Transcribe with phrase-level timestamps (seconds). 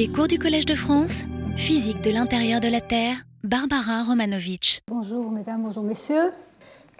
[0.00, 1.24] Les cours du Collège de France,
[1.58, 4.80] physique de l'intérieur de la Terre, Barbara Romanovitch.
[4.88, 6.32] Bonjour mesdames, bonjour messieurs.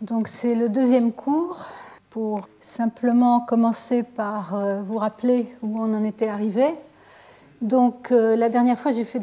[0.03, 1.65] Donc c'est le deuxième cours
[2.11, 6.75] pour simplement commencer par euh, vous rappeler où on en était arrivé.
[7.63, 9.19] Donc euh, la dernière fois j'ai fait,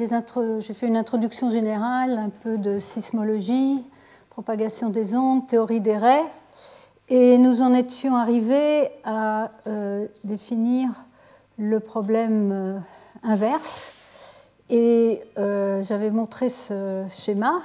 [0.81, 3.83] une introduction générale, un peu de sismologie,
[4.31, 6.25] propagation des ondes, théorie des raies,
[7.09, 10.89] et nous en étions arrivés à euh, définir
[11.59, 12.81] le problème
[13.27, 13.91] inverse.
[14.69, 17.59] Et euh, j'avais montré ce schéma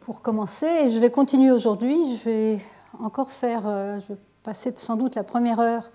[0.00, 0.66] pour commencer.
[0.66, 2.16] Et je vais continuer aujourd'hui.
[2.16, 2.60] Je vais
[3.02, 5.90] encore faire, euh, je vais passer sans doute la première heure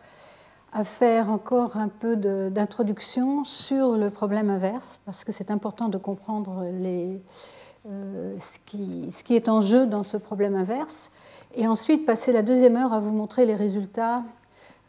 [0.74, 5.98] à faire encore un peu d'introduction sur le problème inverse, parce que c'est important de
[5.98, 7.18] comprendre euh,
[8.40, 8.58] ce,
[9.12, 11.12] ce, qui, est en jeu dans ce problème inverse.
[11.56, 14.24] Et ensuite passer la deuxième heure à vous montrer les résultats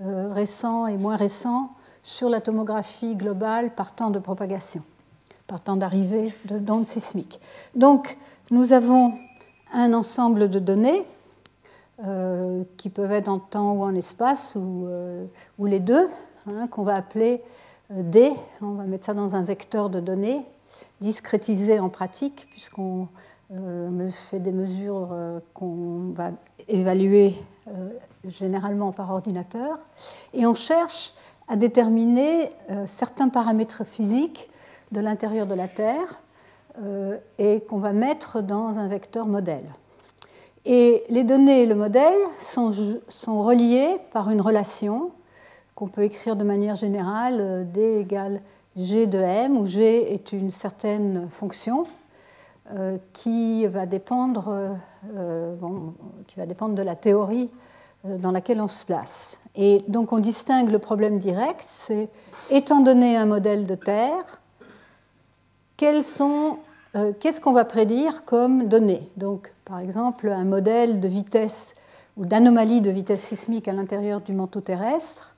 [0.00, 4.82] récents et moins récents sur la tomographie globale par temps de propagation,
[5.46, 7.40] par temps d'arrivée d'ondes sismiques.
[7.74, 8.16] Donc,
[8.50, 9.14] nous avons
[9.72, 11.04] un ensemble de données
[12.04, 15.24] euh, qui peuvent être en temps ou en espace, ou, euh,
[15.60, 16.08] les deux,
[16.48, 17.40] hein, qu'on va appeler
[17.92, 18.32] euh, D.
[18.60, 20.44] On va mettre ça dans un vecteur de données,
[21.00, 23.08] discrétisé en pratique, puisqu'on
[24.10, 25.10] fait des mesures
[25.52, 26.30] qu'on va
[26.68, 27.34] évaluer
[28.26, 29.78] généralement par ordinateur.
[30.32, 31.12] Et on cherche
[31.52, 34.48] à déterminer euh, certains paramètres physiques
[34.90, 36.22] de l'intérieur de la Terre
[36.82, 39.66] euh, et qu'on va mettre dans un vecteur modèle.
[40.64, 42.72] Et les données et le modèle sont,
[43.06, 45.10] sont reliés par une relation
[45.74, 48.40] qu'on peut écrire de manière générale, euh, D égale
[48.74, 51.84] G de M, où G est une certaine fonction
[53.12, 54.78] qui, va dépendre,
[56.26, 57.50] qui va dépendre de la théorie
[58.02, 59.41] dans laquelle on se place.
[59.54, 62.08] Et donc on distingue le problème direct, c'est
[62.50, 64.40] étant donné un modèle de Terre,
[65.82, 69.08] euh, qu'est-ce qu'on va prédire comme données?
[69.16, 71.76] Donc par exemple un modèle de vitesse
[72.16, 75.34] ou d'anomalie de vitesse sismique à l'intérieur du manteau terrestre,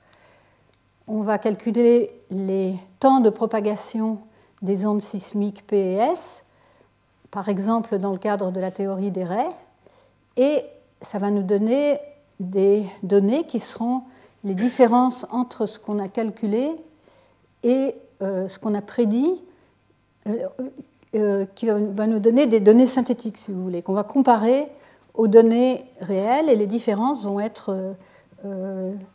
[1.07, 4.19] on va calculer les temps de propagation
[4.61, 6.45] des ondes sismiques P et S,
[7.31, 9.55] par exemple dans le cadre de la théorie des raies,
[10.37, 10.63] et
[11.01, 11.99] ça va nous donner
[12.39, 14.03] des données qui seront
[14.43, 16.71] les différences entre ce qu'on a calculé
[17.63, 19.41] et euh, ce qu'on a prédit,
[20.27, 20.47] euh,
[21.15, 24.67] euh, qui va nous donner des données synthétiques, si vous voulez, qu'on va comparer
[25.13, 27.95] aux données réelles, et les différences vont être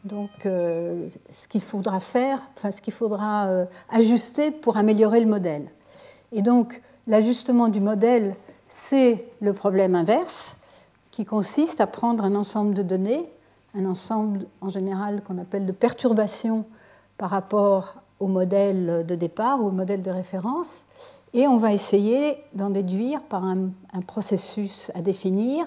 [0.04, 5.70] donc ce qu'il faudra faire, enfin ce qu'il faudra ajuster pour améliorer le modèle.
[6.32, 8.34] Et donc l'ajustement du modèle,
[8.66, 10.56] c'est le problème inverse
[11.10, 13.28] qui consiste à prendre un ensemble de données,
[13.74, 16.64] un ensemble en général qu'on appelle de perturbations
[17.18, 20.86] par rapport au modèle de départ ou au modèle de référence,
[21.32, 23.70] et on va essayer d'en déduire par un,
[24.06, 25.64] processus à définir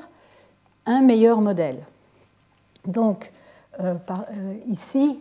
[0.86, 1.80] un meilleur modèle.
[2.86, 3.32] Donc,
[3.80, 5.20] euh, euh, ici,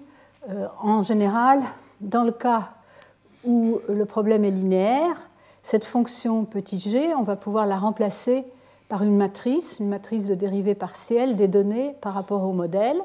[0.50, 1.60] euh, en général,
[2.00, 2.70] dans le cas
[3.44, 5.28] où le problème est linéaire,
[5.62, 8.44] cette fonction petit g, on va pouvoir la remplacer
[8.92, 12.98] par une matrice, une matrice de dérivée partielle des données par rapport au modèle.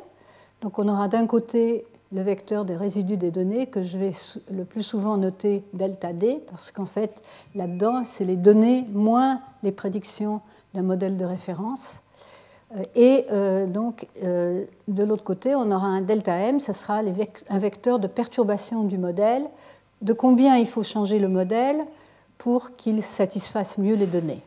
[0.60, 4.12] Donc on aura d'un côté le vecteur des résidus des données que je vais
[4.52, 7.14] le plus souvent noter delta D, parce qu'en fait,
[7.56, 10.42] là-dedans, c'est les données moins les prédictions
[10.74, 12.02] d'un modèle de référence.
[12.76, 17.00] Euh, et euh, donc, euh, de l'autre côté, on aura un delta M, ce sera
[17.50, 19.46] un vecteur de perturbation du modèle,
[20.02, 21.78] de combien il faut changer le modèle
[22.38, 24.42] pour qu'il satisfasse mieux les données.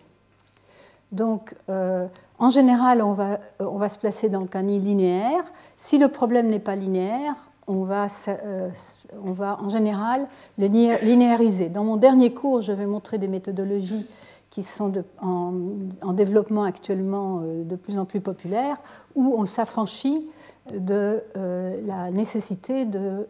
[1.12, 2.06] Donc, euh,
[2.38, 5.42] en général, on va, on va, se placer dans le canny linéaire.
[5.76, 7.34] Si le problème n'est pas linéaire,
[7.66, 8.70] on va, euh,
[9.14, 10.26] en général
[10.58, 11.68] le linéariser.
[11.68, 14.06] Dans mon dernier cours, je vais montrer des méthodologies
[14.50, 18.76] qui sont en, développement actuellement euh, de plus en plus populaires,
[19.14, 20.28] où on s'affranchit
[20.72, 23.26] de la nécessité de,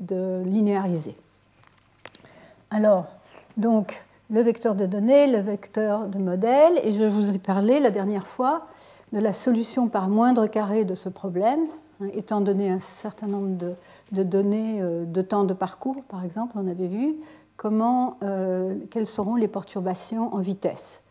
[0.00, 1.14] de linéariser.
[2.70, 3.06] Alors,
[3.56, 7.90] donc, le vecteur de données, le vecteur de modèle, et je vous ai parlé la
[7.90, 8.66] dernière fois
[9.12, 11.60] de la solution par moindre carré de ce problème,
[12.00, 13.56] hein, étant donné un certain nombre
[14.12, 17.16] de, données euh, de temps de parcours, par exemple, on avait vu
[17.56, 21.04] comment, euh, quelles seront les perturbations en vitesse.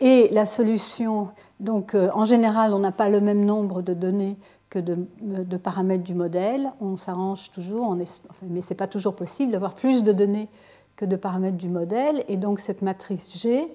[0.00, 1.28] Et la solution,
[1.58, 4.36] donc euh, en général, on n'a pas le même nombre de données
[4.70, 9.74] que de, paramètres du modèle, on s'arrange toujours, mais ce n'est pas toujours possible d'avoir
[9.74, 10.48] plus de données
[10.96, 13.68] que de paramètres du modèle, et donc cette matrice G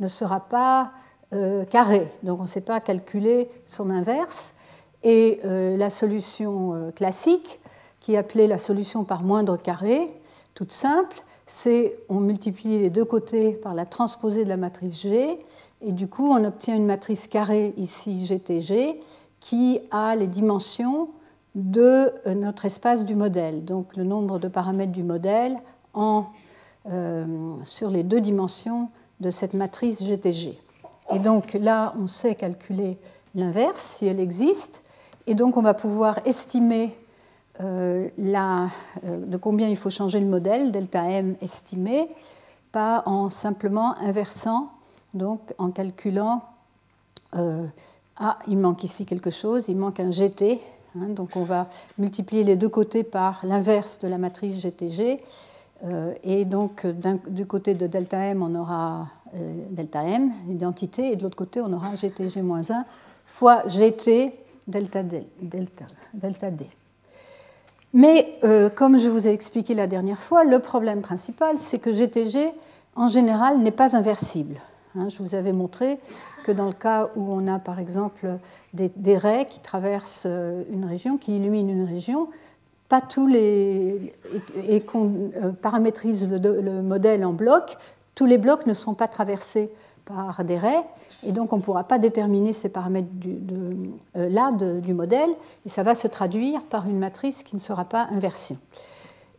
[0.00, 0.90] ne sera pas
[1.32, 4.54] euh, carrée, donc on ne sait pas calculer son inverse,
[5.02, 7.60] et euh, la solution euh, classique,
[8.00, 10.12] qui est appelée la solution par moindre carré,
[10.54, 11.16] toute simple,
[11.46, 15.38] c'est on multiplie les deux côtés par la transposée de la matrice G,
[15.80, 19.00] et du coup on obtient une matrice carrée ici GTG
[19.40, 21.10] qui a les dimensions
[21.54, 25.56] de notre espace du modèle, donc le nombre de paramètres du modèle
[25.92, 26.26] en,
[27.64, 28.88] sur les deux dimensions
[29.20, 30.58] de cette matrice GTG.
[31.12, 32.98] Et donc là, on sait calculer
[33.34, 34.82] l'inverse si elle existe,
[35.26, 36.94] et donc on va pouvoir estimer
[37.60, 42.08] euh, de combien il faut changer le modèle, delta m estimé,
[42.72, 44.70] pas en simplement inversant,
[45.14, 46.42] donc en calculant,
[47.32, 50.60] ah, il manque ici quelque chose, il manque un GT,
[50.96, 51.66] Hein, donc on va
[51.98, 55.20] multiplier les deux côtés par l'inverse de la matrice GTG.
[55.84, 56.86] Euh, et donc
[57.28, 61.60] du côté de delta m, on aura euh, delta m, l'identité, et de l'autre côté,
[61.60, 62.84] on aura GTG-1
[63.26, 64.32] fois GT
[64.66, 65.26] delta D.
[65.42, 66.66] Delta, D.
[67.92, 71.92] Mais euh, comme je vous ai expliqué la dernière fois, le problème principal, c'est que
[71.92, 72.50] GTG,
[72.96, 74.56] en général, n'est pas inversible.
[74.96, 75.98] Hein, je vous avais montré
[76.44, 78.34] que dans le cas où on a par exemple
[78.72, 82.28] des, raies qui traversent une région, qui illuminent une région,
[82.88, 84.12] pas tous les.
[84.68, 87.76] et, qu'on euh, paramétrise le, modèle en blocs,
[88.14, 89.72] tous les blocs ne sont pas traversés
[90.04, 90.84] par des raies,
[91.26, 93.38] et donc on ne pourra pas déterminer ces paramètres du,
[94.16, 95.30] euh, là du modèle,
[95.64, 98.58] et ça va se traduire par une matrice qui ne sera pas inversion.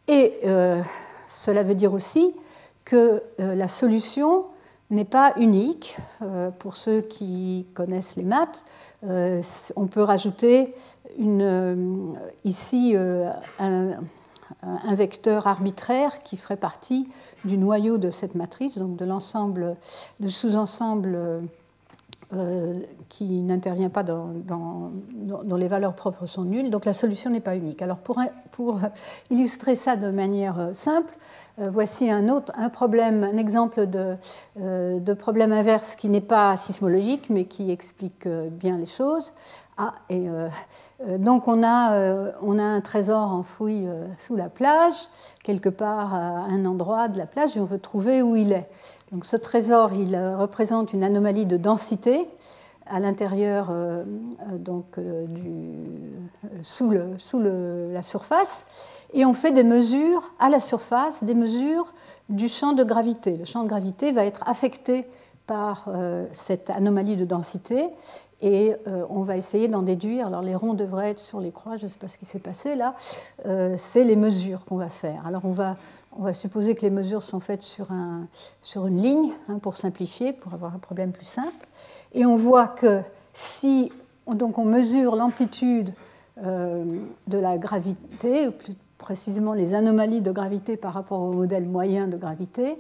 [0.08, 0.34] Et
[1.28, 2.36] cela veut dire aussi
[2.84, 4.46] que la solution
[4.90, 5.98] n'est pas unique.
[6.22, 8.64] Euh, pour ceux qui connaissent les maths,
[9.04, 9.42] euh,
[9.76, 10.74] on peut rajouter
[11.20, 12.96] euh, ici
[13.60, 13.96] un,
[14.96, 17.08] vecteur arbitraire qui ferait partie
[17.46, 19.76] du noyau de cette matrice, donc de l'ensemble,
[20.20, 21.18] du sous-ensemble
[23.10, 24.92] qui n'intervient pas dans,
[25.58, 26.70] les valeurs propres sont nulles.
[26.70, 27.82] Donc la solution n'est pas unique.
[27.82, 28.80] Alors pour,
[29.30, 31.14] illustrer ça de manière simple,
[31.58, 34.16] voici un autre un problème, un exemple de,
[34.60, 39.34] euh, de problème inverse qui n'est pas sismologique, mais qui explique euh, bien les choses.
[39.78, 40.26] Ah, et
[41.18, 43.86] donc on a, on a un trésor enfoui
[44.20, 44.94] sous la plage,
[45.44, 48.70] quelque part à un endroit de la plage, et on veut trouver où il est.
[49.12, 52.26] Donc ce trésor, il représente une anomalie de densité
[52.86, 53.70] à l'intérieur,
[54.54, 55.82] donc du,
[56.64, 58.68] sous, le, sous le, la surface
[59.16, 61.94] et on fait des mesures à la surface, des mesures
[62.28, 63.38] du champ de gravité.
[63.38, 65.08] Le champ de gravité va être affecté
[65.48, 67.88] par euh, cette anomalie de densité
[68.42, 70.28] et euh, on va essayer d'en déduire.
[70.28, 72.40] Alors les ronds devraient être sur les croix, je ne sais pas ce qui s'est
[72.40, 72.94] passé là.
[73.46, 75.26] Euh, c'est les mesures qu'on va faire.
[75.26, 75.78] Alors on va,
[76.34, 80.80] supposer que les mesures sont faites sur une ligne, hein, pour simplifier, pour avoir un
[80.80, 81.68] problème plus simple.
[82.14, 83.02] Et on voit que
[83.34, 83.92] si
[84.28, 85.94] donc on mesure l'amplitude
[86.38, 92.08] de la gravité, ou plus précisément les anomalies de gravité par rapport au modèle moyen
[92.08, 92.78] de gravité,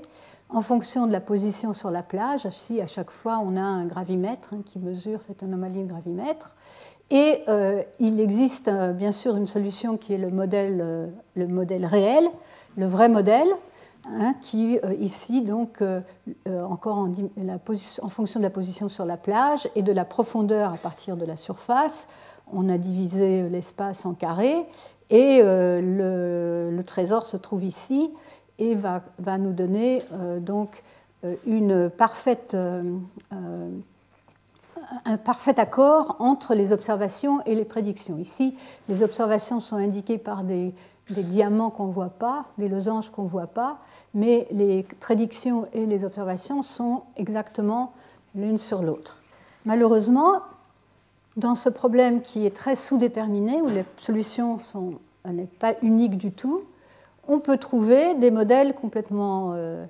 [0.49, 2.45] en fonction de la position sur la plage.
[2.45, 6.55] Ici, à chaque fois, on a un gravimètre hein, qui mesure cette anomalie de gravimètre.
[7.11, 11.47] Et euh, il existe euh, bien sûr une solution qui est le modèle, euh, le
[11.47, 12.23] modèle réel,
[12.77, 13.47] le vrai modèle,
[14.07, 15.81] hein, qui ici, donc,
[16.47, 20.77] encore en, en, fonction de la position sur la plage et de la profondeur à
[20.77, 22.09] partir de la surface,
[22.51, 24.65] on a divisé l'espace en carrés
[25.09, 28.11] et euh, le, trésor se trouve ici
[28.59, 30.83] et va, va nous donner euh, donc
[31.23, 31.35] euh,
[35.05, 38.17] un parfait accord entre les observations et les prédictions.
[38.17, 38.55] Ici,
[38.87, 40.73] les observations sont indiquées par des,
[41.09, 43.79] des diamants qu'on ne voit pas, des losanges qu'on ne voit pas,
[44.13, 47.93] mais les prédictions et les observations sont exactement
[48.35, 49.17] l'une sur l'autre.
[49.65, 50.41] Malheureusement,
[51.37, 54.59] dans ce problème qui est très sous-déterminé, où les solutions
[55.25, 56.63] n'est pas uniques du tout,
[57.27, 59.85] on peut trouver des modèles complètement euh,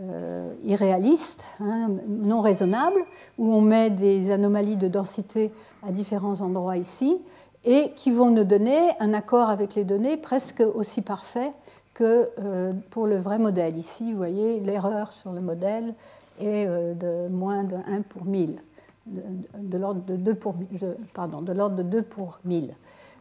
[0.00, 3.00] euh, irréalistes, hein, non raisonnables,
[3.38, 5.50] où on met des anomalies de densité
[5.86, 7.16] à différents endroits ici,
[7.64, 11.52] et qui vont nous donner un accord avec les données presque aussi parfait
[11.94, 13.78] que euh, pour le vrai modèle.
[13.78, 15.94] Ici, vous voyez, l'erreur sur le modèle
[16.40, 18.58] est de moins de 1 pour 1000
[19.06, 22.74] de, l'ordre de 2 pour, de l'ordre de 2 pour 1000.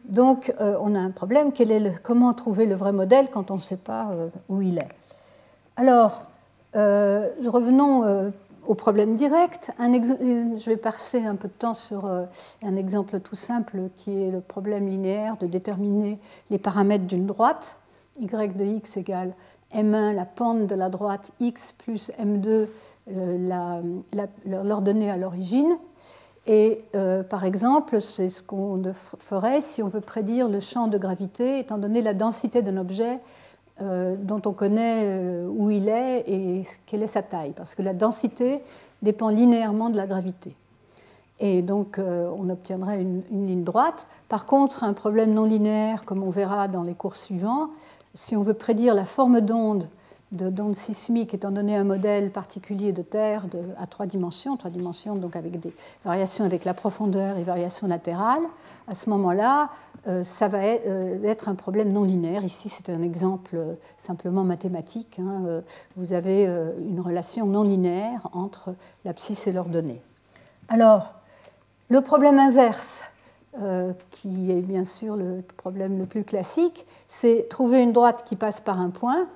[0.05, 3.55] Donc euh, on a un problème, quel est comment trouver le vrai modèle quand on
[3.55, 4.89] ne sait pas euh, où il est?
[5.77, 6.23] Alors,
[6.75, 8.31] euh, revenons
[8.67, 9.71] au problème direct.
[9.79, 14.41] je vais passer un peu de temps sur un exemple tout simple qui est le
[14.41, 17.75] problème linéaire de déterminer les paramètres d'une droite.
[18.19, 19.33] y de x égale
[19.73, 22.67] m1, la pente de la droite x plus m2,
[23.07, 25.77] l'ordonnée à l'origine.
[26.45, 30.97] Et euh, par exemple, c'est ce qu'on ferait si on veut prédire le champ de
[30.97, 33.19] gravité, étant donné la densité d'un objet
[33.79, 35.09] dont on connaît
[35.49, 38.61] où il est et quelle est sa taille, parce que la densité
[39.01, 40.55] dépend linéairement de la gravité.
[41.39, 44.07] Et donc, on obtiendrait une, ligne droite.
[44.29, 47.71] Par contre, un problème non linéaire, comme on verra dans les cours suivants,
[48.13, 49.89] si on veut prédire la forme d'onde
[50.33, 53.45] d'onde sismique étant donné un modèle particulier de Terre
[53.79, 55.73] à trois dimensions, trois dimensions donc avec des
[56.03, 58.43] variations avec la profondeur et variations latérales,
[58.87, 59.69] à ce moment-là,
[60.07, 62.43] euh, ça va euh, être, un problème non linéaire.
[62.43, 65.19] Ici, c'est un exemple euh, simplement mathématique.
[65.19, 65.61] Hein.
[65.95, 68.75] Vous avez une relation non linéaire entre
[69.05, 70.01] l'abscisse et l'ordonnée.
[70.67, 71.13] Alors,
[71.89, 73.03] le problème inverse,
[74.09, 78.59] qui est bien sûr le problème le plus classique, c'est trouver une droite qui passe
[78.59, 79.27] par un point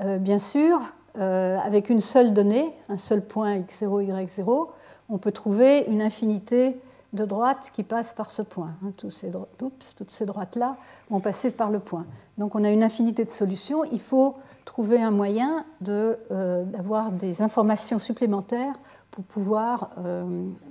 [0.00, 0.80] euh, bien sûr,
[1.18, 4.68] euh, avec une seule donnée, un seul point x0, y0,
[5.08, 6.80] on peut trouver une infinité
[7.12, 8.70] de droites qui passent par ce point.
[8.82, 10.76] Hein, toutes ces droites-là
[11.10, 12.06] vont passer par le point.
[12.38, 13.84] Donc on a une infinité de solutions.
[13.84, 18.74] Il faut trouver un moyen euh, d'avoir des informations supplémentaires
[19.10, 19.90] pour pouvoir,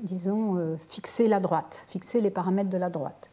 [0.01, 3.29] disons, fixer la droite, fixer les paramètres de la droite.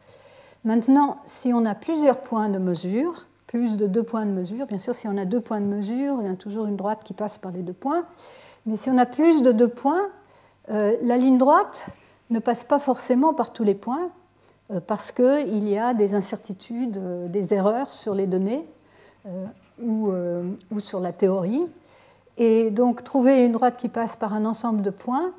[0.63, 4.67] Maintenant, si on a plusieurs points de mesure, plus de deux points de mesure.
[4.67, 6.99] Bien sûr, si on a deux points de mesure, il y a toujours une droite
[7.03, 8.05] qui passe par les deux points.
[8.67, 10.07] Mais si on a plus de deux points,
[10.69, 11.87] euh, la ligne droite
[12.29, 14.11] ne passe pas forcément par tous les points
[14.71, 18.63] euh, parce qu'il y a des incertitudes, euh, des erreurs sur les données
[19.81, 20.11] ou,
[20.71, 21.65] ou, sur la théorie.
[22.37, 25.31] Et donc, trouver une droite qui passe par un ensemble de points,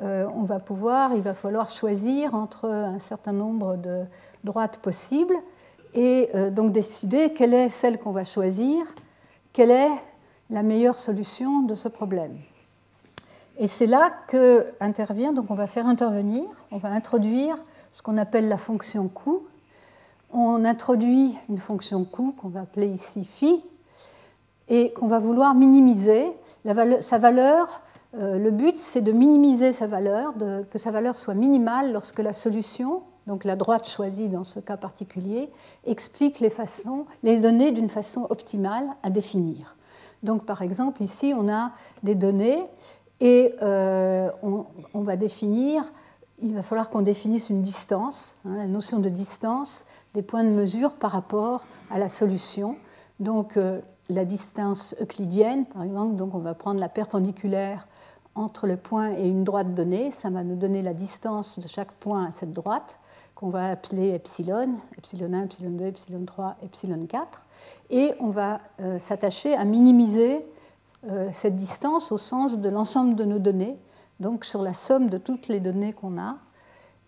[0.00, 4.02] on va pouvoir, il va falloir choisir entre un certain nombre de
[4.42, 5.36] droites possibles
[5.94, 8.86] et euh, donc décider quelle est celle qu'on va choisir,
[9.52, 9.90] quelle est
[10.50, 12.36] la meilleure solution de ce problème.
[13.58, 17.56] Et c'est là que intervient, donc on va faire intervenir, on va introduire
[17.90, 19.44] ce qu'on appelle la fonction coût.
[20.32, 23.64] On introduit une fonction coût qu'on va appeler ici phi
[24.68, 26.26] et qu'on va vouloir minimiser.
[27.00, 27.80] sa valeur,
[28.18, 30.34] euh, le but c'est de minimiser sa valeur,
[30.70, 34.76] que sa valeur soit minimale lorsque la solution donc la droite choisie dans ce cas
[34.76, 35.50] particulier,
[35.84, 39.76] explique les, données d'une façon optimale à définir.
[40.22, 42.64] Donc par exemple, ici, on a des données
[43.20, 45.92] et euh, on, va définir,
[46.40, 50.50] il va falloir qu'on définisse une distance, hein, la notion de distance des points de
[50.50, 52.76] mesure par rapport à la solution.
[53.20, 57.88] Donc euh, la distance euclidienne, par exemple, donc on va prendre la perpendiculaire
[58.34, 61.92] entre le point et une droite donnée, ça va nous donner la distance de chaque
[61.92, 62.98] point à cette droite
[63.36, 67.44] qu'on va appeler epsilon, epsilon 1, epsilon 2, epsilon 3, epsilon 4,
[67.90, 70.44] et on va euh, s'attacher à minimiser
[71.06, 73.76] euh, cette distance au sens de l'ensemble de nos données,
[74.20, 76.38] donc sur la somme de toutes les données qu'on a.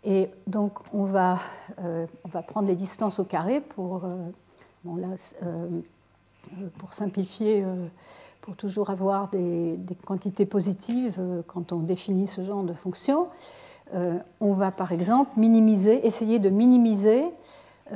[0.04, 1.38] Et donc on va,
[1.82, 4.02] euh, on va prendre les distances au carré pour,
[4.85, 5.08] bon là,
[6.76, 7.64] pour simplifier,
[8.42, 13.28] pour toujours avoir des, des quantités positives quand on définit ce genre de fonction.
[13.95, 17.25] Euh, on va par exemple minimiser, essayer de minimiser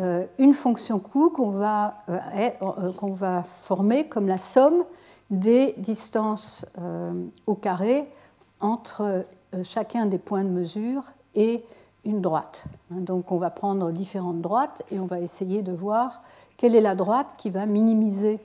[0.00, 4.84] euh, une fonction coût qu'on va, euh, qu'on va, former comme la somme
[5.30, 6.66] des distances
[7.46, 8.06] au carré
[8.60, 9.24] entre
[9.62, 11.64] chacun des points de mesure et
[12.04, 12.64] une droite.
[12.90, 16.22] Hein, donc on va prendre différentes droites et on va essayer de voir
[16.58, 18.40] quelle est la droite qui va minimiser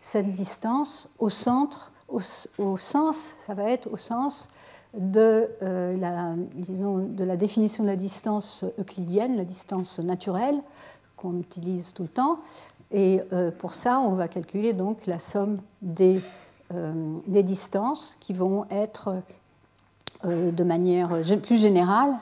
[0.00, 4.50] cette distance au centre, au sens, ça va être au sens
[4.98, 10.60] de, euh, la, disons, de la définition de la distance euclidienne, la distance naturelle
[11.16, 12.38] qu'on utilise tout le temps.
[12.90, 16.20] Et euh, pour ça, on va calculer donc la somme des,
[16.74, 19.22] euh, des distances qui vont être
[20.24, 22.14] de manière plus générale,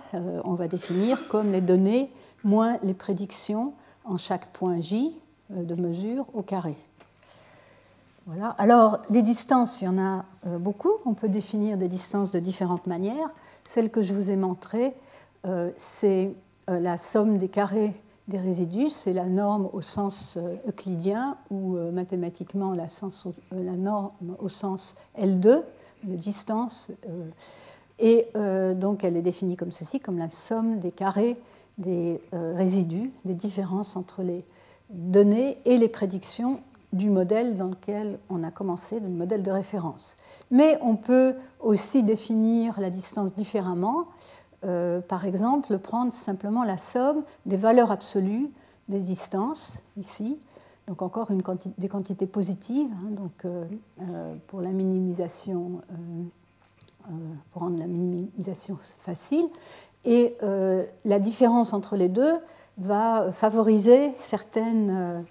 [0.45, 2.11] on va définir comme les données
[2.45, 3.75] moins les prédictions
[4.07, 5.15] en chaque point J
[5.51, 6.79] de mesure au carré.
[8.59, 10.93] Alors, des distances, il y en a euh, beaucoup.
[11.05, 13.29] On peut définir des distances de différentes manières.
[13.65, 14.95] Celle que je vous ai montrée,
[15.47, 16.33] euh, c'est
[16.69, 17.93] euh, la somme des carrés
[18.29, 18.91] des résidus.
[18.91, 25.63] C'est la norme au sens euclidien ou mathématiquement la, norme au sens L2,
[26.05, 26.93] de distance.
[27.99, 28.29] et
[28.77, 31.37] donc, elle est définie comme ceci, comme la somme des carrés
[31.79, 34.45] des résidus, des différences entre les
[34.91, 36.61] données et les prédictions
[36.93, 40.17] du modèle dans lequel on a commencé, du modèle de référence.
[40.51, 44.07] Mais on peut aussi définir la distance différemment.
[44.65, 48.51] Euh, par exemple, prendre simplement la somme des valeurs absolues
[48.89, 50.37] des distances, ici,
[50.89, 51.31] donc encore
[51.79, 53.65] des quantités positives, hein, donc, euh,
[54.03, 55.81] euh, pour la minimisation,
[57.53, 59.47] pour rendre la minimisation facile.
[60.05, 60.37] Et
[61.05, 62.35] la différence entre les deux
[62.81, 65.25] va favoriser certaines,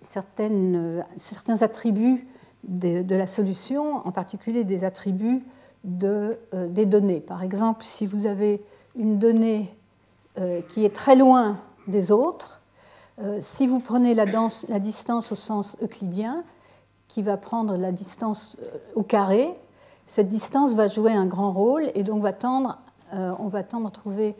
[0.00, 2.26] certaines, certains attributs
[2.64, 5.42] de, la solution, en particulier des attributs
[5.84, 7.20] de, des données.
[7.20, 8.62] Par exemple, si vous avez
[8.96, 9.68] une donnée
[10.68, 11.58] qui est très loin
[11.88, 12.60] des autres,
[13.40, 14.24] si vous prenez la,
[14.68, 16.44] la, distance au sens euclidien,
[17.08, 18.56] qui va prendre la distance
[18.94, 19.52] au carré,
[20.10, 22.78] cette distance va jouer un grand rôle et donc va tendre,
[23.14, 24.34] euh, on va tendre à trouver,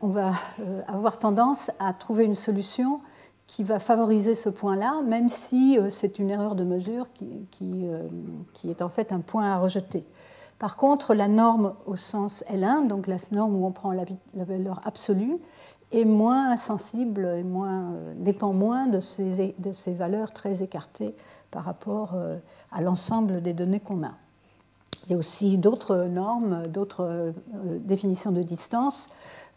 [0.00, 3.00] on va euh, avoir tendance à trouver une solution
[3.46, 8.70] qui va favoriser ce point-là, même si euh, c'est une erreur de mesure qui, qui,
[8.70, 10.04] est en fait un point à rejeter.
[10.58, 14.80] Par contre, la norme au sens L1, donc la norme où on prend la, valeur
[14.84, 15.36] absolue,
[15.92, 17.44] est moins sensible et
[18.16, 21.14] dépend moins de ces valeurs très écartées
[21.50, 22.16] par rapport
[22.72, 24.14] à l'ensemble des données qu'on a.
[25.06, 27.32] Il y a aussi d'autres normes, d'autres euh,
[27.84, 29.08] définitions de distance.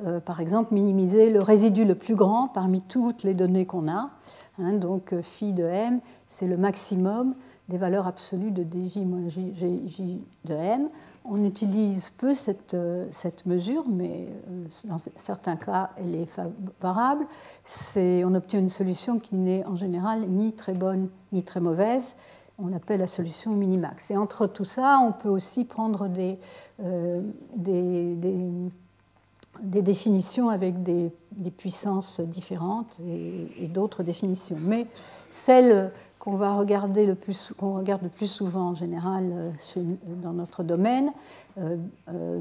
[0.05, 4.11] Euh, par exemple, minimiser le résidu le plus grand parmi toutes les données qu'on a.
[4.59, 7.33] Hein, donc, euh, phi de m, c'est le maximum
[7.67, 10.87] des valeurs absolues de dj moins j, de m.
[11.25, 12.75] On utilise peu cette,
[13.11, 14.27] cette mesure, mais
[14.85, 17.27] dans certains cas, elle est favorable.
[17.97, 22.15] on obtient une solution qui n'est en général ni très bonne ni très mauvaise
[22.61, 24.11] on appelle la solution minimax.
[24.11, 26.37] Et entre tout ça, on peut aussi prendre des,
[26.83, 27.21] euh,
[29.63, 31.11] définitions avec des,
[31.57, 34.57] puissances différentes et, d'autres définitions.
[34.61, 34.87] Mais
[35.29, 39.51] celle qu'on va regarder le plus, qu'on regarde le plus souvent en général euh,
[40.21, 41.11] dans notre domaine,
[41.57, 41.77] euh,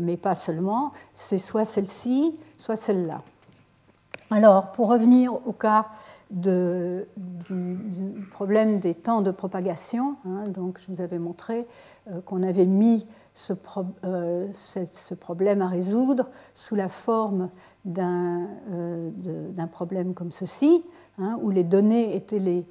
[0.01, 3.23] mais pas seulement, c'est soit celle-ci, soit celle-là.
[4.31, 5.87] Alors, pour revenir au cas
[6.31, 7.07] du,
[8.31, 10.17] problème des temps de propagation.
[10.27, 10.45] Hein.
[10.49, 11.67] donc, je vous avais montré
[12.11, 13.53] euh, qu'on avait mis ce,
[14.05, 17.51] euh, ce, problème à résoudre sous la forme
[17.85, 19.11] d'un euh,
[19.73, 20.83] problème comme ceci,
[21.19, 22.67] hein, où les données étaient les,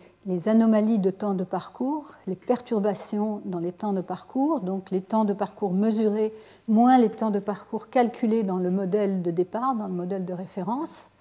[0.49, 5.23] anomalies de temps de parcours, les perturbations dans les temps de parcours, donc les temps
[5.23, 6.33] de parcours mesurés
[6.67, 10.33] moins les temps de parcours calculés dans le modèle de départ, dans le modèle de
[10.33, 11.11] référence.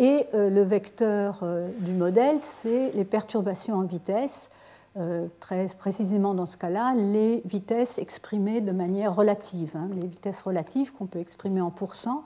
[0.00, 4.48] Et euh, le vecteur euh, du modèle, c'est les perturbations en vitesse,
[4.96, 10.40] euh, très précisément dans ce cas-là, les vitesses exprimées de manière relative, hein, les vitesses
[10.40, 12.24] relatives qu'on peut exprimer en pourcents.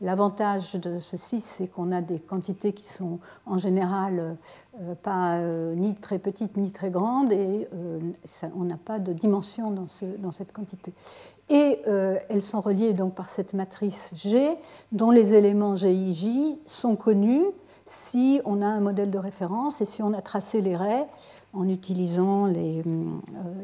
[0.00, 4.36] L'avantage de ceci, c'est qu'on a des quantités qui sont en général
[5.02, 5.38] pas
[5.74, 7.66] ni très petites ni très grandes et
[8.54, 10.92] on n'a pas de dimension dans, ce, dans cette quantité
[11.48, 14.50] et euh, elles sont reliées donc par cette matrice G
[14.92, 17.44] dont les éléments GIJ sont connus
[17.86, 21.06] si on a un modèle de référence et si on a tracé les raies
[21.52, 22.82] en utilisant euh,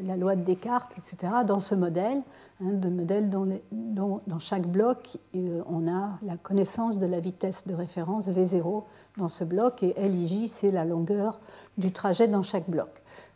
[0.03, 2.21] la loi de Descartes, etc., dans ce modèle,
[2.63, 7.75] hein, modèle dont, dans chaque bloc, euh, on a la connaissance de la vitesse de
[7.75, 8.83] référence V0
[9.17, 11.39] dans ce bloc, et LIJ, c'est la longueur
[11.77, 12.89] du trajet dans chaque bloc.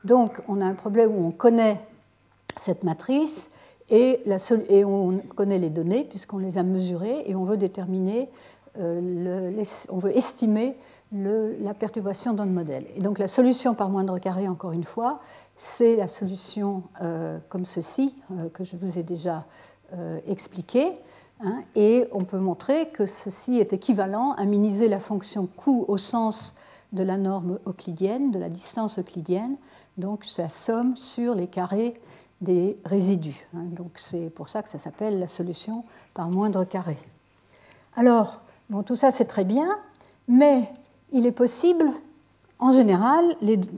[0.05, 1.79] Donc, on a un problème où on connaît
[2.55, 3.51] cette matrice,
[3.89, 4.21] et,
[4.85, 8.29] on connaît les données puisqu'on les a mesurées et on veut déterminer,
[8.79, 10.75] euh, on veut estimer
[11.11, 12.85] la perturbation dans le modèle.
[12.95, 15.21] Et donc la solution par moindre carré, encore une fois,
[15.55, 19.45] c'est la solution euh, comme ceci, euh, que je vous ai déjà
[20.27, 20.91] expliqué.
[21.39, 25.97] Hein, et on peut montrer que ceci est équivalent à minimiser la fonction coût au
[25.97, 26.57] sens
[26.91, 29.55] de la norme euclidienne, de la distance euclidienne,
[29.97, 31.93] donc sa somme sur les carrés
[32.41, 33.47] des résidus.
[33.55, 33.63] Hein.
[33.71, 36.97] Donc c'est pour ça que ça s'appelle la solution par moindre carré.
[37.95, 39.77] Alors, bon, tout ça c'est très bien,
[40.27, 40.69] mais
[41.11, 41.85] il est possible,
[42.59, 43.23] en général,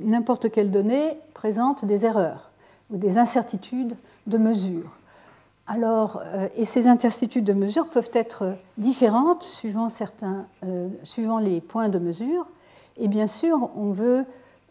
[0.03, 2.49] n'importe quelle donnée présente des erreurs
[2.89, 3.95] ou des incertitudes
[4.27, 4.89] de mesure.
[5.67, 11.99] Alors, euh, et ces incertitudes de mesure peuvent être différentes euh, suivant les points de
[11.99, 12.47] mesure.
[12.97, 14.25] Et bien sûr, on veut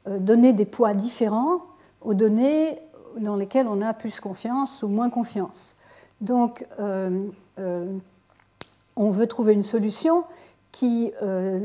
[0.09, 1.61] euh, donner des poids différents
[2.01, 2.81] aux données
[3.21, 5.77] dans lesquels on a plus confiance ou moins confiance.
[6.21, 7.27] Donc, euh,
[7.59, 7.97] euh,
[8.97, 10.25] on veut trouver une solution
[10.73, 11.61] qui, euh,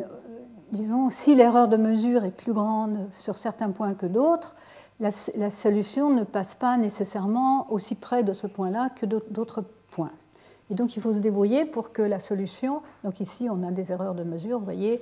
[0.71, 4.55] disons, si l'erreur de mesure est plus grande sur certains points que d'autres,
[4.99, 10.11] la, la, solution ne passe pas nécessairement aussi près de ce point-là que d'autres points.
[10.69, 13.91] Et donc, il faut se débrouiller pour que la solution, donc ici, on a des
[13.91, 15.01] erreurs de mesure, vous voyez,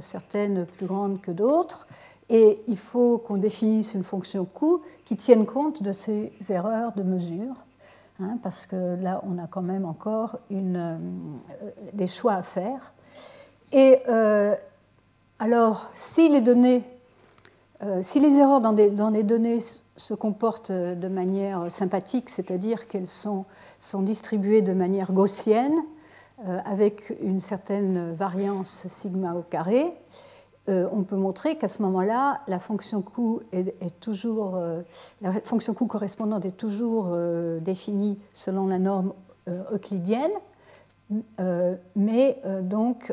[0.00, 1.86] certaines plus grandes que d'autres,
[2.32, 7.02] et il faut qu'on définisse une fonction coût qui tienne compte de ces erreurs de
[7.02, 7.54] mesure,
[8.20, 10.96] hein, parce que là, on a quand même encore euh,
[11.92, 12.94] des choix à faire.
[13.70, 14.56] Et euh,
[15.38, 16.82] alors, si les données,
[17.82, 19.58] euh, si les erreurs dans, des, les données
[19.98, 23.44] se comportent de manière sympathique, c'est-à-dire qu'elles sont,
[23.78, 25.76] sont, distribuées de manière gaussienne,
[26.64, 29.92] avec une certaine variance sigma au carré,
[30.68, 34.60] on peut montrer qu'à ce moment-là, la fonction Q est, toujours,
[35.20, 37.16] la fonction Q correspondante est toujours
[37.60, 39.12] définie selon la norme
[39.72, 40.30] euclidienne,
[41.96, 43.12] mais donc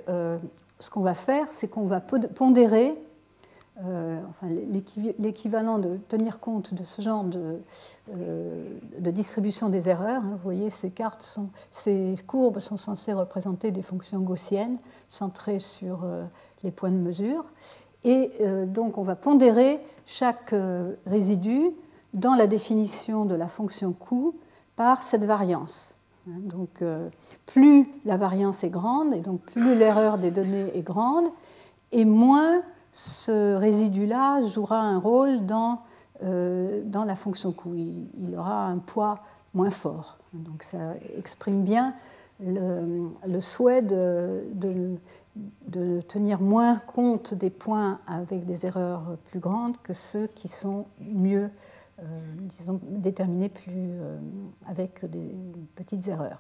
[0.80, 2.96] ce qu'on va faire, c'est qu'on va pondérer
[3.86, 4.48] euh, enfin,
[5.20, 7.62] l'équivalent de tenir compte de ce genre de,
[8.14, 8.66] euh,
[8.98, 10.22] distribution des erreurs.
[10.22, 10.32] Hein.
[10.32, 11.40] vous voyez, ces, cartes
[11.72, 16.26] ces courbes sont censées représenter des fonctions gaussiennes centrées sur euh,
[16.63, 17.45] les points de mesure.
[18.04, 18.32] Et
[18.67, 20.56] donc, on va pondérer chaque
[21.06, 21.72] résidu
[22.13, 24.32] dans la définition de la fonction Q
[24.78, 25.93] par cette variance.
[26.28, 26.39] Hein.
[26.43, 26.82] Donc,
[27.45, 31.26] plus la variance est grande, et donc plus l'erreur des données est grande,
[31.91, 35.80] et moins ce résidu-là jouera un rôle dans,
[36.24, 37.69] euh, dans la fonction Q.
[37.76, 39.19] Il, aura un poids
[39.54, 40.17] moins fort.
[40.34, 41.93] Donc ça exprime bien
[42.41, 44.43] le, souhait de,
[46.08, 51.50] tenir moins compte des points avec des erreurs plus grandes que ceux qui sont mieux
[52.02, 52.06] euh,
[52.38, 54.18] disons, déterminés plus, euh,
[54.68, 55.36] avec des
[55.76, 56.39] petites erreurs.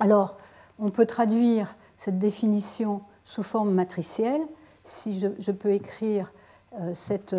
[0.00, 0.36] Alors,
[0.78, 4.42] on peut traduire cette définition sous forme matricielle
[4.84, 6.30] si je, peux écrire
[6.74, 7.34] euh, cette,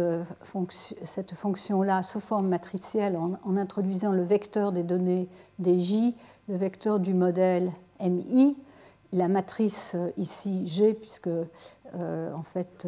[1.03, 5.27] cette fonction-là sous forme matricielle en, introduisant le vecteur des données
[5.63, 6.15] DJ,
[6.49, 8.57] le vecteur du modèle MI,
[9.13, 11.29] la matrice euh, ici G, puisque
[11.93, 12.85] en fait,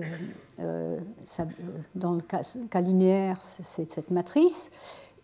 [1.95, 4.71] dans le cas, linéaire, c'est cette matrice,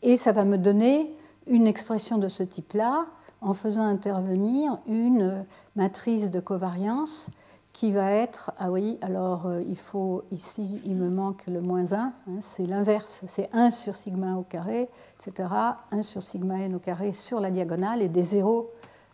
[0.02, 1.14] et ça va me donner
[1.46, 3.06] une expression de ce type-là
[3.42, 7.28] en faisant intervenir une matrice de covariance
[7.76, 11.92] qui va être, ah oui, alors euh, il faut, ici il me manque le moins
[11.92, 14.88] 1, hein, c'est l'inverse, c'est 1 sur sigma au carré,
[15.20, 15.50] etc.,
[15.92, 18.72] 1 sur sigma n au carré sur la diagonale et des zéros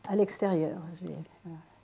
[0.08, 0.78] à l'extérieur.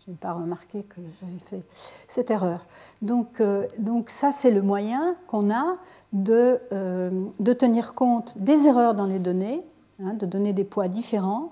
[0.07, 1.63] Je n'ai pas remarqué que j'avais fait
[2.07, 2.65] cette erreur.
[3.01, 3.67] Donc, euh,
[4.07, 5.75] ça, c'est le moyen qu'on a
[6.13, 7.09] de, euh,
[7.41, 9.61] de, tenir compte des erreurs dans les données,
[10.01, 11.51] hein, de donner des poids différents,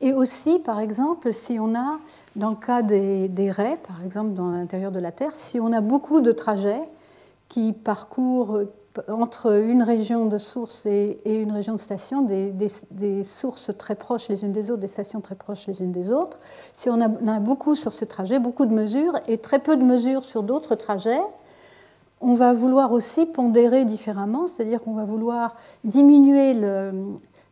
[0.00, 2.00] et aussi, par exemple, si on a,
[2.34, 5.70] dans le cas des, des raies, par exemple dans l'intérieur de la Terre, si on
[5.72, 6.82] a beaucoup de trajets
[7.48, 8.58] qui parcourent
[9.08, 14.44] entre une région de source et, une région de station, des, sources très proches les
[14.44, 16.38] unes des autres, des stations très proches les unes des autres,
[16.72, 19.82] si on a, a beaucoup sur ces trajets, beaucoup de mesures, et très peu de
[19.82, 21.20] mesures sur d'autres trajets,
[22.20, 26.54] on va vouloir aussi pondérer différemment, c'est-à-dire qu'on va vouloir diminuer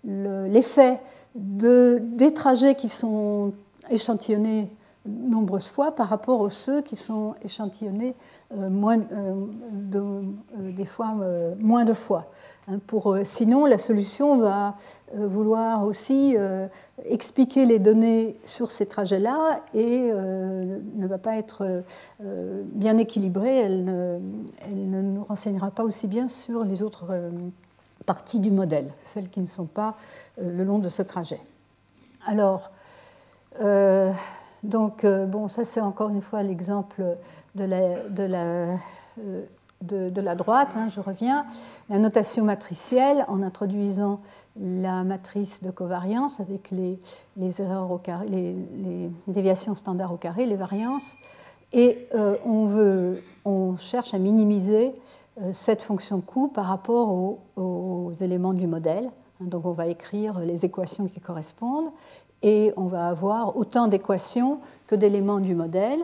[0.05, 1.01] l'effet
[1.35, 3.53] des trajets qui sont
[3.91, 4.71] échantillonnés
[5.05, 8.15] nombreuses fois par rapport aux ceux qui sont échantillonnés
[8.57, 11.15] moins, euh, de, euh, des fois
[11.59, 12.31] moins de fois.
[12.69, 14.77] Hein, pour, sinon, la solution va
[15.15, 16.37] vouloir aussi
[17.05, 21.83] expliquer les données sur ces trajets-là et ne va pas être
[22.21, 23.59] bien équilibrée.
[23.59, 24.21] Elle ne,
[24.65, 27.07] elle ne, nous renseignera pas aussi bien sur les autres
[28.03, 29.97] parties du modèle, celles qui ne sont pas
[30.41, 31.41] euh, le long de ce trajet.
[32.27, 32.71] Alors,
[33.61, 34.13] euh,
[34.63, 37.03] donc, euh, bon, ça c'est encore une fois l'exemple
[37.55, 38.77] de la,
[39.83, 41.47] de, la, droite, hein, je reviens.
[41.91, 44.21] La notation matricielle en introduisant
[44.61, 46.99] la matrice de covariance avec les,
[47.61, 48.55] erreurs les,
[49.27, 51.17] déviations standards au carré, les variances.
[51.73, 52.07] Et
[52.45, 54.93] on, veut, on cherche à minimiser
[55.53, 59.11] cette fonction Q par rapport aux éléments du modèle.
[59.41, 61.91] Donc on va écrire les équations qui correspondent
[62.43, 66.01] et on va avoir autant d'équations que d'éléments du modèle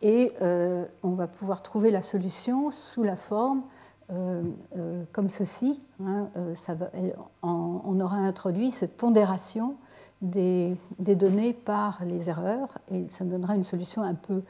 [0.00, 3.62] et euh, on va pouvoir trouver la solution sous la forme
[4.10, 4.42] euh,
[4.76, 5.78] euh, comme ceci.
[6.04, 6.28] Hein,
[7.42, 9.76] on aura introduit cette pondération
[10.22, 14.42] des, données par les erreurs et ça donnera une solution un peu,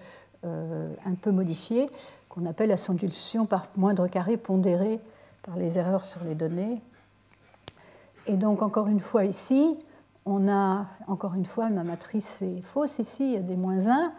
[0.44, 1.86] un peu modifiée
[2.28, 5.00] qu'on appelle la solution par moindre carré pondérée
[5.42, 6.80] par les erreurs sur les données
[8.28, 9.78] et donc, encore une fois, ici,
[10.26, 13.88] on a, encore une fois, ma matrice est fausse ici, il y a des moins
[13.88, 14.12] 1.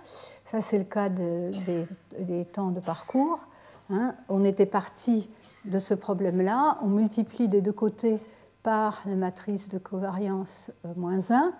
[0.50, 3.46] Ça, c'est le cas des, temps de parcours.
[3.92, 4.16] Hein.
[4.30, 5.30] On était parti
[5.66, 6.80] de ce problème-là.
[6.82, 8.18] On multiplie des deux côtés
[8.64, 11.54] par la matrice de covariance euh, moins 1.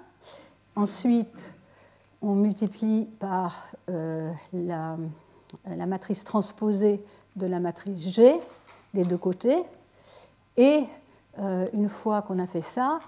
[0.76, 1.52] Ensuite,
[2.24, 4.98] on multiplie par euh, la,
[5.86, 8.34] matrice transposée de la matrice G
[8.96, 9.62] des deux côtés.
[10.58, 10.84] Et
[11.38, 13.02] euh, une fois qu'on a fait ça,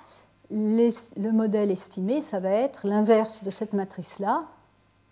[0.52, 4.44] le modèle estimé, ça va être l'inverse de cette matrice-là,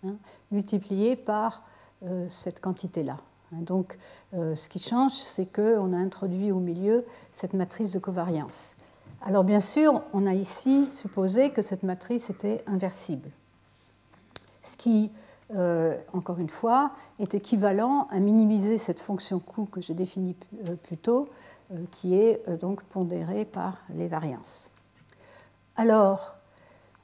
[0.06, 0.14] hein,
[0.50, 1.62] multiplié par
[2.04, 3.18] euh, cette quantité-là.
[3.52, 3.98] Hein, donc,
[4.34, 8.76] euh, ce qui change, c'est qu'on a introduit au milieu cette matrice de covariance.
[9.22, 13.28] Alors, bien sûr, on a ici supposé que cette matrice était inversible.
[14.62, 15.10] ce qui,
[16.12, 20.36] encore une fois, est équivalent à minimiser cette fonction coût que j'ai définie
[20.84, 21.28] plus tôt,
[21.90, 24.70] qui est donc pondérée par les variances.
[25.76, 26.34] Alors,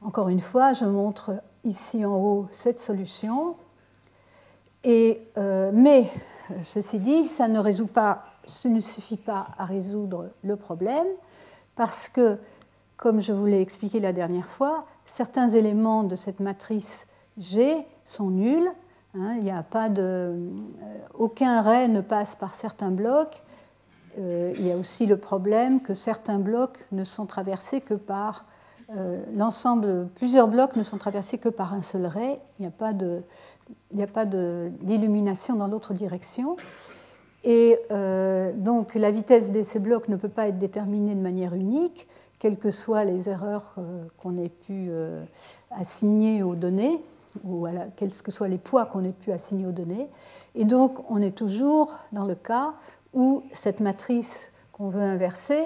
[0.02, 3.56] encore une fois, je montre ici en haut cette solution.
[4.84, 6.08] Et, mais
[6.62, 11.06] ceci dit, ça ne résout pas, ce ne suffit pas à résoudre le problème
[11.76, 12.38] parce que,
[12.96, 18.30] comme je vous l'ai expliqué la dernière fois, certains éléments de cette matrice G sont
[18.30, 18.68] nuls.
[19.14, 19.38] Hein.
[19.40, 20.50] il a pas de, euh,
[21.14, 23.42] aucun ray ne passe par certains blocs.
[24.18, 28.46] Euh, il y a aussi le problème que certains blocs ne sont traversés que par
[28.94, 32.38] euh, l'ensemble, plusieurs blocs ne sont traversés que par un seul ray.
[32.58, 36.56] Il n'y a pas d'illumination dans l'autre direction.
[37.44, 41.54] Et euh, donc la vitesse de ces blocs ne peut pas être déterminée de manière
[41.54, 44.90] unique, quelles que soient les erreurs euh, qu'on ait pu
[45.70, 47.00] assigner aux données,
[47.44, 50.08] ou quels que soient les poids qu'on ait pu assigner aux données.
[50.54, 52.74] Et donc on est toujours dans le cas
[53.12, 55.64] où cette matrice qu'on veut inverser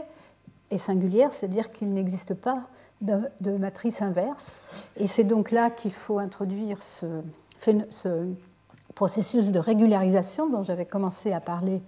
[0.70, 2.68] est singulière, c'est-à-dire qu'il n'existe pas
[3.00, 4.60] de, matrice inverse.
[4.96, 7.06] Et c'est donc là qu'il faut introduire ce,
[7.90, 8.26] ce
[8.94, 11.82] processus de régularisation dont j'avais commencé à parler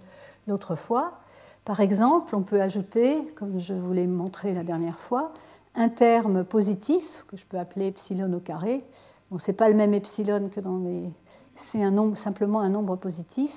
[0.47, 1.19] l'autre fois.
[1.65, 5.31] Par exemple, on peut ajouter, comme je vous l'ai montré la dernière fois,
[5.75, 8.83] un terme positif que je peux appeler epsilon au carré.
[9.31, 11.09] Bon, ce n'est pas le même epsilon que dans les...
[11.55, 11.83] C'est
[12.15, 13.51] simplement un nombre positif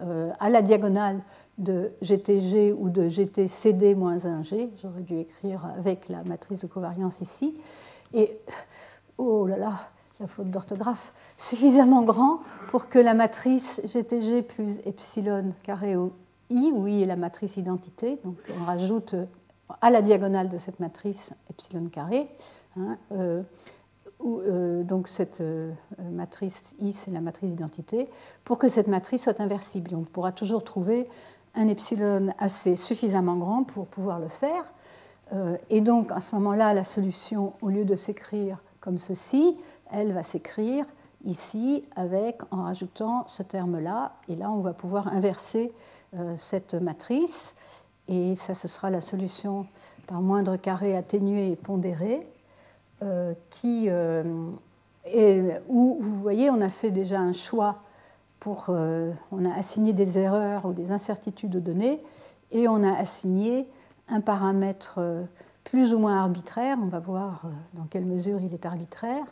[0.00, 1.20] euh, à la diagonale
[1.58, 4.68] de GTG ou de GTCD moins 1G.
[4.82, 7.56] J'aurais dû écrire avec la matrice de covariance ici.
[8.12, 8.38] Et,
[9.18, 9.72] oh là là,
[10.20, 16.12] la faute d'orthographe, suffisamment grand pour que la matrice GTG plus epsilon carré au
[16.50, 19.14] i, où i est la matrice identité, donc on rajoute
[19.80, 22.28] à la diagonale de cette matrice epsilon carré,
[22.78, 23.42] hein, euh,
[24.24, 25.72] euh, donc cette euh,
[26.12, 28.08] matrice i c'est la matrice d'identité,
[28.44, 29.94] pour que cette matrice soit inversible.
[29.94, 31.08] On pourra toujours trouver
[31.56, 34.64] un epsilon assez suffisamment grand pour pouvoir le faire.
[35.70, 39.56] et donc à ce moment-là, la solution, au lieu de s'écrire comme ceci,
[39.90, 40.84] elle va s'écrire
[41.24, 44.12] ici avec, en rajoutant ce terme-là.
[44.28, 45.72] Et là, on va pouvoir inverser
[46.16, 47.54] euh, cette matrice.
[48.08, 49.66] Et ça, ce sera la solution
[50.06, 52.26] par moindre carré atténué et pondéré,
[53.02, 54.22] euh, qui, euh,
[55.68, 57.80] où, vous voyez, on a fait déjà un choix
[58.40, 62.00] pour, on a assigné des erreurs ou des incertitudes aux données,
[62.52, 63.68] et on a assigné
[64.08, 65.00] un paramètre
[65.64, 67.42] plus ou moins arbitraire, on va voir
[67.74, 69.24] dans quelle mesure il est arbitraire,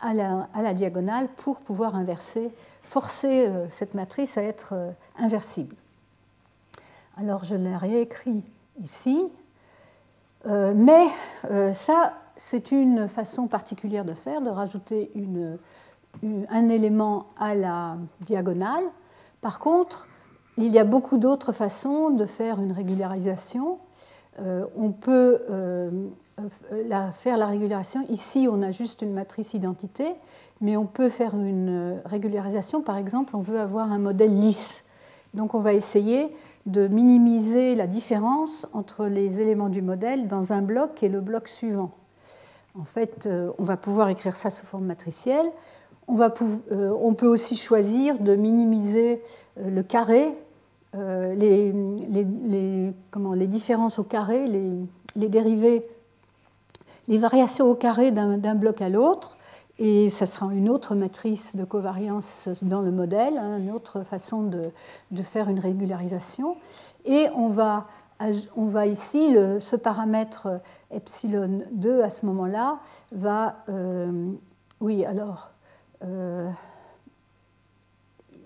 [0.00, 0.14] à
[0.62, 2.50] la, diagonale pour pouvoir inverser,
[2.82, 5.76] forcer euh, cette matrice à être euh, inversible.
[7.16, 8.42] Alors je l'ai réécrit
[8.82, 9.22] ici,
[10.46, 11.06] euh, mais
[11.74, 15.10] ça, c'est une façon particulière de faire, de rajouter
[16.22, 18.84] un élément à la diagonale.
[19.40, 20.06] Par contre,
[20.58, 23.78] il y a beaucoup d'autres façons de faire une régularisation.
[24.38, 28.04] on peut euh, faire la régularisation.
[28.08, 30.06] Ici, on a juste une matrice identité,
[30.60, 32.82] mais on peut faire une euh, régularisation.
[32.82, 34.86] Par exemple, on veut avoir un modèle lisse.
[35.34, 36.34] Donc, on va essayer
[36.66, 41.48] de minimiser la différence entre les éléments du modèle dans un bloc et le bloc
[41.48, 41.90] suivant.
[42.78, 45.50] En fait, euh, on va pouvoir écrire ça sous forme matricielle.
[46.10, 46.34] On, va
[46.70, 49.22] on peut aussi choisir de minimiser
[49.56, 50.34] le carré,
[50.94, 55.86] les, les, différences au carré, les, dérivés
[57.10, 59.36] les variations au carré d'un bloc à l'autre,
[59.80, 64.42] et ça sera une autre matrice de covariance dans le modèle, hein, une autre façon
[64.42, 64.70] de,
[65.22, 66.56] faire une régularisation.
[67.06, 67.86] Et on va,
[68.86, 72.78] ici, ce paramètre epsilon 2 à ce moment-là
[73.12, 73.56] va...
[73.68, 74.30] Euh,
[74.80, 75.50] oui, alors...
[76.02, 76.50] Euh,
[78.32, 78.42] je ne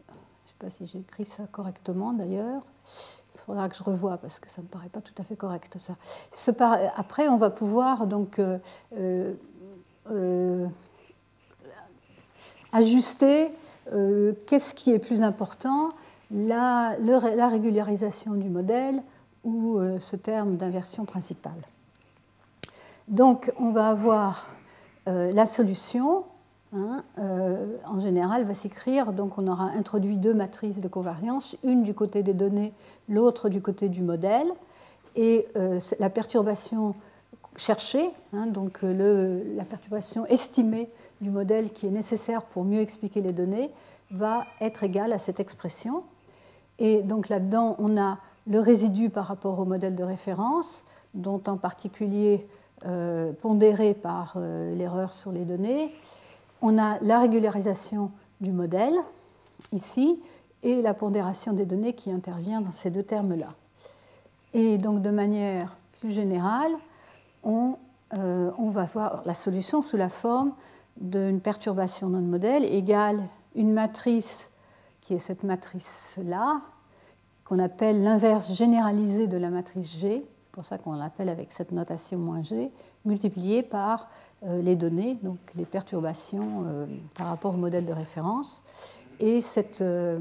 [0.47, 2.63] sais pas si j'ai écrit ça correctement d'ailleurs.
[3.35, 5.37] Il faudra que je revoie parce que ça ne me paraît pas tout à fait
[5.37, 5.95] correct ça.
[6.97, 8.59] Après, on va pouvoir donc euh,
[10.11, 10.67] euh,
[12.73, 13.51] ajuster
[14.47, 15.91] qu'est-ce qui est plus important,
[16.31, 16.97] la,
[17.51, 19.03] régularisation du modèle
[19.45, 21.53] ou ce terme d'inversion principale.
[23.09, 24.49] Donc, on va avoir
[25.07, 26.25] la solution
[26.77, 31.85] Hein, euh, en général, va s'écrire, donc on aura introduit deux matrices de covariance, une
[31.85, 32.73] du côté des données,
[33.09, 34.49] l'autre du côté du modèle,
[35.15, 36.97] et euh, la perturbation
[37.57, 43.21] cherchée, hein, donc euh, la perturbation estimée du modèle qui est nécessaire pour mieux expliquer
[43.21, 43.71] les données,
[44.11, 46.03] va être égale à cette expression.
[46.81, 50.85] Et donc là-dedans, on a le résidu par rapport au modèle de référence,
[51.15, 52.47] dont en particulier
[53.41, 55.89] pondéré par l'erreur sur les données,
[56.65, 58.95] on a la régularisation du modèle,
[59.73, 60.19] ici,
[60.63, 63.53] et la pondération des données qui intervient dans ces deux termes-là.
[64.55, 66.73] Et donc, de manière plus générale,
[67.43, 67.77] on,
[68.17, 70.53] euh, va voir la solution sous la forme
[70.97, 73.21] d'une perturbation le modèle égale
[73.55, 74.53] une matrice
[75.03, 76.63] qui est cette matrice-là,
[77.45, 81.73] qu'on appelle l'inverse généralisée de la matrice G, c'est pour ça qu'on l'appelle avec cette
[81.73, 82.71] notation moins G,
[83.05, 84.09] multipliée par
[84.47, 88.63] les données, donc les perturbations euh, par rapport au modèle de référence.
[89.21, 90.19] Et cette, euh,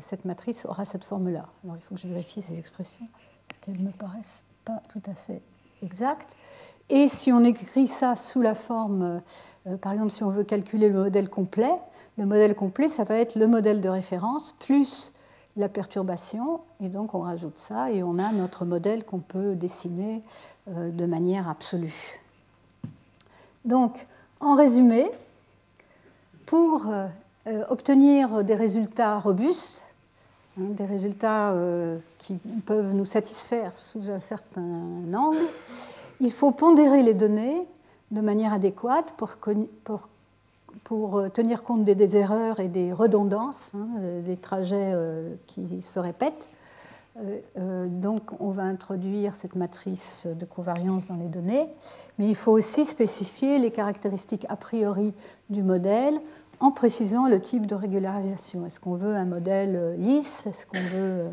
[0.00, 1.46] cette matrice aura cette forme-là.
[1.62, 3.06] Alors il faut que je vérifie ces expressions,
[3.48, 5.42] parce qu'elles ne me paraissent pas tout à fait
[5.82, 6.34] exactes.
[6.88, 9.22] Et si on écrit ça sous la forme,
[9.80, 11.72] par exemple, si on veut calculer le modèle complet,
[12.18, 15.18] le modèle complet, ça va être le modèle de référence plus
[15.56, 20.22] la perturbation, et donc on rajoute ça, et on a notre modèle qu'on peut dessiner
[20.66, 22.23] de manière absolue.
[23.64, 24.06] Donc,
[24.40, 25.10] en résumé,
[26.46, 27.06] pour euh,
[27.46, 29.82] euh, obtenir des résultats robustes,
[30.58, 32.34] hein, des résultats euh, qui
[32.66, 34.62] peuvent nous satisfaire sous un certain
[35.14, 35.44] angle,
[36.20, 37.66] il faut pondérer les données
[38.10, 39.38] de manière adéquate pour,
[41.32, 43.88] tenir compte des, erreurs et des redondances, hein,
[44.24, 44.92] des trajets
[45.46, 46.46] qui se répètent,
[47.16, 51.68] donc, on va introduire cette matrice de covariance dans les données,
[52.18, 55.14] mais il faut aussi spécifier les caractéristiques a priori
[55.48, 56.20] du modèle
[56.58, 58.66] en précisant le type de régularisation.
[58.66, 60.46] Est-ce qu'on veut un modèle euh, lisse?
[60.46, 61.26] Est-ce qu'on veut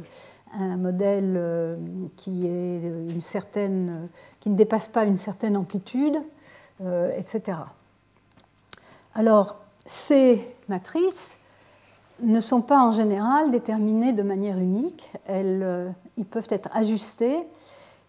[0.59, 1.79] un modèle
[2.17, 4.09] qui, est une certaine,
[4.41, 6.17] qui ne dépasse pas une certaine amplitude,
[7.15, 7.57] etc.
[9.15, 11.37] Alors, ces matrices,
[12.21, 15.09] ne sont pas en général déterminés de manière unique.
[15.25, 17.39] Elles, euh, ils peuvent être ajustés.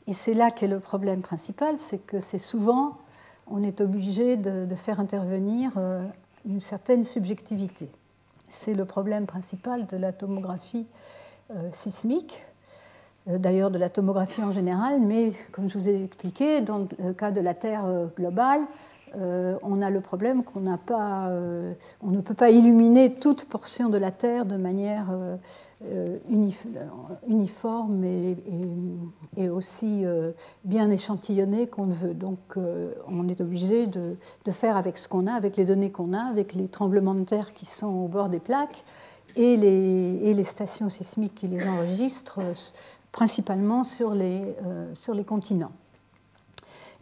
[0.06, 2.98] Et c'est là qu'est le problème principal, c'est que c'est souvent,
[3.46, 6.04] on est obligé de, faire intervenir euh,
[6.44, 7.88] une certaine subjectivité.
[8.48, 10.86] C'est le problème principal de la tomographie
[11.52, 12.42] euh, sismique,
[13.28, 17.30] d'ailleurs de la tomographie en général, mais comme je vous ai expliqué, dans le cas
[17.30, 17.84] de la Terre
[18.16, 18.62] globale,
[19.16, 23.44] euh, on a le problème qu'on n'a pas, euh, on ne peut pas illuminer toute
[23.44, 25.08] portion de la Terre de manière
[25.84, 26.18] euh,
[27.28, 30.04] uniforme et, aussi
[30.64, 32.14] bien échantillonnée qu'on veut.
[32.14, 32.38] Donc
[33.08, 34.16] on est obligé de,
[34.50, 37.52] faire avec ce qu'on a, avec les données qu'on a, avec les tremblements de terre
[37.52, 38.84] qui sont au bord des plaques
[39.34, 42.40] et les, stations sismiques qui les enregistrent,
[43.10, 44.54] principalement sur les
[45.26, 45.72] continents.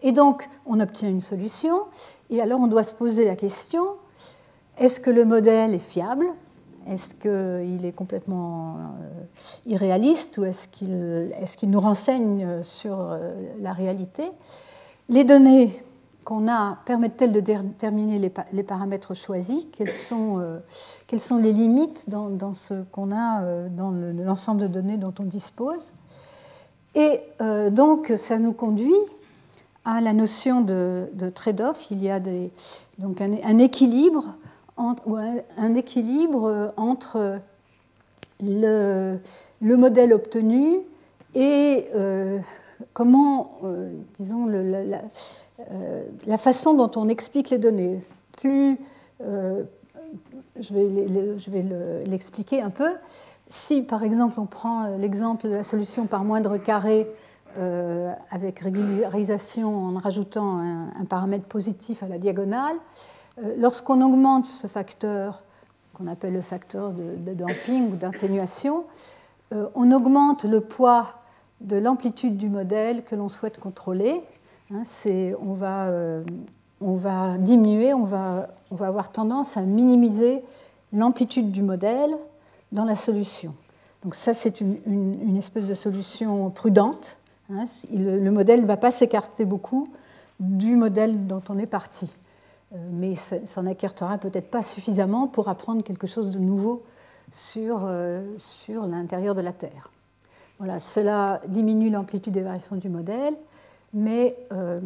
[0.03, 1.81] Et donc, on obtient une solution,
[2.31, 3.85] et alors on doit se poser la question,
[4.79, 6.25] est-ce que le modèle est fiable?
[6.89, 9.23] Est-ce qu'il est complètement euh,
[9.67, 10.39] irréaliste?
[10.39, 14.25] Ou est-ce qu'il nous renseigne sur euh, la réalité?
[15.11, 15.83] Les données
[16.25, 19.65] qu'on a permettent-elles de déterminer les, paramètres choisis?
[19.81, 20.59] Euh,
[21.07, 25.93] quelles sont, les limites dans, ce qu'on a dans l'ensemble de données dont on dispose?
[26.95, 27.21] Et
[27.71, 28.93] donc, ça nous conduit
[29.85, 31.91] à la notion de, trade-off.
[31.91, 32.21] Il y a
[32.99, 34.37] donc un, équilibre
[34.77, 35.21] entre,
[35.57, 37.41] un, équilibre entre
[38.43, 39.19] le,
[39.61, 40.81] le modèle obtenu
[41.35, 42.39] et euh,
[42.93, 45.03] comment, euh, disons, la,
[45.71, 48.01] euh, façon dont on explique les données.
[48.39, 48.79] Plus,
[49.21, 49.65] je
[51.51, 51.65] vais
[52.07, 52.91] l'expliquer un peu.
[53.49, 57.07] Si, par exemple, on prend l'exemple de la solution par moindre carré
[57.59, 62.77] euh, avec régularisation en rajoutant un, paramètre positif à la diagonale.
[63.43, 65.43] Euh, lorsqu'on augmente ce facteur,
[65.95, 68.85] qu'on appelle le facteur de, damping ou d'atténuation,
[69.53, 71.15] euh, on augmente le poids
[71.61, 74.21] de l'amplitude du modèle que l'on souhaite contrôler.
[74.73, 74.83] Hein,
[75.43, 75.55] on,
[76.95, 80.45] va, diminuer, on va, avoir tendance à minimiser
[80.93, 82.17] l'amplitude du modèle
[82.71, 83.55] dans la solution.
[84.05, 87.17] Donc ça, c'est une, espèce de solution prudente
[87.93, 89.87] le modèle ne va pas s'écarter beaucoup
[90.41, 92.13] du modèle dont on est parti.
[92.73, 93.13] Euh, mais
[93.57, 96.85] n'en écartera peut-être pas suffisamment pour apprendre quelque chose de nouveau
[97.33, 99.91] sur, euh, sur l'intérieur de la Terre.
[100.59, 103.35] Voilà, cela diminue l'amplitude des variations du modèle,
[103.93, 104.81] mais euh,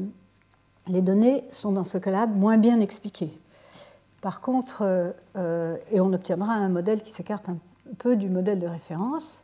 [0.86, 3.36] les données sont dans ce cas-là moins bien expliquées.
[4.20, 5.12] Par contre,
[5.92, 7.58] et on obtiendra un modèle qui s'écarte un
[7.98, 9.43] peu du modèle de référence,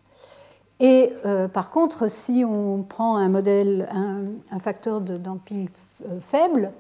[0.81, 5.69] et euh, par contre, si on prend un modèle, un, facteur de damping
[6.09, 6.73] euh, faible,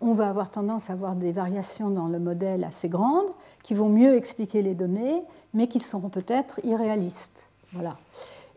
[0.00, 3.30] on va avoir tendance à avoir des variations dans le modèle assez grandes
[3.62, 5.22] qui vont mieux expliquer les données,
[5.52, 7.44] mais qui seront peut-être irréalistes.
[7.72, 7.96] Voilà.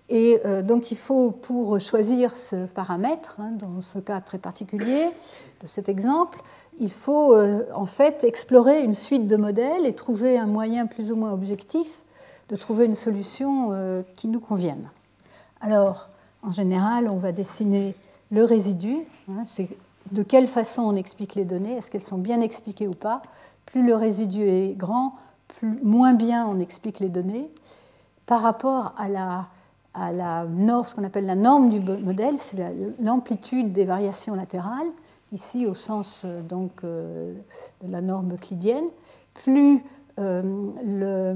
[0.07, 5.09] Et euh, donc il faut, pour choisir ce paramètre, hein, dans ce cas très particulier
[5.61, 6.39] de cet exemple,
[6.79, 7.35] il faut
[7.73, 12.01] en fait explorer une suite de modèles et trouver un moyen plus ou moins objectif
[12.49, 14.89] de trouver une solution euh, qui nous convienne.
[15.61, 16.09] Alors,
[16.43, 17.95] en général, on va dessiner
[18.31, 18.97] le résidu.
[19.29, 19.69] Hein, c'est
[20.11, 23.23] de quelle façon on explique les données, est-ce qu'elles sont bien expliquées ou pas.
[23.65, 25.15] Plus le résidu est grand,
[25.47, 27.49] plus, moins bien on explique les données.
[28.27, 32.63] Par rapport à la norme, ce qu'on appelle la norme du modèle, c'est
[33.01, 34.87] l'amplitude des variations latérales,
[35.31, 37.33] ici au sens euh, donc, euh,
[37.83, 38.85] de la norme euclidienne.
[39.33, 39.83] Plus
[40.17, 41.35] le,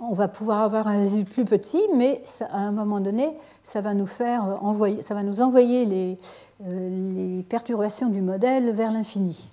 [0.00, 3.28] on va pouvoir avoir un résidu plus petit, mais à un moment donné,
[3.62, 5.00] ça va nous, faire envoyer,
[5.40, 9.50] envoyer les, perturbations du modèle vers l'infini.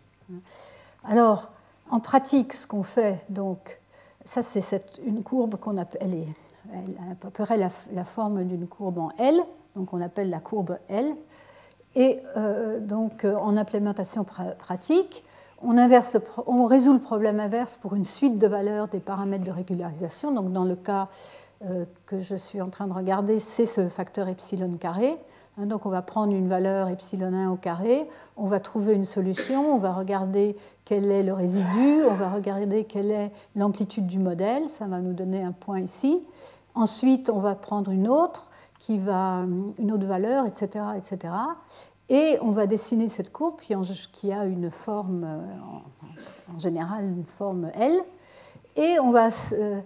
[1.04, 1.52] Alors,
[1.92, 3.80] en pratique, ce qu'on fait, donc,
[4.24, 6.26] ça c'est une courbe qu'on appelle,
[6.74, 9.36] elle à peu près la, forme d'une courbe en L,
[9.76, 11.16] donc on appelle la courbe L.
[11.96, 15.24] Et euh, donc euh, en implémentation pratique,
[15.62, 19.52] on, inverse on, résout le problème inverse pour une suite de valeurs des paramètres de
[19.52, 20.32] régularisation.
[20.32, 21.10] Donc dans le cas
[21.66, 25.18] euh, que je suis en train de regarder, c'est ce facteur epsilon carré.
[25.58, 29.06] Hein, donc on va prendre une valeur epsilon 1 au carré, on va trouver une
[29.06, 34.20] solution, on va regarder quel est le résidu, on va regarder quelle est l'amplitude du
[34.20, 36.22] modèle, ça va nous donner un point ici.
[36.76, 38.50] Ensuite, on va prendre une autre,
[38.80, 39.46] qui va,
[39.80, 41.34] une autre valeur, etc., etc.
[42.10, 47.72] Et on va dessiner cette courbe qui a une forme, euh, en général, une forme
[47.74, 48.00] L.
[48.76, 49.80] Et on va, euh,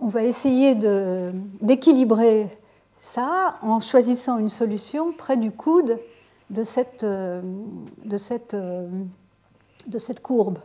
[0.00, 0.76] on va essayer
[1.60, 2.48] d'équilibrer
[3.00, 5.98] ça en choisissant une solution près du coude
[6.50, 7.42] de cette, euh,
[8.04, 10.58] de cette, de cette courbe.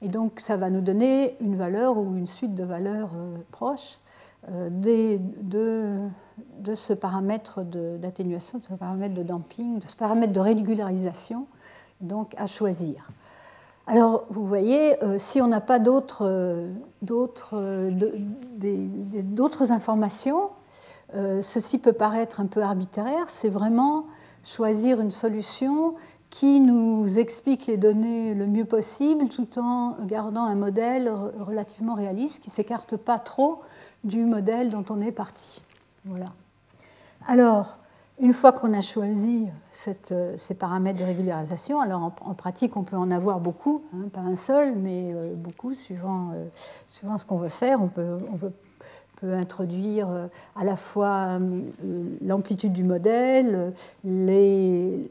[0.00, 3.10] Et donc, ça va nous donner une valeur ou une suite de valeurs
[3.50, 3.98] proches.
[4.50, 5.20] Euh, de,
[6.74, 11.46] ce paramètre d'atténuation, de, ce paramètre de damping, de ce paramètre de régularisation
[12.00, 13.08] donc à choisir.
[13.86, 16.24] Alors, vous voyez, euh, si on n'a pas d'autres
[19.70, 20.50] informations,
[21.14, 23.28] euh, ceci peut paraître un peu arbitraire.
[23.28, 24.06] C'est vraiment
[24.44, 25.94] choisir une solution
[26.30, 32.42] qui nous explique les données le mieux possible tout en gardant un modèle relativement réaliste
[32.42, 33.60] qui ne s'écarte pas trop
[34.04, 35.62] du modèle dont on est parti.
[36.04, 36.32] Voilà.
[37.26, 37.78] Alors,
[38.20, 39.48] une fois qu'on a choisi
[40.12, 44.20] euh, ces paramètres de régularisation, alors en, pratique on peut en avoir beaucoup, hein, pas
[44.20, 46.46] un seul, mais euh, beaucoup suivant, euh,
[46.86, 47.82] suivant ce qu'on veut faire.
[47.82, 50.08] On peut, on peut introduire
[50.56, 51.38] à la fois
[52.20, 53.72] l'amplitude du modèle,
[54.02, 55.08] les,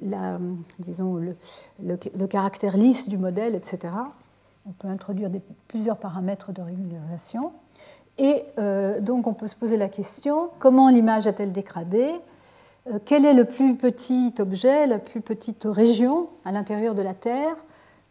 [0.80, 1.38] disons, le,
[1.82, 3.94] le, caractère lisse du modèle, etc.
[4.68, 5.30] On peut introduire
[5.70, 7.54] plusieurs paramètres de régularisation.
[8.18, 12.06] Et euh, donc on peut se poser la question, comment l'image a-t-elle dégradé
[12.90, 17.14] euh, Quel est le plus petit objet, la plus petite région à l'intérieur de la
[17.14, 17.56] Terre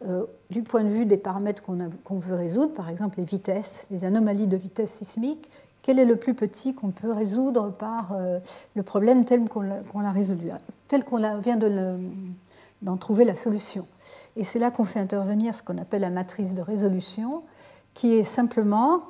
[0.07, 4.03] euh, du point de vue des paramètres qu'on veut résoudre, par exemple les vitesses, les
[4.03, 5.47] anomalies de vitesse sismique?
[5.83, 8.15] Quel est le plus petit qu'on peut résoudre par
[8.75, 10.51] le problème tel qu'on l'a résolu,
[10.87, 11.57] tel qu'on vient
[12.83, 13.87] d'en trouver la solution?
[14.35, 17.41] Et c'est là qu'on fait intervenir ce qu'on appelle la matrice de résolution,
[17.95, 19.01] qui est simplement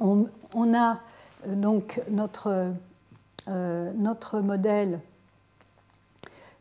[0.00, 0.98] on, a
[1.46, 2.72] euh, donc notre,
[3.48, 3.92] euh,
[4.42, 5.00] modèle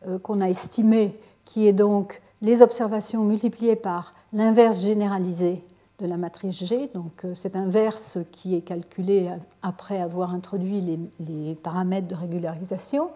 [0.08, 5.64] euh, qu'on a estimé, qui est donc les observations multipliées par l'inverse généralisée
[6.00, 6.92] de la matrice G.
[6.94, 9.30] Donc cette inverse qui est calculée
[9.64, 13.10] après avoir introduit les, paramètres de régularisation.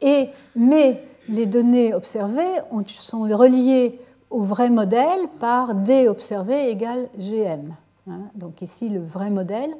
[0.00, 7.74] Et, mais les données observées sont reliées au vrai modèle par D observé égale GM.
[8.10, 8.30] Hein.
[8.34, 9.74] Donc ici, le vrai modèle.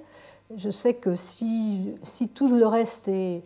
[0.56, 1.94] Je sais que si,
[2.34, 3.42] tout le reste est,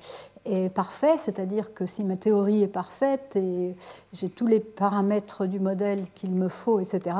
[0.74, 3.74] parfait, c'est-à-dire que si ma théorie est parfaite et
[4.12, 7.16] j'ai tous les paramètres du modèle qu'il me faut, etc.,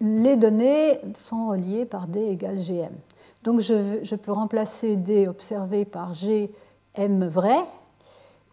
[0.00, 2.92] les données sont reliées par D égale GM.
[3.42, 7.58] Donc je, je peux remplacer D observé par GM vrai,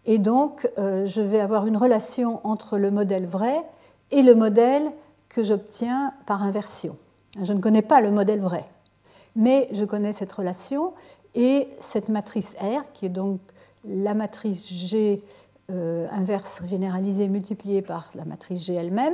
[0.07, 3.61] et donc euh, je vais avoir une relation entre le modèle vrai
[4.11, 4.89] et le modèle
[5.30, 6.97] que j'obtiens par inversion.
[7.43, 8.65] Je ne connais pas le modèle vrai,
[9.35, 10.93] mais je connais cette relation
[11.35, 13.39] et cette matrice R, qui est donc
[13.85, 15.23] la matrice G
[15.69, 19.13] euh, inverse généralisée multipliée par la matrice G elle-même,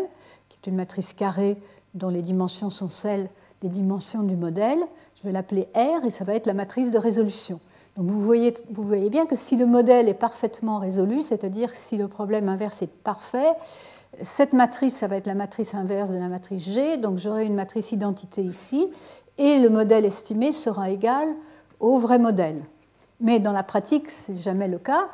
[0.50, 1.58] qui est une matrice carrée
[1.94, 3.30] dont les dimensions sont celles
[3.62, 4.80] des dimensions du modèle.
[5.18, 7.60] Je vais l'appeler R et ça va être la matrice de résolution.
[7.98, 11.98] Donc vous voyez, vous voyez bien que si le modèle est parfaitement résolu, c'est-à-dire si
[11.98, 13.52] le problème inverse est parfait,
[14.22, 17.56] cette matrice, ça va être la matrice inverse de la matrice G, donc j'aurai une
[17.56, 18.88] matrice identité ici,
[19.38, 21.28] et le modèle estimé sera égal
[21.80, 22.64] au vrai modèle.
[23.20, 25.08] Mais dans la pratique, ce n'est jamais le cas.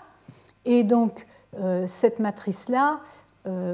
[0.66, 1.26] Et donc,
[1.86, 3.00] cette matrice-là,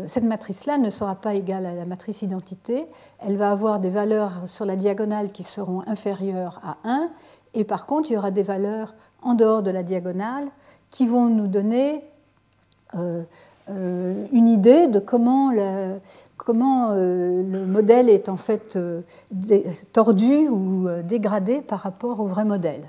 [0.06, 2.86] cette matrice-là ne sera pas égale à la matrice identité.
[3.20, 7.10] Elle va avoir des valeurs sur la diagonale qui seront inférieures à 1.
[7.56, 10.48] Et par contre, il y aura des valeurs en dehors de la diagonale
[10.92, 12.04] qui vont nous donner
[12.94, 13.24] euh,
[13.68, 15.98] une idée de comment, euh,
[17.44, 19.02] le modèle est en fait euh,
[19.92, 22.84] tordu ou dégradé par rapport au vrai modèle.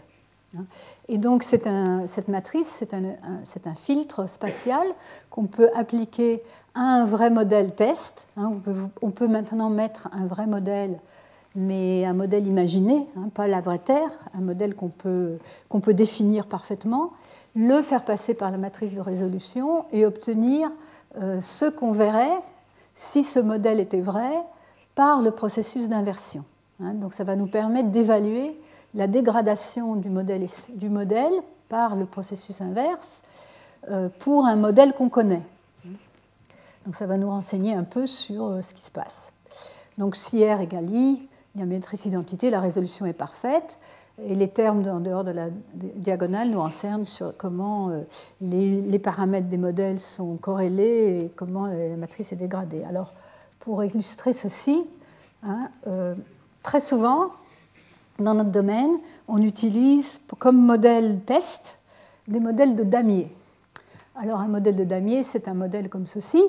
[0.56, 0.64] Hein.
[1.08, 2.84] Et donc cette matrice,
[3.44, 4.86] c'est un, filtre spatial
[5.30, 6.42] qu'on peut appliquer
[6.74, 8.26] à un vrai modèle test.
[8.36, 8.52] Hein.
[9.00, 10.98] On peut, maintenant mettre un vrai modèle,
[11.54, 15.38] mais un modèle imaginé, hein, pas la vraie Terre, un modèle qu'on peut
[15.94, 17.12] définir parfaitement
[17.56, 20.70] le faire passer par la matrice de résolution et obtenir
[21.20, 22.38] euh, ce qu'on verrait
[22.94, 24.30] si ce modèle était vrai
[24.94, 26.44] par le processus d'inversion.
[26.80, 26.92] Hein.
[26.92, 28.54] donc ça va nous permettre d'évaluer
[28.94, 31.32] la dégradation du modèle,
[31.68, 33.22] par le processus inverse
[33.90, 35.42] euh, pour un modèle qu'on connaît.
[36.84, 39.32] Donc ça va nous renseigner un peu sur euh, ce qui se passe.
[39.98, 43.78] Donc si R égale I, il y a matrice identité, la résolution est parfaite.
[44.24, 48.00] Et les termes en dehors de la diagonale nous renseignent sur comment euh,
[48.40, 52.82] les, paramètres des modèles sont corrélés et comment la matrice est dégradée.
[52.84, 53.12] Alors,
[53.60, 54.84] pour illustrer ceci,
[55.42, 56.14] hein, euh,
[56.62, 57.30] très souvent,
[58.18, 58.90] dans notre domaine,
[59.28, 61.78] on utilise comme modèle test
[62.26, 63.30] des modèles de damier.
[64.14, 66.42] Alors, un modèle de damier, c'est un modèle comme ceci,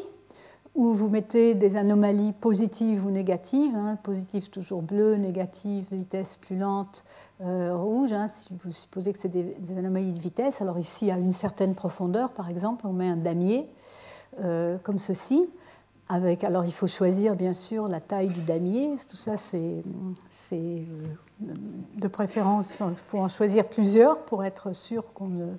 [0.74, 6.58] où vous mettez des anomalies positives ou négatives, hein, positives toujours bleu, négatives vitesse plus
[6.58, 7.04] lente,
[7.42, 8.14] euh, rouge.
[8.14, 11.76] Hein, si vous supposez que c'est des, anomalies de vitesse, alors ici à une certaine
[11.76, 13.68] profondeur, par exemple, on met un damier
[14.44, 15.48] euh, comme ceci.
[16.10, 19.84] Avec, alors il faut choisir bien sûr la taille du damier, tout ça c'est,
[20.54, 20.74] euh,
[21.98, 25.58] de préférence, il faut en choisir plusieurs pour être sûr qu'on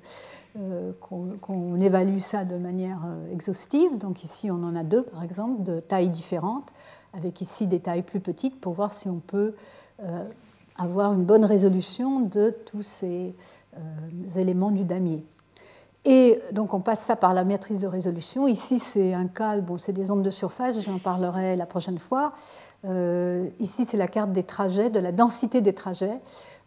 [0.59, 3.01] euh, évalue ça de manière
[3.31, 3.99] exhaustive.
[3.99, 6.73] Donc ici, on en a deux, par exemple, de tailles différentes,
[7.13, 9.55] avec ici des tailles plus petites pour voir si on peut
[10.79, 13.35] avoir une bonne résolution de tous ces
[14.37, 15.25] éléments du damier.
[16.05, 18.49] Et donc on passe ça par la matrice de résolution.
[18.49, 22.33] Ici, c'est un cas, bon, c'est des ondes de surface, j'en parlerai la prochaine fois.
[23.61, 26.21] ici, c'est la carte des trajets, de la densité des trajets.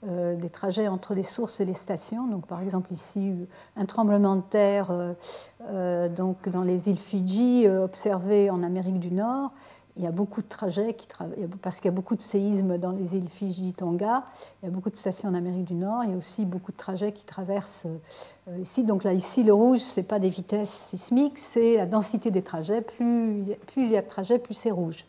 [0.09, 2.26] Euh, des trajets entre les sources et les stations.
[2.26, 3.36] Donc, par exemple, ici,
[3.78, 4.88] un tremblement de terre
[5.70, 9.51] euh, donc dans les îles Fidji observé en Amérique du Nord.
[9.97, 11.07] Il y a beaucoup de trajets qui
[11.61, 14.23] parce qu'il y a beaucoup de séismes dans les îles Fidji, Tonga.
[14.61, 16.03] Il y a beaucoup de stations en Amérique du Nord.
[16.05, 17.87] Il y a aussi beaucoup de trajets qui traversent
[18.47, 18.83] euh, ici.
[18.83, 22.41] Donc là, ici, le rouge, ce n'est pas des vitesses sismiques, c'est la densité des
[22.41, 22.81] trajets.
[22.81, 23.43] Plus,
[23.75, 25.05] il y a de trajets, plus c'est rouge.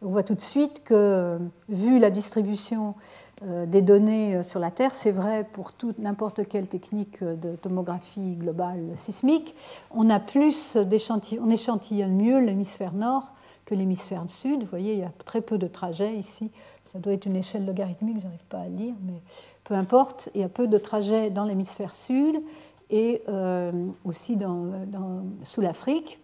[0.00, 2.94] On voit tout de suite que, vu la distribution
[3.44, 7.36] euh, des données euh, sur la Terre, c'est vrai pour toute n'importe quelle technique euh,
[7.36, 9.54] de tomographie globale sismique.
[9.92, 13.32] On a plus on échantillonne mieux l'hémisphère nord
[13.68, 14.60] que l'hémisphère sud.
[14.60, 16.50] Vous voyez, il y a très peu de trajets ici.
[16.90, 19.20] Ça doit être une échelle logarithmique, je n'arrive pas à lire, mais
[19.64, 20.30] peu importe.
[20.34, 22.40] Il y a peu de trajets dans l'hémisphère sud
[22.88, 23.20] et
[24.06, 24.38] aussi
[25.42, 26.18] sous l'Afrique,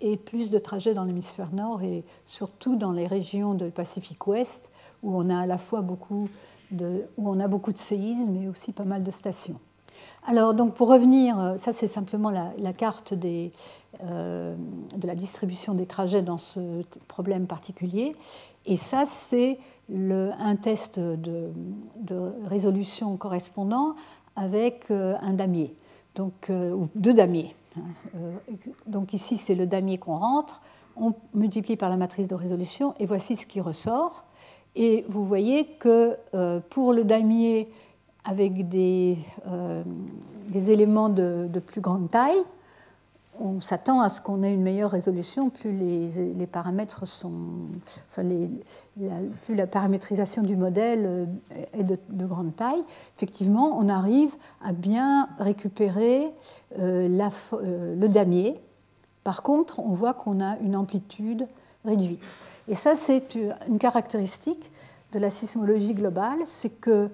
[0.00, 4.72] et plus de trajets dans l'hémisphère nord et surtout dans les régions du Pacifique Ouest
[5.02, 6.28] où on a à la fois beaucoup
[6.70, 9.58] de, où on a beaucoup de séismes mais aussi pas mal de stations.
[10.26, 15.74] Alors, donc, pour revenir, euh, ça c'est simplement la, carte des, euh, de la distribution
[15.74, 18.14] des trajets dans ce problème particulier.
[18.66, 19.58] Et ça, c'est
[19.90, 21.50] un test de,
[22.44, 23.94] résolution correspondant
[24.36, 25.74] avec euh, un damier,
[26.14, 27.56] donc, ou deux damiers.
[28.86, 30.60] Donc ici, c'est le damier qu'on rentre,
[30.96, 34.24] on multiplie par la matrice de résolution, et voici ce qui ressort.
[34.74, 37.68] Et vous voyez que euh, pour le damier
[38.24, 39.82] avec euh,
[40.48, 42.42] des éléments de, plus grande taille,
[43.40, 47.32] on s'attend à ce qu'on ait une meilleure résolution, plus les, paramètres sont,
[48.10, 49.14] enfin la,
[49.44, 51.26] plus la paramétrisation du modèle euh,
[51.72, 52.82] est de, grande taille.
[53.16, 54.34] Effectivement, on arrive
[54.64, 56.28] à bien récupérer
[56.76, 57.30] la,
[57.62, 58.60] le damier.
[59.24, 61.46] Par contre, on voit qu'on a une amplitude
[61.84, 62.22] réduite.
[62.68, 63.36] Et ça, c'est
[63.68, 64.70] une caractéristique
[65.12, 67.10] de la sismologie globale, c'est que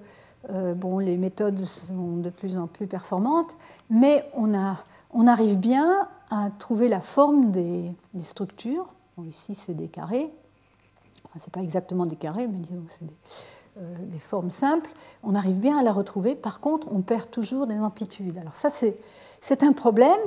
[0.51, 3.55] euh, bon, les méthodes sont de plus en plus performantes,
[3.89, 4.77] mais on, a,
[5.11, 8.87] on arrive bien à trouver la forme des, structures.
[9.27, 10.31] ici, c'est des carrés.
[11.25, 13.13] Enfin, ce n'est pas exactement des carrés, mais disons c'est des,
[13.77, 14.89] euh, des, formes simples.
[15.23, 16.35] On arrive bien à la retrouver.
[16.35, 18.37] Par contre, on perd toujours des amplitudes.
[18.37, 20.19] Alors ça, c'est un problème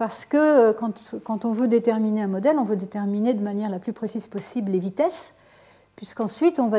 [0.00, 3.78] parce que euh, quand, on veut déterminer un modèle, on veut déterminer de manière la
[3.78, 5.34] plus précise possible les vitesses,
[5.94, 6.78] puisqu'ensuite on va,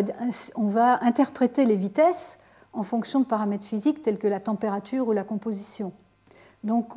[0.55, 2.39] on va interpréter les vitesses
[2.73, 5.93] en fonction de paramètres physiques tels que la température ou la composition.
[6.63, 6.87] Donc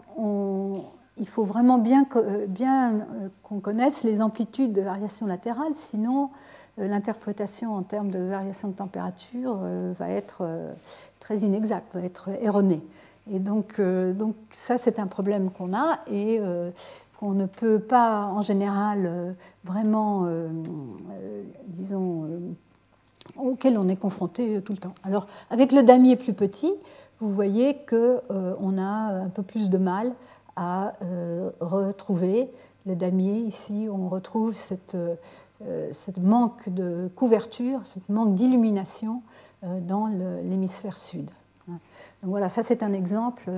[1.18, 2.06] il faut vraiment bien,
[2.48, 3.06] bien
[3.42, 6.30] qu'on connaisse les amplitudes de variation latérale, sinon
[6.76, 9.56] l'interprétation en termes de variation de température
[9.96, 10.44] va être
[11.20, 12.82] très inexacte, va être erronée.
[13.32, 16.40] Et donc, donc ça, c'est un problème qu'on a et
[17.20, 20.26] qu'on ne peut pas, en général, vraiment,
[21.68, 22.28] disons,
[23.36, 24.94] auquel on est confronté tout le temps.
[25.02, 26.72] Alors, avec le damier plus petit,
[27.20, 30.12] vous voyez qu'on euh, a un peu plus de mal
[30.56, 32.50] à euh, retrouver
[32.86, 33.38] le damier.
[33.40, 35.14] Ici, on retrouve cette, euh,
[36.20, 39.22] manque de couverture, ce manque d'illumination
[39.62, 40.08] dans
[40.42, 41.30] l'hémisphère sud.
[41.68, 41.78] Donc
[42.22, 43.50] voilà, ça c'est un exemple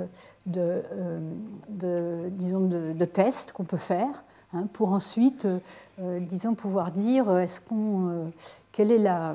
[0.47, 0.83] de,
[2.31, 4.23] disons de, test qu'on peut faire
[4.55, 5.49] hein, pour ensuite,
[5.99, 7.61] disons, pouvoir dire est-ce
[8.77, 9.35] quelle est la,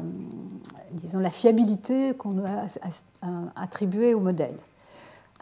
[0.92, 2.68] disons, la fiabilité qu'on doit
[3.56, 4.56] attribuer au modèle.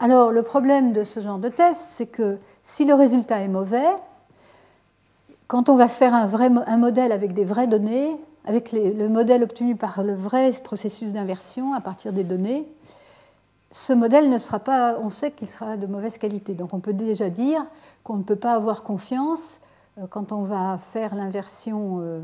[0.02, 3.86] Alors le problème de ce genre de test, c'est que si le résultat est mauvais,
[5.46, 9.42] quand on va faire un, vrai, un modèle avec des vraies données, avec le modèle
[9.42, 12.66] obtenu par le vrai processus d'inversion à partir des données,
[13.70, 16.54] ce modèle ne sera pas, on sait qu'il sera de mauvaise qualité.
[16.54, 17.62] Donc on peut déjà dire
[18.02, 19.60] qu'on ne peut pas avoir confiance
[20.08, 22.22] quand on va faire l'inversion euh,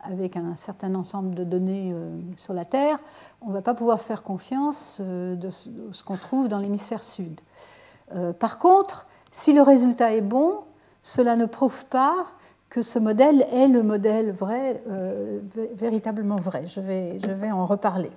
[0.00, 2.98] avec un certain ensemble de données euh, sur la Terre,
[3.42, 7.40] on ne va pas pouvoir faire confiance de ce qu'on trouve dans l'hémisphère sud.
[8.38, 10.60] Par contre, si le résultat est bon,
[11.02, 12.14] cela ne prouve pas
[12.68, 14.82] que ce modèle est le modèle vrai,
[15.74, 16.66] véritablement vrai.
[16.66, 18.10] Je vais, en reparler.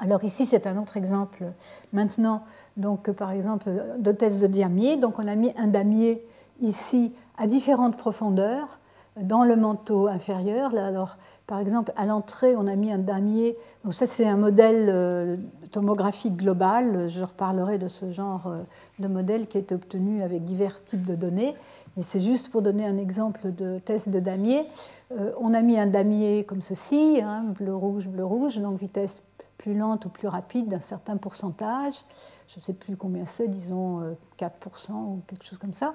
[0.00, 1.44] Alors ici, c'est un autre exemple
[1.92, 2.44] maintenant,
[2.76, 4.96] donc par exemple de test de damier.
[4.96, 6.24] Donc on a mis un damier
[6.60, 8.78] ici à différentes profondeurs
[9.20, 10.74] dans le manteau inférieur.
[10.74, 11.16] alors,
[11.46, 13.56] par exemple, à l'entrée, on a mis un damier.
[13.84, 15.36] Donc ça, c'est un modèle euh,
[15.70, 17.08] tomographique global.
[17.08, 18.62] Je reparlerai de ce genre euh,
[18.98, 21.54] de modèle qui est obtenu avec divers types de données.
[21.96, 24.64] Mais c'est juste pour donner un exemple de test de damier.
[25.12, 29.22] Euh, on a mis un damier comme ceci, hein, bleu-rouge, bleu-rouge, donc vitesse
[29.58, 31.94] plus lente ou plus rapide d'un certain pourcentage.
[32.48, 34.00] Je ne sais plus combien c'est, disons
[34.38, 35.94] 4% ou quelque chose comme ça.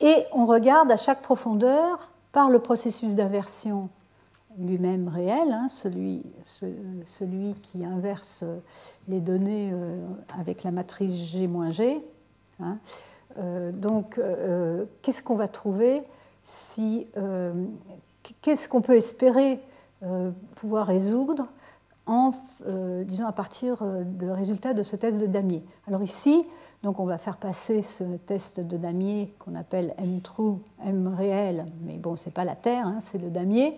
[0.00, 3.88] Et on regarde à chaque profondeur, par le processus d'inversion
[4.58, 6.24] lui-même réel, hein, celui,
[7.62, 8.44] qui inverse
[9.08, 9.98] les données euh,
[10.38, 12.04] avec la matrice G-G.
[12.60, 12.78] Hein.
[13.38, 16.02] Euh, donc, euh, qu'est-ce qu'on va trouver
[16.42, 17.06] si,
[18.42, 19.60] Qu'est-ce qu'on peut espérer
[20.56, 21.46] pouvoir résoudre
[22.06, 22.32] en,
[23.04, 26.44] disons, à partir de résultats de ce test de damier Alors ici,
[26.82, 31.64] donc on va faire passer ce test de damier qu'on appelle M true, M réel,
[31.80, 33.74] mais bon, ce n'est pas la Terre, hein, c'est le damier.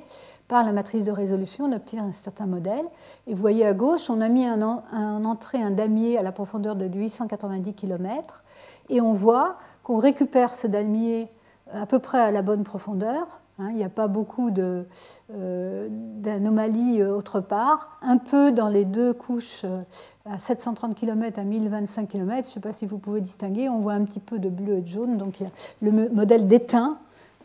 [0.49, 2.85] Par la matrice de résolution, on obtient un certain modèle.
[3.27, 6.33] Et vous voyez à gauche, on a mis en un entrée un damier à la
[6.33, 8.45] profondeur de 890 km.
[8.89, 11.29] Et on voit qu'on récupère ce damier
[11.73, 17.01] à peu près à la bonne profondeur, Hein, il n'y a pas beaucoup euh, d'anomalies
[17.01, 17.99] euh, autre part.
[18.03, 19.81] Un peu dans les deux couches euh,
[20.27, 23.81] à 730 km à 1025 km, je ne sais pas si vous pouvez distinguer, on
[23.81, 25.17] voit un petit peu de bleu et de jaune.
[25.17, 25.43] Donc
[25.81, 26.99] le modèle déteint.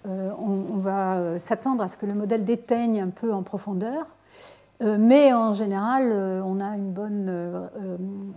[0.05, 4.16] on, va s'attendre à ce que le modèle déteigne un peu en profondeur.
[4.82, 6.12] mais en général,
[6.43, 7.70] on a une bonne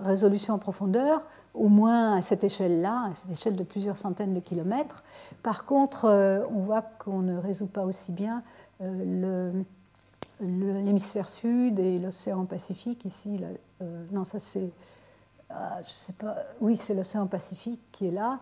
[0.00, 4.40] résolution en profondeur au moins à cette échelle-là, à cette échelle de plusieurs centaines de
[4.40, 5.04] kilomètres.
[5.42, 8.42] Par contre, euh, on voit qu'on ne résout pas aussi bien
[8.82, 9.52] euh,
[10.40, 13.04] l'hémisphère sud et l'océan Pacifique.
[13.04, 13.40] Ici,
[13.80, 14.68] euh, non, ça c'est,
[15.50, 18.40] ah, je sais pas, oui, c'est l'océan Pacifique qui est là,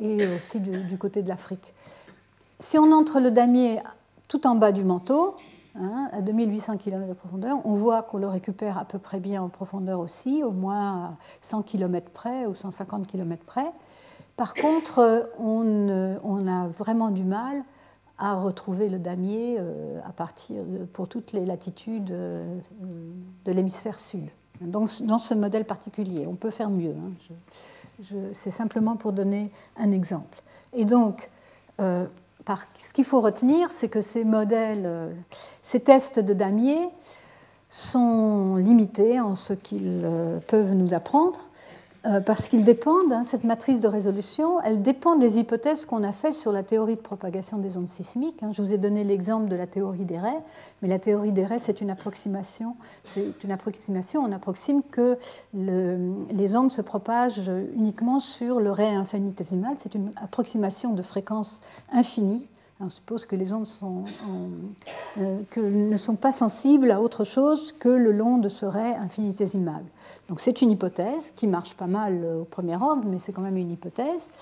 [0.00, 1.74] et aussi du côté de l'Afrique.
[2.60, 3.80] Si on entre le damier
[4.28, 5.36] tout en bas du manteau,
[5.76, 7.58] Hein, à 2800 km de profondeur.
[7.64, 11.16] On voit qu'on le récupère à peu près bien en profondeur aussi, au moins à
[11.40, 13.70] 100 km près ou 150 km près.
[14.36, 17.64] Par contre, on, a vraiment du mal
[18.18, 20.62] à retrouver le damier euh, à partir
[20.92, 22.58] pour toutes les latitudes euh,
[23.44, 24.28] de l'hémisphère sud.
[24.60, 26.94] Donc, dans ce modèle particulier, on peut faire mieux.
[26.94, 28.14] Hein.
[28.32, 30.40] C'est simplement pour donner un exemple.
[30.72, 31.30] Et donc,
[31.80, 32.06] euh,
[32.76, 35.12] ce qu'il faut retenir, c'est que ces modèles, euh,
[35.62, 36.78] ces tests de damier
[37.70, 41.38] sont limités en ce qu'ils euh, peuvent nous apprendre,
[42.26, 46.34] parce qu'ils dépendent, hein, cette matrice de résolution, elle dépend des hypothèses qu'on a faites
[46.34, 48.42] sur la théorie de propagation des ondes sismiques.
[48.42, 48.52] Hein.
[48.52, 50.42] Je vous ai donné l'exemple de la théorie des raies,
[50.82, 52.76] mais la théorie des raies, c'est une approximation.
[53.04, 55.18] C'est une approximation, on approxime que
[55.54, 59.74] les ondes se propagent uniquement sur le ray infinitésimal.
[59.78, 61.60] C'est une approximation de fréquence
[61.92, 62.46] infinie.
[62.80, 63.66] On suppose que les ondes
[65.50, 69.82] que ne sont pas sensibles à autre chose que le long de ce ray infinitésimal.
[70.28, 73.56] Donc c'est une hypothèse qui marche pas mal au premier ordre, mais c'est quand même
[73.56, 74.32] une hypothèse.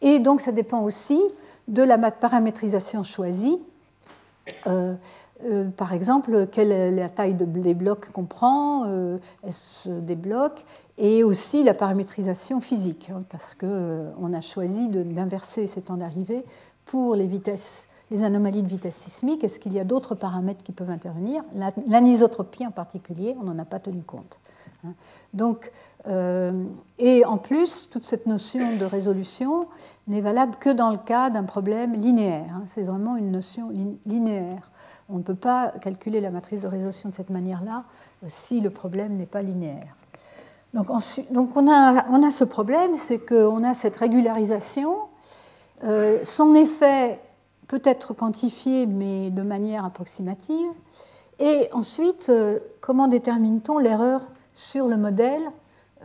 [0.00, 1.20] Et donc ça dépend aussi
[1.68, 3.58] de la paramétrisation choisie.
[4.66, 4.94] Euh,
[5.44, 9.18] euh, par exemple, quelle est la taille des blocs qu'on prend, euh,
[9.86, 10.64] des blocs,
[10.96, 16.44] et aussi la paramétrisation physique, hein, parce qu'on a choisi d'inverser ces temps d'arrivée
[16.84, 21.42] pour les anomalies de vitesse sismique, est-ce qu'il y a d'autres paramètres qui peuvent intervenir?
[21.86, 24.38] L'anisotropie en particulier, on n'en a pas tenu compte.
[24.84, 24.92] Hein.
[25.32, 25.72] Donc,
[26.06, 26.64] euh,
[26.98, 29.66] et en plus, toute cette notion de résolution
[30.06, 32.50] n'est valable que dans le cas d'un problème linéaire.
[32.54, 32.64] Hein.
[32.66, 33.70] C'est vraiment une notion
[34.04, 34.70] linéaire.
[35.08, 37.84] On ne peut pas calculer la matrice de résolution de cette manière-là
[38.22, 39.96] euh, si le problème n'est pas linéaire.
[40.74, 44.96] Donc, on, a, ce problème, c'est qu'on a cette régularisation.
[45.84, 47.20] Euh, son effet
[47.68, 50.66] peut être quantifié, mais de manière approximative.
[51.38, 52.30] Et ensuite,
[52.80, 54.22] comment détermine-t-on l'erreur
[54.52, 55.42] sur le modèle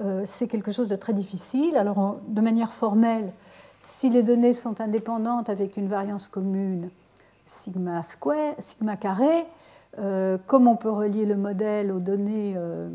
[0.02, 1.76] euh, c'est quelque chose de très difficile.
[1.76, 3.32] Alors, de manière formelle,
[3.80, 6.90] si les données sont indépendantes avec une variance commune
[7.46, 8.02] sigma,
[8.60, 9.46] sigma carré,
[9.98, 12.90] euh, comme on peut relier le modèle aux données euh,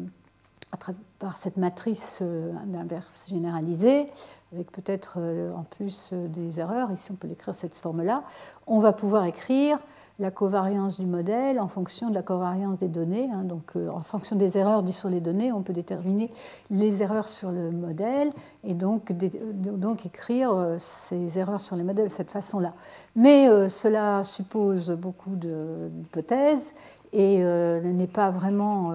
[1.18, 2.22] par cette matrice
[2.66, 4.06] d'inverse généralisée,
[4.54, 5.18] avec peut-être
[5.56, 8.22] en plus des erreurs, ici on peut l'écrire cette forme-là,
[8.66, 9.78] on va pouvoir écrire
[10.20, 13.28] la covariance du modèle en fonction de la covariance des données.
[13.32, 13.42] Hein.
[13.42, 16.30] donc, euh, en fonction des erreurs sur les données, on peut déterminer
[16.70, 18.30] les erreurs sur le modèle
[18.62, 22.74] et donc, donc écrire euh, ces erreurs sur les modèles de cette façon-là.
[23.16, 26.74] Mais euh, cela suppose beaucoup d'hypothèses
[27.12, 28.92] et n'est pas vraiment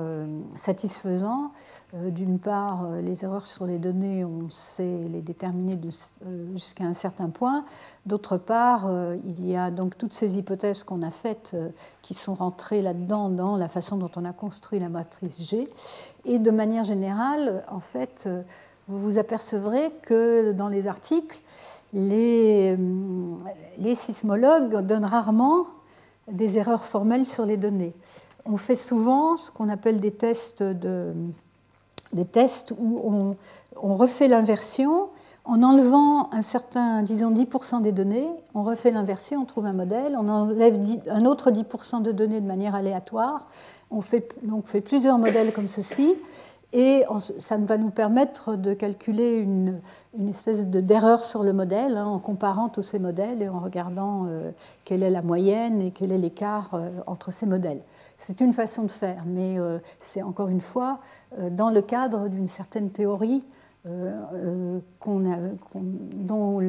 [0.57, 5.79] satisfaisant euh, d'une part, euh, les erreurs sur les données, on sait les déterminer
[6.25, 7.65] euh, jusqu'à un certain point.
[8.05, 8.89] D'autre part,
[9.25, 11.55] il y a donc toutes ces hypothèses qu'on a faites
[12.01, 15.67] qui sont rentrées là-dedans dans la façon dont on a construit la matrice G.
[16.25, 18.27] Et de manière générale, en fait,
[18.87, 21.39] vous vous apercevrez que dans les articles,
[21.93, 22.75] les,
[23.77, 25.65] les sismologues donnent rarement
[26.31, 27.93] des erreurs formelles sur les données.
[28.45, 31.13] On fait souvent ce qu'on appelle des tests de
[32.13, 33.35] des tests où
[33.81, 35.09] on, refait l'inversion.
[35.45, 40.15] En enlevant un certain, disons 10% des données, on refait l'inversion, on trouve un modèle,
[40.17, 40.79] on enlève
[41.09, 43.47] un autre 10% de données de manière aléatoire,
[43.89, 46.15] on fait, donc fait plusieurs modèles comme ceci,
[46.71, 47.03] et
[47.39, 49.79] ça va nous permettre de calculer une,
[50.29, 54.51] espèce d'erreur sur le modèle hein, en comparant tous ces modèles et en regardant euh,
[54.85, 57.81] quelle est la moyenne et quel est l'écart euh, entre ces modèles.
[58.21, 60.99] C'est une façon de faire, mais euh, c'est encore une fois
[61.39, 63.45] euh, dans le cadre d'une certaine théorie
[63.87, 66.59] euh, dont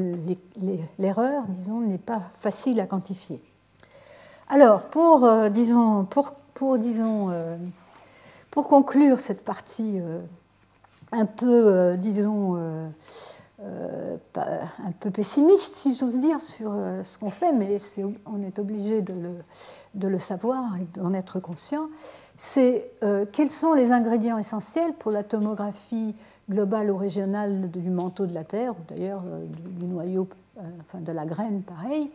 [0.97, 3.43] l'erreur, disons, n'est pas facile à quantifier.
[4.49, 7.31] Alors, pour, disons, pour, pour, disons,
[8.53, 9.99] pour conclure cette partie
[11.11, 12.57] un peu, disons,
[13.63, 17.77] euh, un peu pessimiste, si j'ose dire, sur euh, ce qu'on fait, mais
[18.25, 19.13] on est obligé de
[20.09, 21.89] le, savoir et d'en être conscient,
[22.39, 26.15] c'est euh, quels sont les ingrédients essentiels pour la tomographie
[26.49, 29.25] globale ou régionale du manteau de la Terre, ou d'ailleurs
[29.79, 30.27] du, noyau,
[30.81, 32.11] enfin de la graine, pareil.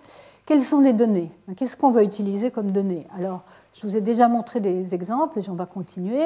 [0.47, 1.31] Quelles sont les données?
[1.55, 3.05] Qu'est-ce qu'on va utiliser comme données?
[3.15, 3.43] Alors,
[3.75, 6.25] je vous ai déjà montré des exemples, et on va continuer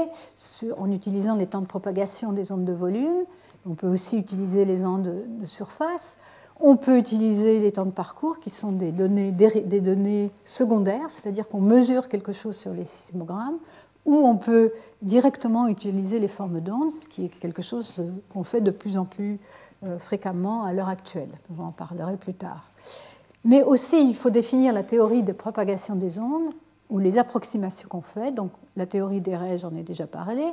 [0.78, 3.26] en utilisant les temps de propagation des ondes de volume,
[3.66, 6.18] on peut aussi utiliser les ondes de surface.
[6.60, 12.10] On peut utiliser les temps de parcours qui sont des données, secondaires, c'est-à-dire qu'on mesure
[12.10, 13.58] quelque chose sur les sismogrammes,
[14.06, 18.04] ou on peut directement utiliser les formes d'ondes, ce qui est quelque chose
[18.34, 19.40] qu'on fait de plus en plus
[19.86, 21.30] euh, fréquemment à l'heure actuelle.
[21.56, 22.66] J'en parlerai plus tard.
[23.46, 26.52] Mais aussi, il faut définir la théorie de propagation des ondes,
[26.90, 28.32] ou les approximations qu'on fait.
[28.32, 30.44] Donc, la théorie des raies, j'en ai déjà parlé,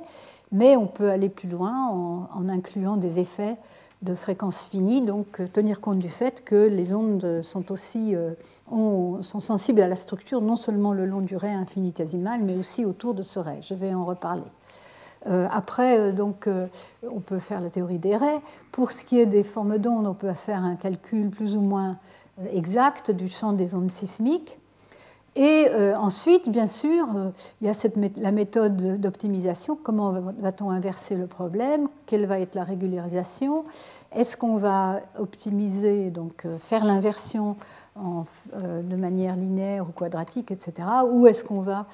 [0.53, 1.89] mais on peut aller plus loin
[2.35, 3.57] en, incluant des effets
[4.03, 8.35] de fréquence finie, donc euh, tenir compte du fait que les ondes sont aussi euh,
[9.23, 13.15] sont sensibles à la structure non seulement le long du ray infinitésimal, mais aussi autour
[13.15, 13.63] de ce ray.
[13.63, 14.43] Je vais en reparler.
[15.27, 16.49] Euh, après, donc,
[17.11, 18.41] on peut faire la théorie des raies.
[18.71, 21.97] Pour ce qui est des formes d'ondes, on peut faire un calcul plus ou moins
[22.53, 24.59] exact du champ des ondes sismiques.
[25.37, 27.31] Et euh, ensuite, bien sûr, euh,
[27.61, 27.75] il y a
[28.23, 29.79] la méthode d'optimisation.
[29.81, 31.89] Comment va-t-on inverser le problème?
[32.07, 33.65] Quelle va être la régularisation?
[34.13, 37.57] Est-ce qu'on va optimiser, donc euh, faire l'inversion
[37.99, 40.87] de manière linéaire ou quadratique, etc.
[41.11, 41.87] Ou est-ce qu'on va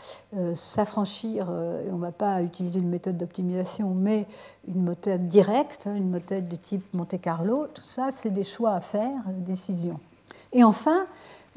[0.57, 4.26] s'affranchir, on ne va pas utiliser une méthode d'optimisation, mais
[4.66, 7.68] une méthode directe, hein, une méthode de type Monte Carlo?
[7.72, 10.01] Tout ça, c'est des choix à faire, des décisions.
[10.53, 11.07] Et enfin,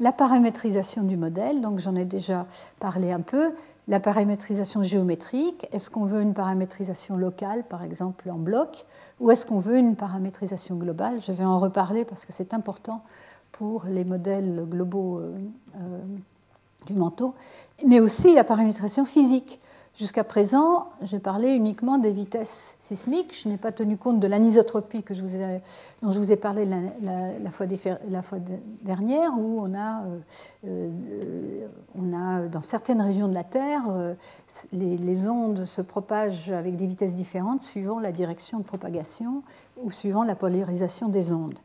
[0.00, 2.46] la paramétrisation du modèle, donc j'en ai déjà
[2.78, 3.52] parlé un peu,
[3.88, 8.84] la paramétrisation géométrique, est-ce qu'on veut une paramétrisation locale, par exemple en bloc,
[9.20, 11.20] ou est-ce qu'on veut une paramétrisation globale?
[11.24, 13.02] Je vais en reparler parce que c'est important
[13.52, 15.38] pour les modèles globaux euh,
[15.76, 16.00] euh,
[16.86, 17.34] du manteau,
[17.86, 19.60] mais aussi la paramétrisation physique.
[19.98, 23.34] Jusqu'à présent, j'ai parlé uniquement des vitesses sismiques.
[23.42, 25.02] Je n'ai pas tenu compte de l'anisotropie
[26.02, 27.66] dont je vous ai parlé la, fois,
[28.82, 30.18] dernière, où on a, euh,
[30.66, 31.66] euh,
[31.98, 34.12] on a, dans certaines régions de la Terre, euh,
[34.74, 39.42] les, ondes se propagent avec des vitesses différentes suivant la direction de propagation
[39.82, 41.58] ou suivant la polarisation des ondes.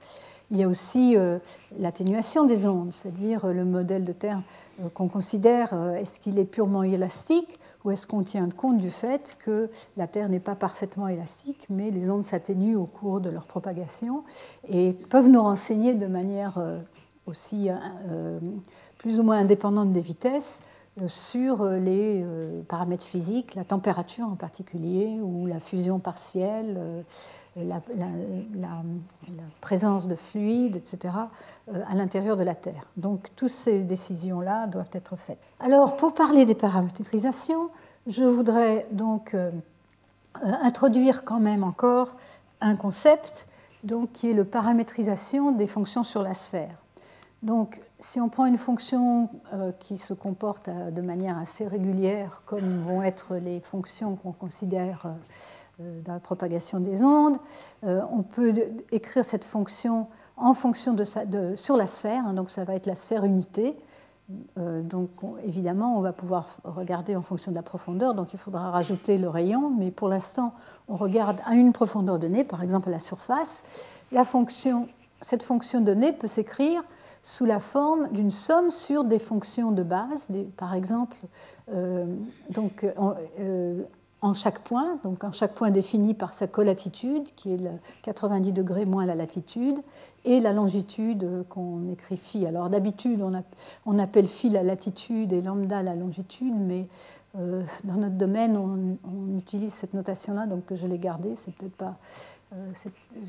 [0.52, 1.16] Il y a aussi
[1.80, 4.42] l'atténuation des ondes, c'est-à-dire le modèle de Terre
[4.94, 7.58] qu'on considère, est-ce qu'il est purement élastique?
[7.84, 11.92] Ou est-ce qu'on tient compte du fait que la Terre n'est pas parfaitement élastique, mais
[11.92, 14.24] les ondes s'atténuent au cours de leur propagation
[14.70, 16.80] et peuvent nous renseigner de manière euh,
[17.26, 18.40] aussi euh,
[18.98, 22.24] plus ou moins indépendante des vitesses euh, sur les
[22.68, 27.04] paramètres physiques, la température en particulier, ou la fusion partielle,
[27.56, 27.82] la,
[29.60, 31.14] présence de fluides, etc.,
[31.74, 32.88] à l'intérieur de la Terre.
[32.98, 35.40] Donc, toutes ces décisions-là doivent être faites.
[35.60, 37.70] Alors, pour parler des paramétrisations,
[38.08, 39.52] je voudrais donc euh,
[40.44, 42.16] introduire quand même encore
[42.62, 43.48] un concept
[43.84, 46.81] donc, qui est le paramétrisation des fonctions sur la sphère.
[47.44, 52.44] Donc, si on prend une fonction euh, qui se comporte euh, de manière assez régulière,
[52.46, 55.08] comme vont être les fonctions qu'on considère
[55.80, 57.38] dans la propagation des ondes,
[57.82, 58.54] on peut
[58.92, 60.06] écrire cette fonction
[60.38, 61.04] en fonction de,
[61.56, 63.76] sur la sphère, hein, donc ça va être la sphère unité,
[64.58, 65.10] euh, donc
[65.44, 69.30] évidemment, on va pouvoir regarder en fonction de la profondeur, donc il faudra rajouter le
[69.30, 70.54] rayon, mais pour l'instant,
[70.88, 73.64] on regarde à une profondeur donnée, par exemple à la surface.
[74.12, 74.24] La
[75.22, 76.84] cette fonction donnée peut s'écrire
[77.24, 81.18] sous la forme d'une somme sur des fonctions de base, par exemple,
[81.72, 82.06] euh,
[82.50, 82.86] donc,
[83.40, 83.84] euh,
[84.22, 87.72] en chaque point, donc en chaque point défini par sa colatitude, qui est le
[88.04, 89.80] 90 degrés moins la latitude,
[90.26, 92.46] et la longitude qu'on écrit phi.
[92.46, 93.24] Alors d'habitude,
[93.86, 96.88] on, appelle phi la latitude et lambda la longitude, mais
[97.38, 101.34] euh, dans notre domaine, on, utilise cette notation-là, donc je l'ai gardée.
[101.36, 101.98] C'est peut-être pas.
[102.54, 102.72] Euh,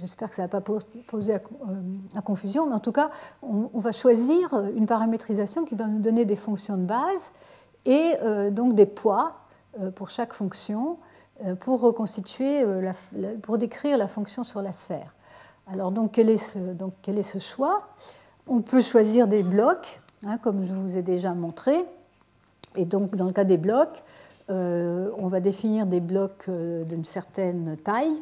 [0.01, 0.75] j'espère que ça ne va pas
[1.07, 3.11] poser à, confusion, mais en tout cas,
[3.43, 7.31] on, va choisir une paramétrisation qui va nous donner des fonctions de base
[7.87, 9.31] et euh, donc des poids
[9.95, 10.99] pour chaque fonction
[11.61, 12.63] pour reconstituer,
[13.41, 15.15] pour décrire la fonction sur la sphère.
[15.67, 17.89] Alors donc quel est ce, donc, quel est ce choix?
[18.47, 21.85] On peut choisir des blocs, hein, comme je vous ai déjà montré.
[22.77, 24.03] Et donc dans le cas des blocs,
[24.51, 28.15] euh, on va définir des blocs euh, d'une certaine taille,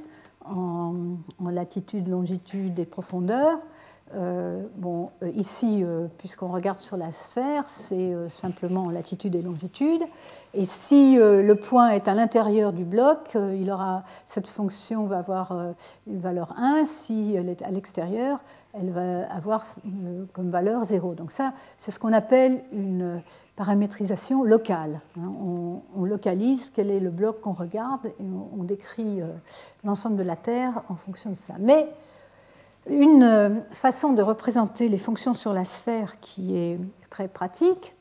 [0.50, 3.58] en, latitude, longitude et profondeur.
[4.14, 5.84] Euh, bon, ici,
[6.18, 10.02] puisqu'on regarde sur la sphère, c'est simplement latitude et longitude.
[10.52, 15.06] Et si euh, le point est à l'intérieur du bloc, euh, il aura, cette fonction
[15.06, 15.72] va avoir euh,
[16.08, 16.84] une valeur 1.
[16.84, 18.42] Si elle est à l'extérieur,
[18.74, 19.64] elle va avoir
[20.32, 21.14] comme valeur 0.
[21.14, 23.20] Donc ça, c'est ce qu'on appelle une
[23.60, 25.00] paramétrisation locale.
[25.18, 25.30] Hein.
[25.94, 28.24] On, localise quel est le bloc qu'on regarde et
[28.58, 29.20] on, décrit
[29.84, 31.54] l'ensemble de la Terre en fonction de ça.
[31.60, 31.86] Mais
[32.88, 36.78] une façon de représenter les fonctions sur la sphère qui est
[37.10, 37.94] très pratique,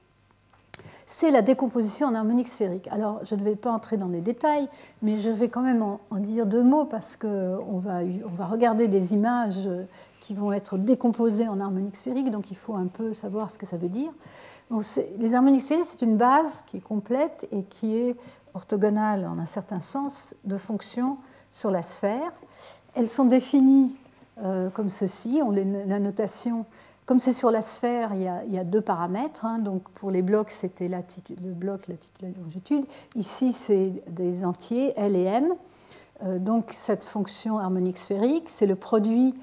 [1.06, 2.88] c'est la décomposition en harmonique sphérique.
[2.90, 4.70] Alors, je ne vais pas entrer dans les détails,
[5.02, 9.14] mais je vais quand même en, dire deux mots parce qu'on on va regarder des
[9.14, 9.68] images
[10.22, 13.66] qui vont être décomposées en harmonique sphérique, donc il faut un peu savoir ce que
[13.66, 14.12] ça veut dire.
[15.18, 18.16] Les harmoniques sphériques, c'est une base qui est complète et qui est
[18.54, 21.18] orthogonale en un certain sens de fonctions
[21.52, 22.32] sur la sphère.
[22.96, 23.96] Elles sont définies
[24.44, 25.42] euh, comme ceci.
[25.44, 26.66] On la notation
[27.10, 29.44] comme c'est sur la sphère, il y a, deux paramètres.
[29.44, 29.58] Hein.
[29.58, 32.86] donc pour les blocs, c'était le bloc, latitude, la longitude.
[33.16, 35.56] Ici, c'est des entiers, L et M.
[36.24, 39.34] Euh, donc cette fonction harmonique sphérique, c'est le produit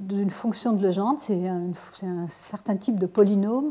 [0.00, 1.20] d'une fonction de Legendre.
[1.20, 3.70] C'est un, certain type de polynôme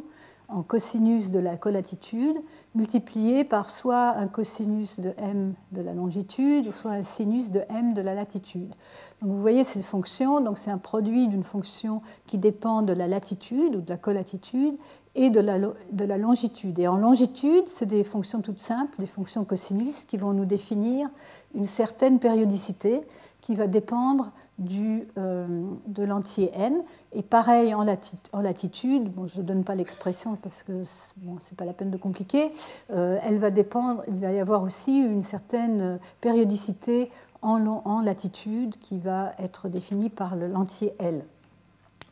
[0.51, 2.37] en cosinus de la colatitude
[2.75, 7.93] multiplié par soit un cosinus de m de la longitude, soit un sinus de m
[7.93, 8.73] de la latitude.
[9.21, 13.75] Donc vous voyez cette fonction, c'est un produit d'une fonction qui dépend de la latitude
[13.75, 14.75] ou de la colatitude
[15.15, 16.79] et de la, de la longitude.
[16.79, 21.09] Et en longitude, c'est des fonctions toutes simples, des fonctions cosinus qui vont nous définir
[21.53, 23.01] une certaine périodicité
[23.41, 25.47] qui va dépendre du, euh,
[25.87, 26.81] de l'entier m.
[27.13, 31.65] Et pareil en, latitude, bon, je ne donne pas l'expression parce que ce n'est pas
[31.65, 32.51] la peine de compliquer,
[32.91, 37.11] euh, elle va dépendre, il va y avoir aussi une certaine périodicité
[37.41, 41.25] en, en latitude qui va être définie par l'entier L.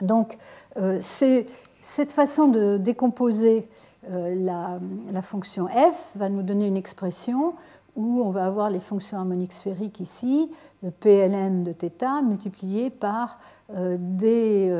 [0.01, 0.37] Donc,
[0.77, 3.67] euh, cette façon de décomposer
[4.09, 4.79] la,
[5.11, 7.53] la, fonction f va nous donner une expression
[7.99, 10.49] où on va avoir les fonctions harmoniques sphériques ici,
[10.81, 13.39] le PLM de θ multiplié par
[13.75, 14.73] des,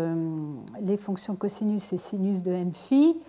[0.81, 3.19] les fonctions cosinus et sinus de m phi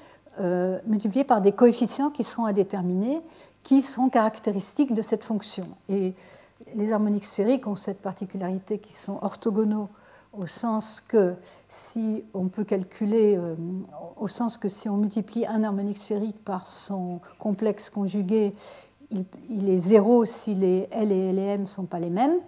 [0.87, 3.21] multipliées par des coefficients qui seront à déterminer,
[3.65, 5.67] qui sont caractéristiques de cette fonction.
[5.89, 6.15] Et
[6.77, 9.89] les harmoniques sphériques ont cette particularité qui sont orthogonaux
[10.33, 11.35] au sens que
[11.69, 13.57] si on peut calculer, euh,
[14.17, 18.55] au sens que si on multiplie un harmonique sphérique par son complexe conjugué,
[19.11, 22.39] il, est zéro si les L et les M ne sont pas les mêmes.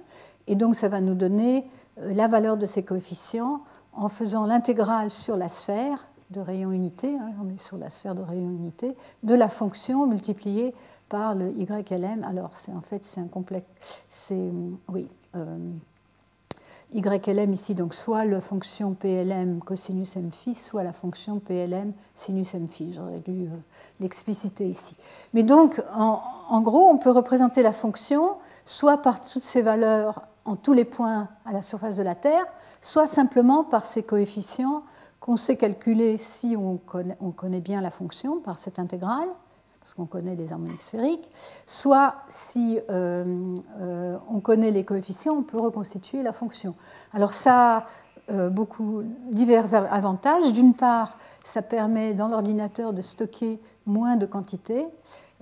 [0.46, 1.64] Et donc ça va nous donner
[2.00, 7.14] euh, la valeur de ces coefficients en faisant l'intégrale sur la sphère de rayon unité,
[7.14, 10.74] hein, on est sur la sphère de rayon unité, de la fonction multipliée
[11.10, 12.24] par le YLM.
[12.24, 13.66] Alors, c'est en fait, c'est un complexe.
[14.08, 14.50] C'est,
[14.88, 15.08] oui.
[15.36, 15.58] Euh,
[16.94, 22.54] YLM ici, donc soit la fonction PLM cosinus m phi, soit la fonction PLM sinus
[22.54, 22.92] m phi.
[22.92, 23.56] J'aurais dû euh,
[24.00, 24.96] l'expliciter ici.
[25.32, 30.56] Mais donc, en, gros, on peut représenter la fonction soit par toutes ces valeurs en
[30.56, 32.44] tous les points à la surface de la Terre,
[32.80, 34.82] soit simplement par ces coefficients
[35.20, 39.28] qu'on sait calculer si on connaît bien la fonction par cette intégrale,
[39.82, 41.28] parce qu'on connaît les harmoniques sphériques,
[41.66, 46.76] soit si euh, euh, on connaît les coefficients, on peut reconstituer la fonction.
[47.12, 47.86] Alors ça a
[48.30, 49.02] euh, beaucoup
[49.32, 50.52] divers avantages.
[50.52, 54.86] D'une part, ça permet dans l'ordinateur de stocker moins de quantités.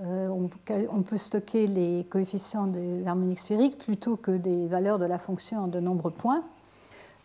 [0.02, 0.48] On,
[0.90, 5.64] on, peut stocker les coefficients des harmoniques sphériques plutôt que des valeurs de la fonction
[5.64, 6.42] en de nombreux points.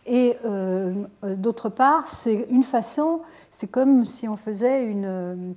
[0.06, 0.36] Et
[1.24, 5.56] d'autre part, c'est une façon, c'est comme si on faisait une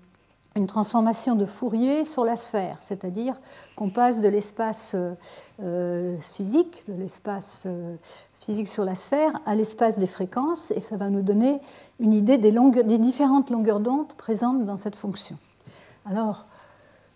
[0.59, 3.35] une transformation de Fourier sur la sphère, c'est-à-dire
[3.77, 4.97] qu'on passe de l'espace
[5.61, 7.95] euh, physique, de l'espace euh,
[8.41, 11.61] physique sur la sphère, à l'espace des fréquences, et ça va nous donner
[12.01, 12.53] une idée des,
[12.83, 15.37] des différentes longueurs d'onde présentes dans cette fonction.
[16.11, 16.47] Alors,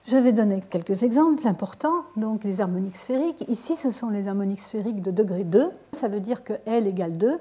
[0.06, 2.02] je vais donner quelques exemples importants.
[2.16, 3.44] Donc, les harmoniques sphériques.
[3.48, 5.70] Ici, ce sont les harmoniques sphériques de degré 2.
[5.92, 7.38] Ça veut dire que L égale 2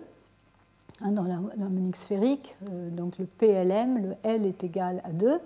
[1.02, 2.56] hein, dans l'harmonique sphérique.
[2.70, 5.40] Euh, donc, le PLM, le L est égal à 2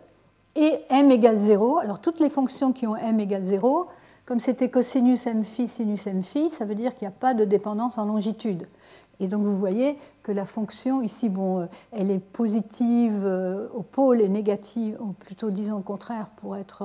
[0.56, 1.78] et m égale 0.
[1.80, 3.88] Alors toutes les fonctions qui ont m égale 0,
[4.26, 7.34] comme c'était cosinus m phi, sinus m phi, ça veut dire qu'il n'y a pas
[7.34, 8.68] de dépendance en longitude.
[9.20, 13.82] Et donc vous voyez que la fonction ici, bon, euh, elle est positive euh, au
[13.82, 16.84] pôle et négative, ou plutôt disons le contraire, pour être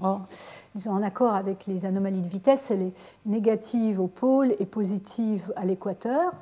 [0.00, 2.92] en, accord avec les anomalies de vitesse, elle est
[3.24, 6.32] négative au pôle et positive à l'équateur.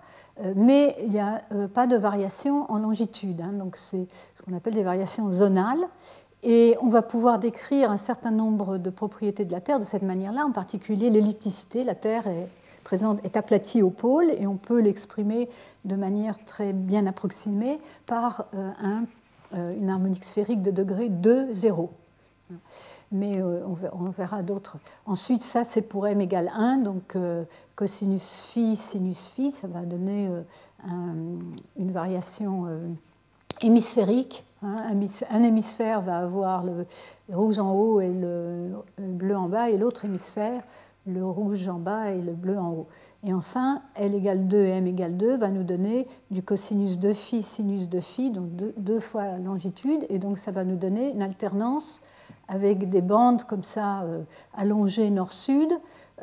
[0.41, 3.41] Euh, mais il n'y a euh, pas de variation en longitude.
[3.41, 3.53] Hein.
[3.53, 5.85] donc c'est ce qu'on appelle des variations zonales.
[6.45, 10.03] Et on va pouvoir décrire un certain nombre de propriétés de la Terre de cette
[10.03, 11.85] manière-là, en particulier l'ellipticité.
[11.85, 15.49] La Terre est, aplatie au pôle et on peut l'exprimer
[15.85, 19.05] de manière très bien approximée par euh, un,
[19.75, 21.91] une harmonique sphérique de degré 2, 0
[23.13, 23.61] mais euh,
[23.93, 24.79] on verra d'autres.
[25.07, 27.45] Ensuite, ça, c'est pour m égale 1, donc euh,
[27.77, 30.43] cosinus phi, sinus phi, ça va donner euh,
[31.77, 32.67] une variation
[33.61, 34.45] hémisphérique.
[34.63, 34.77] Hein.
[35.31, 36.87] Un hémisphère va avoir le
[37.31, 40.63] rouge en haut et le bleu en bas, et l'autre hémisphère,
[41.07, 42.87] le rouge en bas et le bleu en haut.
[43.25, 47.13] Et enfin, L égale 2 et M égale 2 va nous donner du cosinus de
[47.13, 51.11] phi, sinus de phi, donc deux, deux fois longitude, et donc ça va nous donner
[51.11, 52.01] une alternance
[52.49, 54.23] avec des bandes comme ça euh,
[54.57, 55.73] allongées nord-sud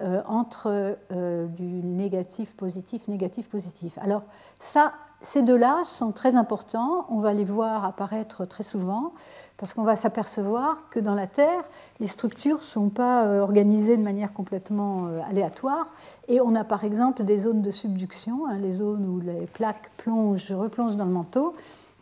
[0.02, 3.98] euh, entre euh, du négatif positif négatif positif.
[4.02, 4.24] Alors
[4.60, 7.06] ça, ces deux-là sont très importants.
[7.10, 9.14] On va les voir apparaître très souvent
[9.58, 11.64] parce qu'on va s'apercevoir que dans la Terre,
[12.00, 15.88] les structures ne sont pas organisées de manière complètement aléatoire.
[16.30, 19.92] Et on a par exemple des zones de subduction, hein, les zones où les plaques
[19.98, 21.54] plongent, replongent dans le manteau,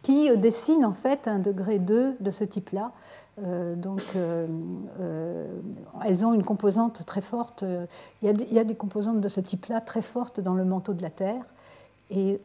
[0.03, 2.91] qui dessinent en fait un degré 2 de ce type-là.
[3.43, 4.47] Euh, donc, euh,
[4.99, 5.45] euh,
[6.03, 7.63] elles ont une composante très forte.
[8.21, 11.09] Il y, a des, composantes de ce type-là très fortes dans le manteau de la
[11.09, 11.43] Terre.
[12.09, 12.41] Et,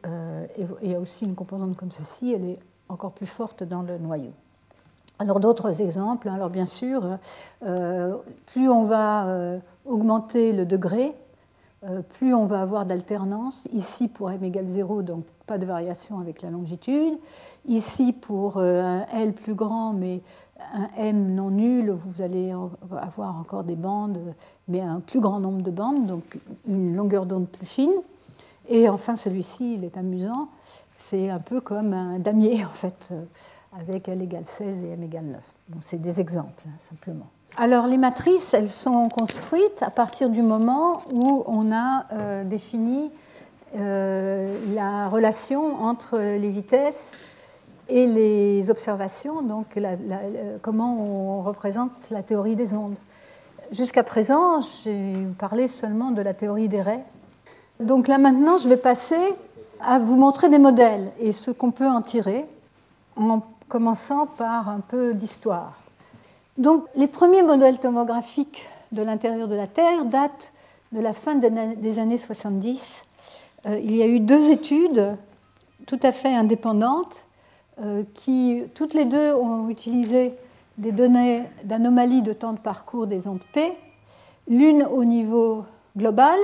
[0.81, 3.97] il y a aussi une composante comme ceci, elle est encore plus forte dans le
[3.97, 4.31] noyau.
[5.19, 6.29] Alors, d'autres exemples.
[6.29, 7.17] Alors, bien sûr,
[7.61, 11.13] plus on va augmenter le degré,
[12.09, 13.67] plus on va avoir d'alternance.
[13.73, 17.13] Ici, pour m égale 0, donc pas de variation avec la longitude.
[17.65, 20.21] Ici, pour un L plus grand, mais
[20.73, 22.53] un M non nul, vous allez
[22.91, 24.19] avoir encore des bandes,
[24.67, 27.93] mais un plus grand nombre de bandes, donc une longueur d'onde plus fine.
[28.69, 30.49] Et enfin, celui-ci, il est amusant,
[30.97, 33.09] c'est un peu comme un damier, en fait,
[33.79, 35.41] avec L égale 16 et M égale 9.
[35.69, 37.27] Bon, c'est des exemples, hein, simplement.
[37.55, 43.11] Alors, les matrices, elles sont construites à partir du moment où on a euh, défini
[43.75, 47.17] euh, la relation entre les vitesses
[47.93, 49.79] et les observations, donc
[50.63, 52.97] comment on représente la théorie des ondes.
[53.71, 57.03] Jusqu'à présent, j'ai parlé seulement de la théorie des raies.
[57.79, 59.21] Donc là maintenant, je vais passer
[59.79, 62.45] à vous montrer des modèles et ce qu'on peut en tirer,
[63.15, 63.37] en
[63.67, 65.77] commençant par un peu d'histoire.
[66.57, 70.51] Donc les premiers modèles tomographiques de l'intérieur de la Terre datent
[70.93, 73.05] de la fin des années 70.
[73.67, 75.15] Euh, il y a eu deux études
[75.85, 77.23] tout à fait indépendantes
[78.13, 80.33] qui, toutes les deux, ont utilisé
[80.77, 83.73] des données d'anomalies de temps de parcours des ondes P,
[84.47, 85.65] l'une au niveau
[85.97, 86.37] global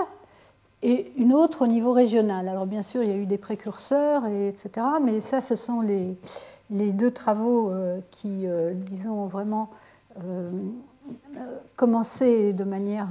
[0.81, 2.47] et une autre au niveau régional.
[2.47, 6.17] Alors bien sûr, il y a eu des précurseurs, etc., mais ça, ce sont les,
[6.69, 9.69] deux travaux euh, qui, disons, ont vraiment
[11.75, 13.09] commencé de manière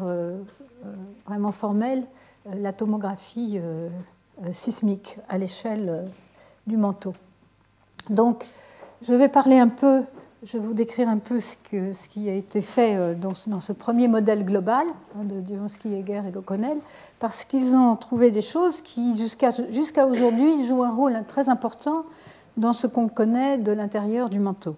[1.27, 2.05] vraiment formelle
[2.45, 3.59] la tomographie
[4.53, 6.05] sismique à l'échelle
[6.67, 7.15] du manteau.
[8.11, 8.47] Donc,
[9.03, 10.03] je vais parler un peu,
[10.43, 14.09] je vais vous décrire un peu ce, qui a été fait euh, dans, ce premier
[14.09, 14.87] modèle global
[15.17, 16.79] hein, de Dionsky, Heger et O'Connell,
[17.19, 22.05] parce qu'ils ont trouvé des choses qui, jusqu'à aujourd'hui, jouent un rôle très important
[22.57, 24.77] dans ce qu'on connaît de l'intérieur du manteau.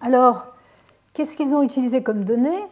[0.00, 0.46] Alors,
[1.12, 2.62] qu'est-ce qu'ils ont utilisé comme données?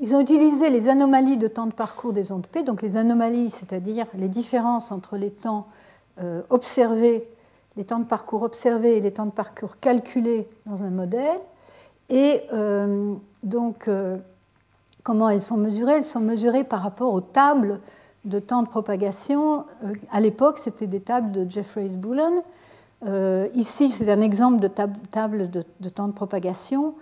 [0.00, 3.50] Ils ont utilisé les anomalies de temps de parcours des ondes P, donc les anomalies,
[3.50, 5.66] c'est-à-dire les différences entre les temps
[6.20, 7.26] euh, observés
[7.76, 11.40] les temps de parcours observés et les temps de parcours calculés dans un modèle.
[12.10, 14.18] Et euh, donc, euh,
[15.02, 15.94] comment elles sont mesurées?
[15.94, 17.80] Elles sont mesurées par rapport aux tables
[18.24, 19.64] de temps de propagation.
[19.84, 22.42] Euh, à l'époque, c'était des tables de Jeffreys Bullen.
[23.54, 26.94] ici, c'est un exemple de table de, temps de propagation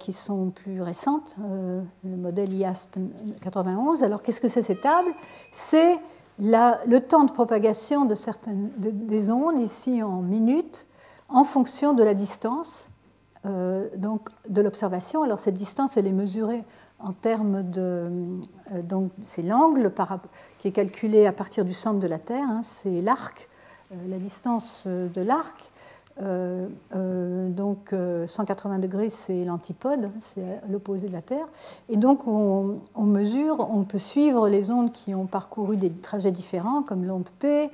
[0.00, 2.98] qui sont plus récentes, le modèle IASP
[3.40, 4.02] 91.
[4.02, 5.10] Alors, qu'est-ce que c'est ces tables?
[5.52, 5.96] C'est
[6.38, 10.86] le temps de propagation de certaines, des ondes, ici en minutes,
[11.28, 12.88] en fonction de la distance
[13.46, 15.22] euh, donc de l'observation.
[15.22, 16.64] Alors cette distance, elle est mesurée
[16.98, 18.40] en termes de...
[18.72, 19.92] Euh, donc c'est l'angle
[20.58, 23.50] qui est calculé à partir du centre de la Terre, hein, c'est l'arc,
[23.92, 25.70] euh, la distance de l'arc.
[26.22, 27.92] Euh, euh, donc
[28.26, 31.46] 180 euh, degrés, c'est l'antipode, c'est l'opposé de la Terre.
[31.88, 36.82] Et donc on, mesure, on peut suivre les ondes qui ont parcouru des trajets différents,
[36.82, 37.70] comme l'onde P,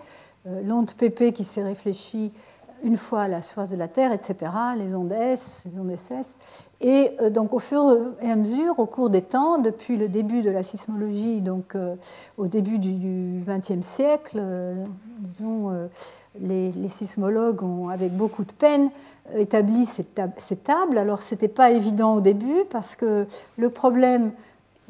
[0.64, 2.32] l'onde PP qui s'est réfléchie
[2.82, 4.36] une fois à la surface de la Terre, etc.,
[4.78, 6.38] les ondes S, les ondes SS.
[6.80, 10.49] Et donc au fur et à mesure, au cours des temps, depuis le début de
[10.49, 11.76] la sismologie, donc
[12.38, 14.41] au début du XXe siècle,
[15.39, 15.89] disons
[16.41, 18.91] les, sismologues ont, avec beaucoup de peine,
[19.37, 20.99] établi ces, tables.
[20.99, 23.26] Alors, ce n'était pas évident au début parce que
[23.57, 24.33] le problème,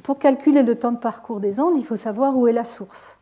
[0.02, 3.18] pour calculer le temps de parcours des ondes, il faut savoir où est la source.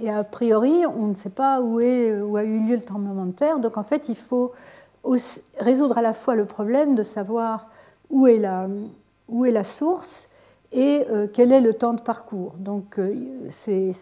[0.00, 3.26] Et a priori, on ne sait pas où, est, où a eu lieu le tremblement
[3.26, 3.58] de terre.
[3.58, 4.52] Donc, en fait, il faut
[5.58, 7.68] résoudre à la fois le problème de savoir
[8.10, 8.66] où est la,
[9.28, 10.28] où est la source
[10.72, 12.54] et euh, quel est le temps de parcours?
[12.58, 13.14] Donc, euh,
[13.68, 13.92] euh,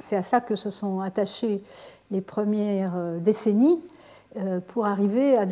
[0.00, 1.62] c'est à ça que se sont attachés
[2.10, 3.80] les premières décennies
[4.66, 5.46] pour arriver à,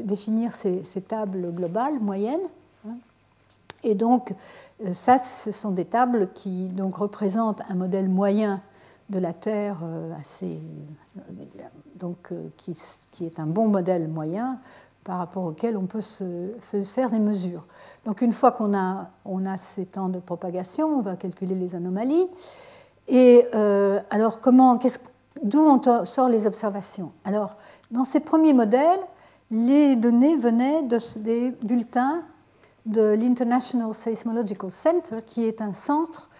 [0.00, 2.46] définir ces, tables globales moyennes.
[2.86, 2.96] Hein.
[3.82, 4.34] Et donc,
[4.92, 8.60] ça, ce sont des tables qui donc, représentent un modèle moyen
[9.08, 9.78] de la Terre
[10.20, 10.58] assez,
[11.96, 12.78] donc, qui,
[13.12, 14.58] qui, est un bon modèle moyen
[15.02, 16.02] par rapport auquel on peut
[16.82, 17.64] faire des mesures.
[18.04, 21.74] Donc une fois qu'on a, on a ces temps de propagation, on va calculer les
[21.74, 22.26] anomalies.
[23.08, 23.46] Et
[24.10, 24.78] alors comment,
[25.42, 27.12] d'où on sort les observations?
[27.24, 27.56] Alors,
[27.90, 29.00] dans ces premiers modèles,
[29.50, 32.22] les données venaient de, des bulletins
[32.86, 36.30] de l'International Seismological Center, qui est un centre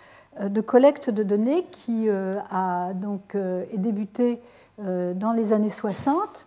[0.41, 4.41] euh, de collecte de données qui euh, a donc euh, est débuté
[4.79, 6.47] dans les années 60.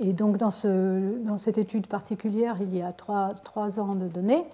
[0.00, 4.44] Et donc dans, ce, dans cette étude particulière, il y a trois, ans de données,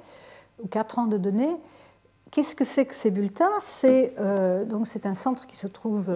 [0.62, 1.56] ou quatre ans de données,
[2.32, 3.50] Qu'est-ce que c'est que ces bulletins?
[3.60, 6.10] C'est euh, c'est un centre qui se trouve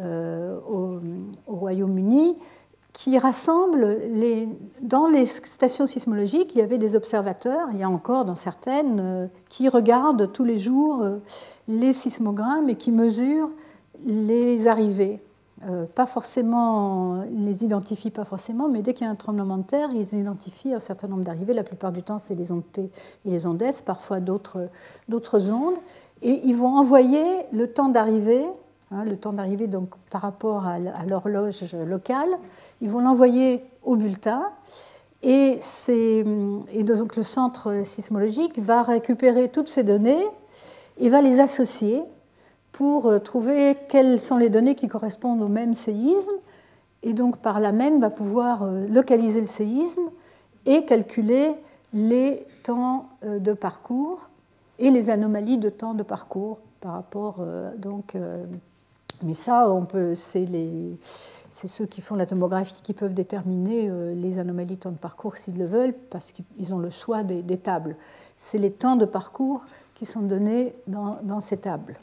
[0.00, 0.98] euh, au,
[1.46, 2.38] Royaume-Uni
[2.94, 4.48] qui rassemble les,
[4.80, 8.98] dans les stations sismologiques, il y avait des observateurs, il y a encore dans certaines,
[9.00, 11.04] euh, qui regardent tous les jours
[11.68, 13.50] les sismogrammes et qui mesurent
[14.06, 15.20] les arrivées.
[15.68, 19.16] Euh, pas forcément, ils ne les identifient pas forcément, mais dès qu'il y a un
[19.16, 21.54] tremblement de terre, ils identifient un certain nombre d'arrivées.
[21.54, 22.90] La plupart du temps, c'est les ondes P
[23.24, 24.68] et les ondes S, parfois d'autres
[25.52, 25.76] ondes.
[26.22, 28.44] Et ils vont envoyer le temps d'arrivée,
[28.90, 29.68] hein, le temps d'arrivée
[30.10, 32.30] par rapport à, l'horloge locale,
[32.80, 34.42] ils vont l'envoyer au bulletin.
[35.22, 40.24] Et, et donc le centre sismologique va récupérer toutes ces données
[40.98, 42.02] et va les associer
[42.72, 46.32] pour euh, trouver quelles sont les données qui correspondent au même séisme
[47.02, 50.10] et donc par là même va pouvoir localiser le séisme
[50.66, 51.52] et calculer
[51.92, 54.28] les temps de parcours
[54.78, 57.40] et les anomalies de temps de parcours par rapport
[57.76, 58.16] donc
[59.24, 60.96] mais ça on peut c'est les
[61.52, 64.96] c'est ceux qui font la tomographie qui peuvent déterminer euh, les anomalies de temps de
[64.96, 67.94] parcours s'ils le veulent, parce qu'ils ont le choix des, tables.
[68.38, 71.98] C'est les temps de parcours qui sont donnés dans, ces tables.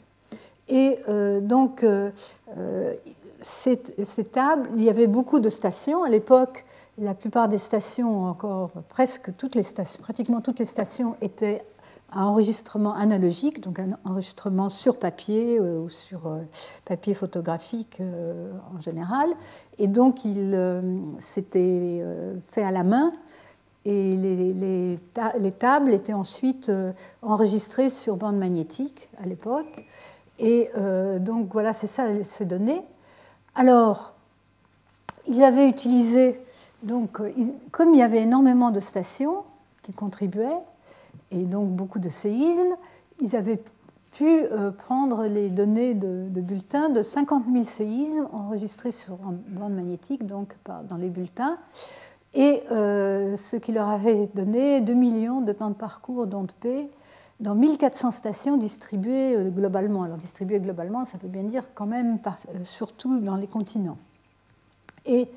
[0.70, 2.10] Et euh, donc, euh,
[3.40, 3.76] ces,
[4.32, 6.02] tables, il y avait beaucoup de stations.
[6.04, 6.64] À l'époque,
[6.98, 11.62] la plupart des stations, encore presque toutes les stations, pratiquement toutes les stations étaient
[12.12, 16.40] un enregistrement analogique, donc un enregistrement sur papier euh, ou sur euh,
[16.84, 19.28] papier photographique euh, en général.
[19.78, 20.58] Et donc, il
[21.18, 22.04] s'était
[22.48, 23.12] fait à la main
[23.86, 24.98] et les,
[25.38, 26.70] les, tables étaient ensuite
[27.22, 29.86] enregistrées sur bande magnétique à l'époque.
[30.40, 30.70] Et
[31.20, 32.82] donc, voilà, c'est ça ces données.
[33.54, 34.14] Alors,
[35.28, 36.40] ils avaient utilisé,
[36.82, 37.18] donc,
[37.70, 39.44] comme il y avait énormément de stations
[39.82, 40.58] qui contribuaient,
[41.30, 42.76] et donc beaucoup de séismes,
[43.20, 43.62] ils avaient
[44.12, 49.74] pu euh, prendre les données de, bulletins de 50 000 séismes enregistrés sur une bande
[49.74, 50.56] magnétique, donc
[50.88, 51.58] dans les bulletins,
[52.34, 56.88] et euh, ce qui leur avait donné 2 millions de temps de parcours d'onde P
[57.40, 60.02] dans 1400 stations distribuées euh, globalement.
[60.02, 62.18] Alors distribuées globalement, ça veut bien dire quand même
[62.62, 63.98] surtout dans les continents.
[65.06, 65.28] Et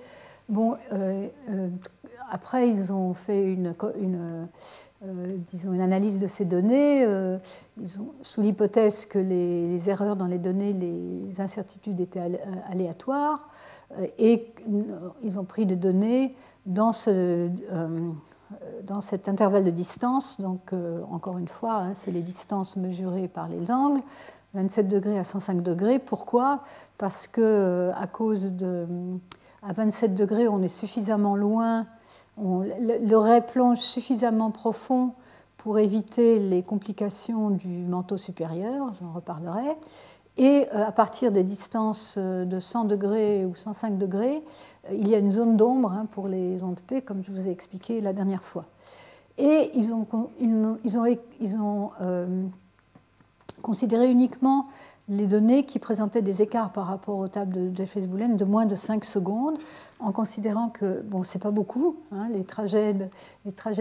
[0.50, 0.76] bon,
[2.30, 3.74] après, ils ont fait une,
[5.06, 7.38] euh, disons, une analyse de ces données, euh,
[8.22, 12.38] sous l'hypothèse que les, erreurs dans les données, les incertitudes étaient euh,
[12.70, 13.50] aléatoires,
[14.18, 14.48] et
[15.22, 16.34] ils ont pris des données
[16.66, 17.50] dans, ce,
[18.84, 20.40] dans cet intervalle de distance.
[20.42, 20.72] Donc,
[21.12, 24.02] encore une fois, hein, c'est les distances mesurées par les angles,
[24.54, 26.00] 27 degrés à 105 degrés.
[26.00, 26.64] Pourquoi?
[26.98, 27.92] Parce que
[28.52, 28.88] de,
[29.62, 31.86] à 27 degrés, on est suffisamment loin
[32.38, 35.14] le ray plonge suffisamment profond
[35.58, 39.78] pour éviter les complications du manteau supérieur, j'en reparlerai.
[40.38, 44.42] Et euh, à partir des distances euh, de 100 degrés ou 105 degrés,
[44.90, 47.48] euh, il y a une zone d'ombre hein, pour les ondes P, comme je vous
[47.48, 48.66] ai expliqué la dernière fois.
[49.38, 50.08] Et ils ont,
[53.62, 54.68] considéré uniquement
[55.08, 58.66] les données qui présentaient des écarts par rapport aux tables de Jeffreys Boolean de moins
[58.66, 59.58] de 5 secondes,
[60.00, 62.94] en considérant que, bon, c'est pas beaucoup, hein, les, trajets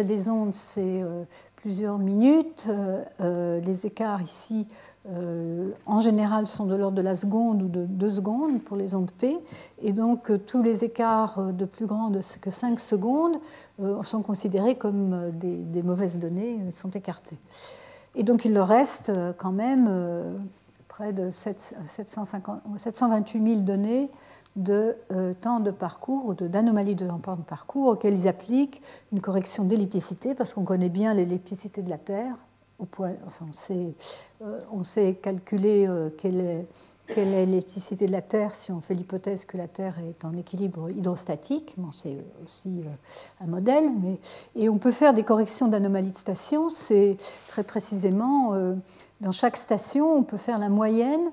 [0.05, 1.05] des ondes, c'est
[1.57, 2.71] plusieurs minutes,
[3.21, 4.67] les écarts ici,
[5.05, 9.11] en général, sont de l'ordre de la seconde ou de 2 secondes pour les ondes
[9.11, 9.37] P,
[9.83, 13.37] et donc tous les écarts de plus grand que 5 secondes
[14.03, 17.37] sont considérés comme des, mauvaises données, sont écartés.
[18.15, 19.91] Et donc il leur reste quand même
[20.87, 24.09] près de 728 000 données
[24.57, 29.21] de euh, temps de parcours ou d'anomalies de temps de parcours auxquelles ils appliquent une
[29.21, 32.37] correction d'ellipticité parce qu'on connaît bien l'ellipticité de la Terre.
[34.43, 36.67] Euh, on sait calculer euh, quelle est
[37.09, 40.89] quelle l'ellipticité de la Terre si on fait l'hypothèse que la Terre est en équilibre
[40.89, 41.75] hydrostatique.
[41.93, 42.85] C'est aussi
[43.43, 44.19] un modèle, mais,
[44.57, 46.71] et on peut faire des corrections d'anomalies de station.
[46.71, 47.19] C'est
[47.49, 48.55] très précisément
[49.21, 51.31] dans chaque station, on peut faire la moyenne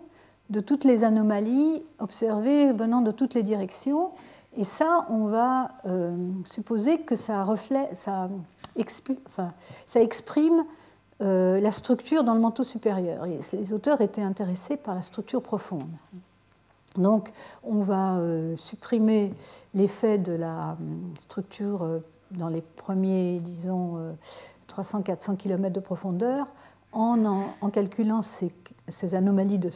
[0.50, 4.12] de toutes les anomalies observées venant de toutes les directions.
[4.58, 6.16] Et ça, on va euh,
[6.46, 7.46] supposer que ça
[8.76, 10.66] exprime
[11.22, 13.26] euh, la structure dans le manteau supérieur.
[13.26, 15.90] Les auteurs étaient intéressés par la structure profonde.
[16.96, 17.32] Donc,
[17.64, 19.34] on va euh, supprimer
[19.74, 20.78] l'effet de la
[21.16, 22.02] structure
[22.32, 24.16] dans les premiers, disons,
[24.68, 26.48] 300-400 km de profondeur
[26.92, 28.52] en, calculant ces,
[29.14, 29.70] anomalies de,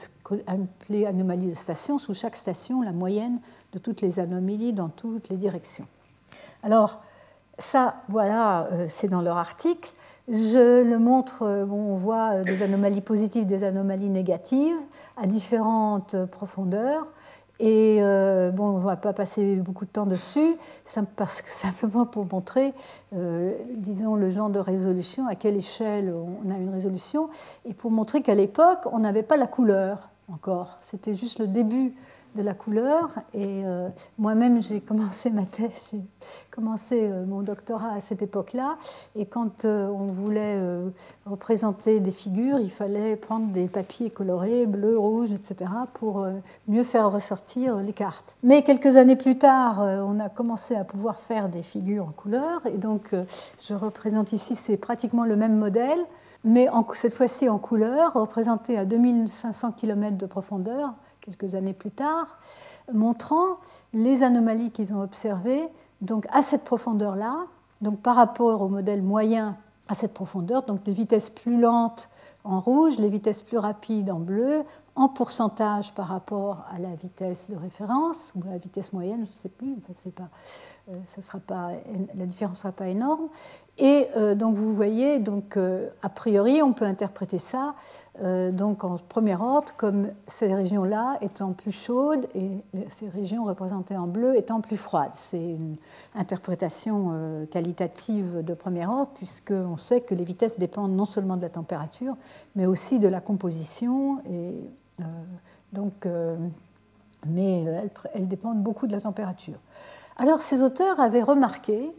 [1.53, 3.39] station, sous chaque station, la moyenne
[3.73, 5.87] de toutes les anomalies dans toutes les directions.
[6.63, 7.01] Alors,
[7.59, 9.93] ça, voilà, euh, c'est dans leur article.
[10.29, 14.77] Je le montre, euh, on voit euh, des anomalies positives, des anomalies négatives
[15.17, 17.07] à différentes profondeurs.
[17.59, 20.55] Et euh, bon, on ne va pas passer beaucoup de temps dessus,
[21.15, 22.73] parce que simplement pour montrer,
[23.15, 27.29] euh, disons, le genre de résolution, à quelle échelle on a une résolution,
[27.65, 30.79] et pour montrer qu'à l'époque, on n'avait pas la couleur encore.
[30.81, 31.93] C'était juste le début
[32.35, 33.09] de la couleur.
[33.33, 36.01] Et euh, moi-même, j'ai commencé ma thèse, j'ai
[36.51, 38.77] commencé euh, mon doctorat à cette époque-là.
[39.15, 40.59] Et quand euh, on voulait
[41.25, 46.25] représenter des figures, il fallait prendre des papiers colorés, bleu, rouge, etc., pour
[46.67, 48.35] mieux faire ressortir les cartes.
[48.43, 52.65] Mais quelques années plus tard, on a commencé à pouvoir faire des figures en couleur.
[52.65, 53.15] Et donc,
[53.61, 55.99] je représente ici, c'est pratiquement le même modèle
[56.43, 60.93] mais cette fois-ci en couleur, représenté à 2500 km de profondeur,
[61.23, 62.37] quelques années plus tard,
[62.91, 63.57] montrant
[63.93, 65.63] les anomalies qu'ils ont observées
[66.01, 67.45] donc à cette profondeur-là,
[67.81, 69.55] donc par rapport au modèle moyen
[69.87, 72.09] à cette profondeur, donc des vitesses plus lentes
[72.43, 74.63] en rouge, les vitesses plus rapides en bleu,
[74.95, 79.31] en pourcentage par rapport à la vitesse de référence ou à la vitesse moyenne, je
[79.31, 80.29] ne sais plus, enfin, pas,
[80.89, 81.71] euh, ça sera pas,
[82.13, 83.27] la différence ne sera pas énorme.
[83.79, 87.75] Et euh, donc vous voyez, donc, euh, a priori, on peut interpréter ça
[88.51, 92.51] donc en premier ordre comme ces régions-là étant plus chaudes et
[92.89, 95.15] ces régions représentées en bleu étant plus froides.
[95.15, 95.77] C'est une
[96.13, 101.49] interprétation qualitative de premier ordre puisqu'on sait que les vitesses dépendent non seulement de la
[101.49, 102.15] température,
[102.55, 104.19] mais aussi de la composition.
[104.29, 104.53] Et
[105.71, 106.07] donc,
[107.27, 107.65] mais
[108.13, 109.59] elles dépendent beaucoup de la température.
[110.17, 111.91] Alors ces auteurs avaient remarqué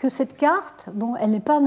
[0.00, 1.60] que cette carte, bon, elle n'est pas,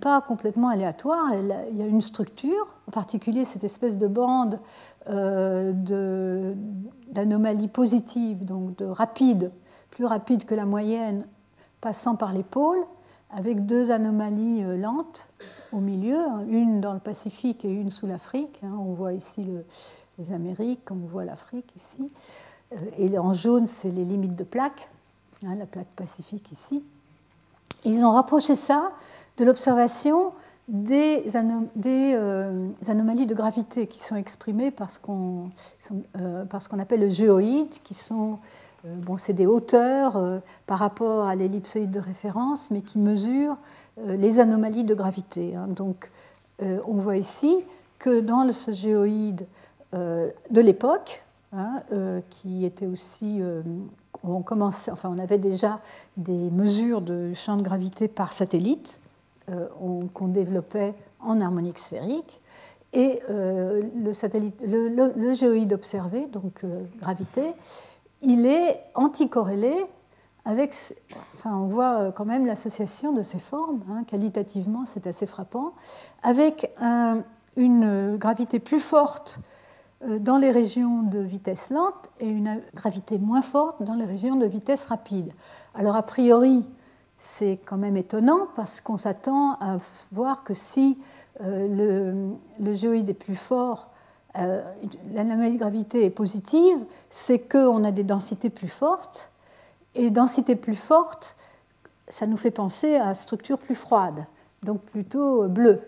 [0.00, 1.34] pas, complètement aléatoire,
[1.70, 4.58] il y a une structure, en particulier cette espèce de bande
[5.10, 6.54] euh,
[7.12, 9.50] d'anomalies positives, donc de rapide,
[9.90, 11.26] plus rapide que la moyenne,
[11.82, 12.82] passant par les pôles,
[13.36, 15.28] avec deux anomalies euh, lentes
[15.70, 18.60] au milieu, hein, une dans le Pacifique et une sous l'Afrique.
[18.62, 18.70] Hein.
[18.78, 19.46] on voit ici
[20.18, 22.10] les Amériques, on voit l'Afrique ici.
[22.72, 24.88] Euh, et en jaune, c'est les limites de plaques.
[25.44, 26.84] Hein, la plaque pacifique ici.
[27.84, 28.92] Ils ont rapproché ça
[29.36, 30.32] de l'observation
[30.68, 35.50] des, euh, anomalies de gravité qui sont exprimées par ce qu'on
[36.18, 36.46] euh,
[36.78, 38.38] appelle le géoïde, qui sont
[38.84, 43.58] bon, des hauteurs par rapport à l'ellipsoïde de référence, mais qui mesurent
[44.06, 45.54] les anomalies de gravité.
[45.54, 45.66] Hein.
[45.68, 46.10] Donc,
[46.62, 47.54] on voit ici
[47.98, 49.46] que dans ce géoïde
[49.94, 51.82] de l'époque, hein,
[52.30, 53.40] qui était aussi
[54.26, 55.80] on, commençait, enfin, on avait déjà
[56.16, 58.98] des mesures de champ de gravité par satellite
[59.50, 59.66] euh,
[60.14, 62.40] qu'on développait en harmonique sphérique.
[62.92, 67.52] Et euh, le, satellite, le, géoïde observé, donc euh, gravité,
[68.22, 69.74] il est anticorrélé
[70.44, 70.74] avec.
[71.34, 75.72] Enfin, on voit quand même l'association de ces formes, hein, qualitativement, c'est assez frappant,
[76.22, 76.70] avec
[77.56, 79.53] une gravité plus forte euh,
[80.20, 84.46] dans les régions de vitesse lente et une gravité moins forte dans les régions de
[84.46, 85.32] vitesse rapide.
[85.74, 86.64] Alors a priori,
[87.18, 89.78] c'est quand même étonnant parce qu'on s'attend à
[90.12, 90.98] voir que si
[91.42, 93.90] euh, le, géoïde est plus fort,
[94.36, 94.62] euh,
[95.12, 96.76] l'anomalie de gravité est positive,
[97.08, 99.30] c'est qu'on a des densités plus fortes.
[99.94, 101.36] Et densité plus forte,
[102.08, 104.26] ça nous fait penser à structure plus froide,
[104.64, 105.80] donc plutôt bleu.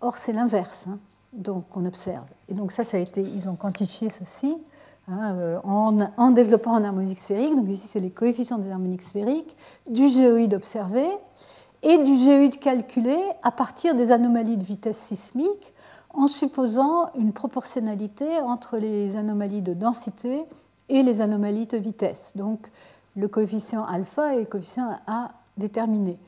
[0.00, 0.86] Or, c'est l'inverse.
[0.88, 0.98] Hein
[1.32, 2.24] donc, on observe.
[2.48, 4.56] Et donc ça, ça a été, ils ont quantifié ceci
[5.08, 7.54] hein, euh, en, développant un harmonique sphérique.
[7.54, 9.56] Donc ici, c'est les coefficients des harmoniques sphériques,
[9.88, 11.04] du géoïde observé
[11.82, 15.72] et du géoïde calculé à partir des anomalies de vitesse sismique
[16.12, 20.42] en supposant une proportionnalité entre les anomalies de densité
[20.88, 22.32] et les anomalies de vitesse.
[22.36, 22.70] Donc
[23.16, 26.18] le coefficient alpha et le coefficient A déterminé.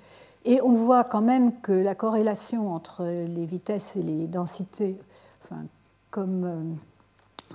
[0.45, 4.97] Et on voit quand même que la corrélation entre les vitesses et les densités,
[5.45, 5.63] enfin,
[6.11, 6.45] comme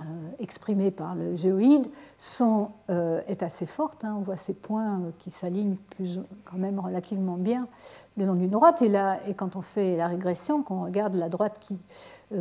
[0.00, 1.86] euh, par le géoïde,
[2.88, 4.04] euh, est assez forte.
[4.04, 4.14] Hein.
[4.18, 5.76] On voit ces points qui s'alignent
[6.44, 7.66] quand même relativement bien
[8.16, 8.80] le long d'une droite.
[8.80, 11.78] Et, quand on fait la régression, quand on regarde la droite qui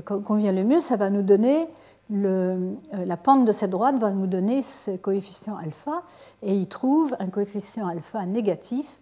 [0.06, 1.68] convient le mieux, ça va nous donner
[2.10, 6.04] la pente de cette droite va nous donner ce coefficient alpha,
[6.42, 9.02] et il trouve un coefficient alpha négatif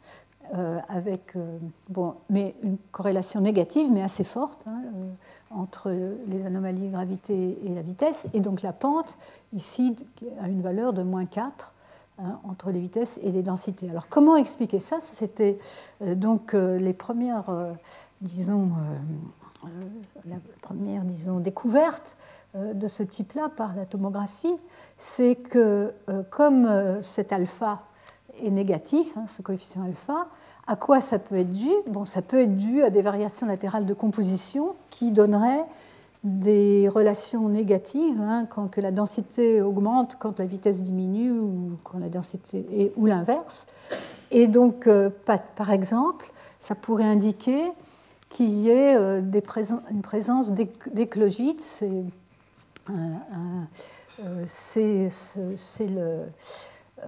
[0.53, 1.57] euh, avec euh,
[1.89, 5.11] bon, mais une corrélation négative, mais assez forte, hein, euh,
[5.49, 5.91] entre
[6.27, 8.29] les anomalies de gravité et la vitesse.
[8.33, 9.17] Et donc la pente,
[9.53, 9.95] ici,
[10.41, 11.73] a une valeur de moins 4
[12.19, 13.89] hein, entre les vitesses et les densités.
[13.89, 14.97] Alors comment expliquer ça?
[14.99, 15.57] C'était
[16.01, 17.51] donc les premières,
[18.21, 18.69] disons,
[20.25, 22.15] la première, disons, découverte
[22.53, 24.55] de ce type-là par la tomographie,
[24.97, 25.93] c'est que
[26.29, 27.83] comme cet alpha
[28.43, 30.27] est négatif, hein, ce coefficient alpha.
[30.67, 31.69] À quoi ça peut être dû?
[31.87, 35.63] Bon, Ça peut être dû à des variations latérales de composition qui donneraient
[36.23, 42.09] des relations négatives, hein, quand la densité augmente, quand la vitesse diminue, ou quand la
[42.09, 43.67] densité ou l'inverse.
[44.31, 45.11] Et donc, euh,
[45.55, 47.61] par exemple, ça pourrait indiquer
[48.29, 51.61] qu'il y ait euh, une présence d'éclogites.
[51.61, 51.91] C'est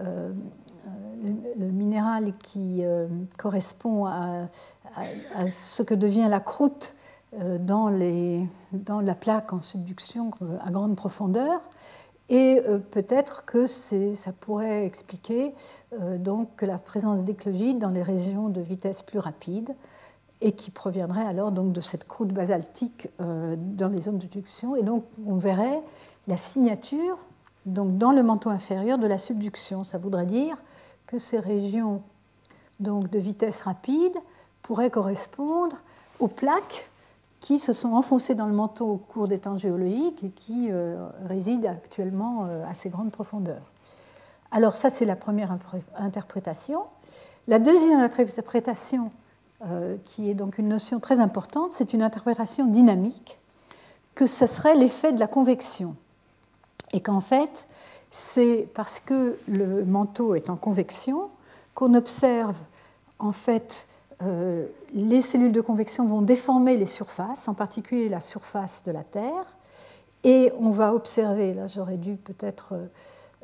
[0.00, 0.34] le
[1.58, 3.06] le, minéral qui euh,
[3.36, 4.48] correspond à,
[5.52, 6.94] ce que devient la croûte
[7.40, 11.60] euh, dans, la plaque en subduction euh, à grande profondeur.
[12.30, 12.60] Et
[12.90, 15.54] peut-être que ça pourrait expliquer
[16.18, 19.70] donc la présence d'éclogides dans les régions de vitesse plus rapide
[20.42, 24.76] et qui proviendrait alors donc de cette croûte basaltique dans les zones de subduction.
[24.76, 25.80] Et donc on verrait
[26.26, 27.16] la signature
[27.64, 29.82] donc dans le manteau inférieur de la subduction.
[29.82, 30.58] Ça voudrait dire
[31.08, 32.02] que ces régions
[32.78, 34.16] donc, de vitesse rapide
[34.62, 35.76] pourraient correspondre
[36.20, 36.88] aux plaques
[37.40, 41.08] qui se sont enfoncées dans le manteau au cours des temps géologiques et qui euh,
[41.26, 43.72] résident actuellement euh, à ces grandes profondeurs.
[44.50, 45.56] Alors ça, c'est la première
[45.96, 46.84] interprétation.
[47.46, 49.10] La deuxième interprétation,
[49.64, 53.38] euh, qui est donc une notion très importante, c'est une interprétation dynamique,
[54.14, 55.94] que ce serait l'effet de la convection.
[56.92, 57.67] Et qu'en fait,
[58.10, 61.30] c'est parce que le manteau est en convection
[61.74, 62.56] qu'on observe
[63.18, 63.88] en fait
[64.22, 69.04] euh, les cellules de convection vont déformer les surfaces, en particulier la surface de la
[69.04, 69.56] Terre,
[70.24, 72.86] et on va observer, là j'aurais dû peut-être euh,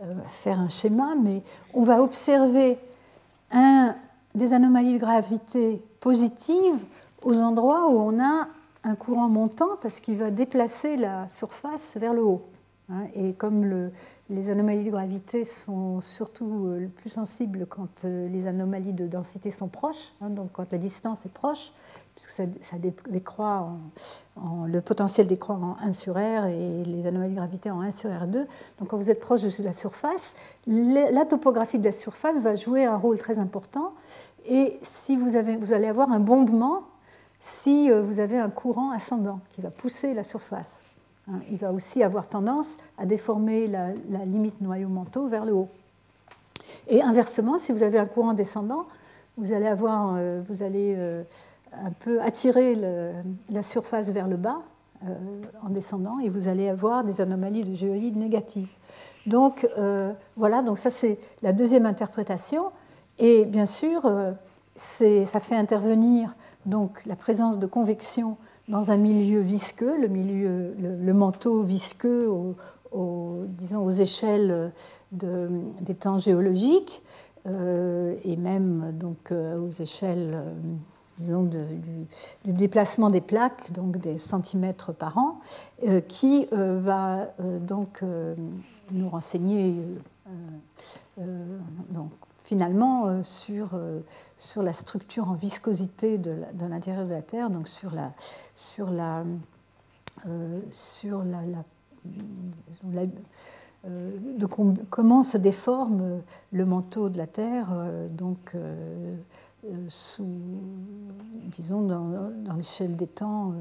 [0.02, 1.42] euh, faire un schéma, mais
[1.74, 2.76] on va observer
[3.52, 3.94] un,
[4.34, 6.82] des anomalies de gravité positives
[7.22, 8.48] aux endroits où on a
[8.82, 12.42] un courant montant parce qu'il va déplacer la surface vers le haut.
[12.90, 13.06] Hein.
[13.14, 13.92] et comme le,
[14.30, 19.50] les anomalies de gravité sont surtout euh, plus sensibles quand euh, les anomalies de densité
[19.50, 21.72] sont proches, hein, donc quand la distance est proche,
[22.16, 22.44] puisque ça,
[23.08, 23.72] décroît
[24.36, 27.90] en, le potentiel décroît en 1 sur R et les anomalies de gravité en 1
[27.90, 28.46] sur R2.
[28.78, 30.36] Donc quand vous êtes proche de la surface,
[30.66, 33.92] la topographie de la surface va jouer un rôle très important.
[34.46, 36.84] Et si vous, avez, vous allez avoir un bondement
[37.40, 40.93] si euh, vous avez un courant ascendant qui va pousser la surface.
[41.28, 43.92] Hein, il va aussi avoir tendance à déformer la,
[44.26, 45.68] limite noyau-manteau vers le haut.
[46.88, 48.86] Et inversement, si vous avez un courant descendant,
[49.38, 51.22] vous allez, avoir, euh, vous allez euh,
[51.72, 52.76] un peu attirer
[53.50, 54.60] la surface vers le bas
[55.06, 55.14] euh,
[55.62, 58.74] en descendant et vous allez avoir des anomalies de géoïde négatives.
[59.26, 59.66] Donc
[60.36, 62.64] voilà, donc ça c'est la deuxième interprétation.
[63.18, 64.02] Et bien sûr,
[64.76, 66.34] ça fait intervenir
[66.66, 68.36] donc la présence de convection
[68.68, 72.30] dans un milieu visqueux, le, milieu, le, manteau visqueux
[73.48, 74.72] disons, aux échelles
[75.12, 77.02] des temps géologiques
[77.46, 80.54] euh, et même donc, euh, aux échelles euh,
[81.18, 81.58] disons, du,
[82.44, 85.40] déplacement des plaques, donc des centimètres par an,
[86.08, 87.28] qui va
[87.60, 88.02] donc
[88.90, 89.76] nous renseigner
[92.44, 94.00] finalement euh, sur, euh,
[94.36, 98.12] sur la structure en viscosité de l'intérieur de, la Terre, donc sur, la,
[98.54, 99.24] sur, la,
[100.28, 101.40] euh, sur la,
[103.84, 104.46] de
[104.90, 106.22] comment se déforme
[106.52, 107.68] le manteau de la Terre,
[108.10, 108.56] donc
[109.88, 110.40] sous,
[111.46, 113.52] disons, dans, dans l'échelle des temps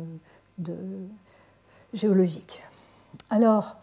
[1.94, 2.64] géologiques.
[3.30, 3.78] Alors,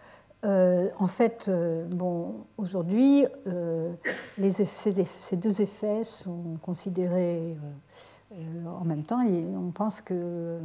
[0.44, 3.92] euh, en fait, euh, bon, aujourd'hui, euh,
[4.48, 7.56] ces, deux effets sont considérés
[8.66, 10.58] en même temps et on pense que,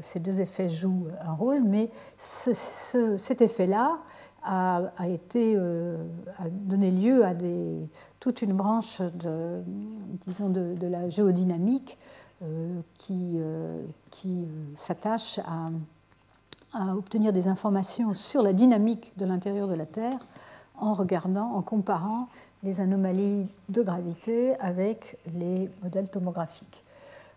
[0.00, 3.98] ces deux effets jouent un rôle, mais cet effet-là
[4.42, 4.82] a,
[6.50, 7.88] donné lieu à des,
[8.20, 9.62] toute une branche de,
[10.26, 11.96] disons, de, la géodynamique
[12.98, 13.38] qui
[14.74, 15.70] s'attache à
[16.74, 20.18] à obtenir des informations sur la dynamique de l'intérieur de la Terre
[20.76, 22.28] en regardant, en comparant
[22.62, 26.82] les anomalies de gravité avec les modèles tomographiques.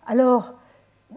[0.07, 0.53] Alors,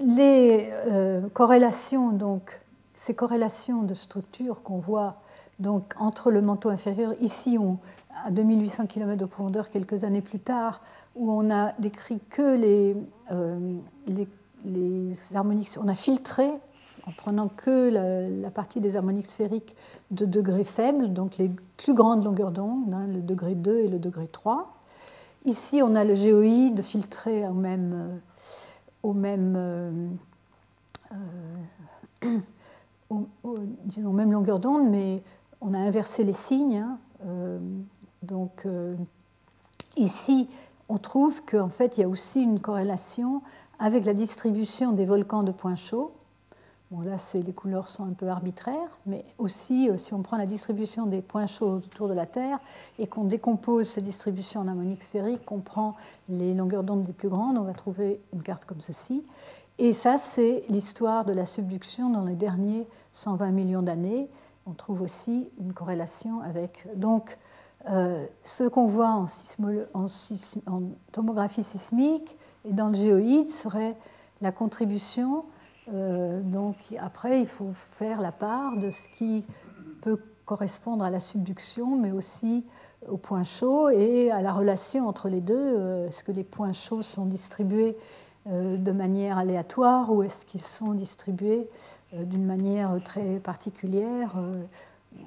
[0.01, 2.60] les euh, corrélations, donc,
[2.94, 5.16] ces corrélations de structure qu'on voit
[5.59, 7.78] donc, entre le manteau inférieur, ici on,
[8.24, 10.80] à 2800 km de profondeur quelques années plus tard,
[11.16, 12.97] où on a décrit que les,
[13.30, 13.74] euh,
[14.06, 14.28] les,
[14.64, 16.51] les harmoniques, on a filtré
[17.06, 17.90] en prenant que
[18.43, 19.74] la, partie des harmoniques sphériques
[20.10, 23.98] de degré faible, donc les plus grandes longueurs d'onde, hein, le degré 2 et le
[23.98, 24.72] degré 3.
[25.47, 28.18] Ici, on a le géoïde filtré au même, euh,
[29.02, 30.09] au euh,
[32.24, 32.39] euh,
[34.31, 35.22] longueur d'onde, mais
[35.60, 36.78] on a inversé les signes.
[36.78, 36.98] Hein.
[38.22, 38.66] donc
[39.97, 40.48] ici,
[40.89, 43.43] on trouve qu'en fait, il y a aussi une corrélation
[43.78, 46.12] avec la distribution des volcans de points chauds
[46.90, 50.46] Bon, là, les couleurs sont un peu arbitraires, mais aussi, euh, si on prend la
[50.46, 52.58] distribution des points chauds autour de la Terre
[52.98, 55.94] et qu'on décompose cette distribution en harmonique sphérique, qu'on prend
[56.28, 59.24] les longueurs d'onde les plus grandes, on va trouver une carte comme ceci.
[59.78, 64.28] Et ça, c'est l'histoire de la subduction dans les derniers 120 millions d'années.
[64.66, 66.88] On trouve aussi une corrélation avec.
[66.96, 67.38] Donc,
[67.88, 69.24] euh, ce qu'on voit
[70.66, 72.36] en tomographie sismique
[72.68, 73.96] et dans le géoïde serait
[74.40, 75.44] la contribution
[75.92, 79.44] euh, donc après, il faut faire la part de ce qui
[80.02, 82.64] peut correspondre à la subduction, mais aussi
[83.08, 85.54] aux points chauds et à la relation entre les deux.
[85.56, 87.96] Euh, est-ce que les points chauds sont distribués
[88.48, 91.68] euh, de manière aléatoire ou est-ce qu'ils sont distribués
[92.12, 94.34] d'une manière très particulière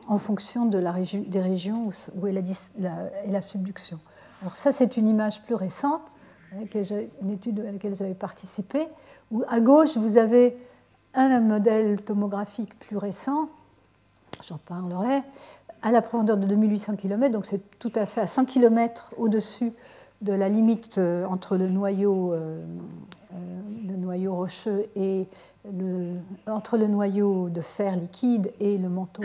[0.09, 2.33] en fonction des régions où est
[3.25, 3.99] la subduction?
[4.41, 6.01] Alors ça, c'est une image plus récente,
[7.21, 8.87] une étude à laquelle j'avais participé,
[9.31, 10.57] où à gauche, vous avez
[11.13, 13.49] un modèle tomographique plus récent,
[14.47, 15.21] j'en parlerai,
[15.81, 19.73] à la profondeur de 2800 km, donc c'est tout à fait à 100 km au-dessus
[20.23, 22.63] de la limite euh, entre le noyau, euh,
[23.33, 23.35] euh,
[23.87, 25.27] le noyau rocheux et
[26.47, 29.23] entre le noyau de fer liquide et le manteau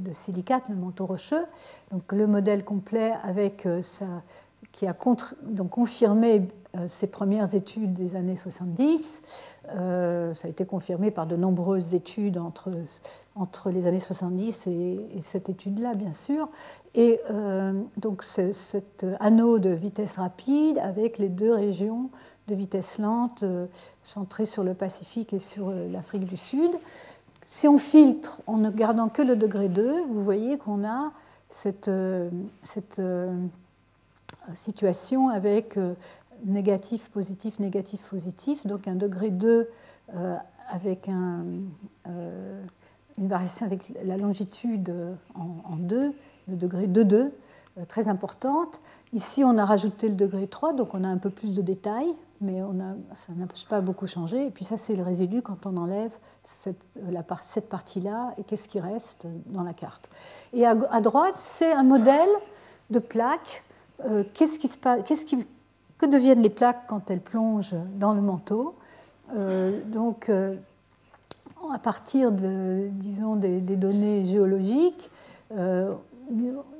[0.00, 1.44] de silicate, le manteau rocheux.
[1.92, 4.06] Donc le modèle complet avec ça,
[4.76, 4.94] qui a
[5.42, 6.46] donc confirmé
[6.88, 9.22] ses premières études des années 70.
[9.64, 9.78] ça
[10.44, 12.70] a été confirmé par de nombreuses études entre,
[13.34, 16.50] entre les années 70 et, et cette étude-là, bien sûr.
[16.96, 22.08] Et euh, donc cet anneau de vitesse rapide avec les deux régions
[22.48, 23.66] de vitesse lente euh,
[24.02, 26.70] centrées sur le Pacifique et sur euh, l'Afrique du Sud.
[27.44, 31.12] Si on filtre en ne gardant que le degré 2, vous voyez qu'on a
[31.48, 31.90] cette,
[32.64, 33.00] cette
[34.54, 35.78] situation avec
[36.44, 39.68] négatif, positif, négatif, positif, donc un degré 2
[40.68, 41.44] avec un,
[42.06, 44.94] une variation avec la longitude
[45.34, 46.12] en 2
[46.48, 48.80] le degré 2,2, euh, très importante.
[49.12, 52.14] Ici, on a rajouté le degré 3, donc on a un peu plus de détails,
[52.40, 54.46] mais on a, ça n'a pas beaucoup changé.
[54.46, 56.84] Et puis ça, c'est le résidu quand on enlève cette,
[57.44, 60.08] cette partie-là, et qu'est-ce qui reste dans la carte.
[60.52, 62.28] Et à, droite, c'est un modèle
[62.90, 63.64] de plaques.
[64.04, 65.02] Euh, qu'est-ce qui se passe,
[65.98, 68.74] que deviennent les plaques quand elles plongent dans le manteau?
[69.34, 75.10] Euh, Donc, à partir de, disons, des, données géologiques,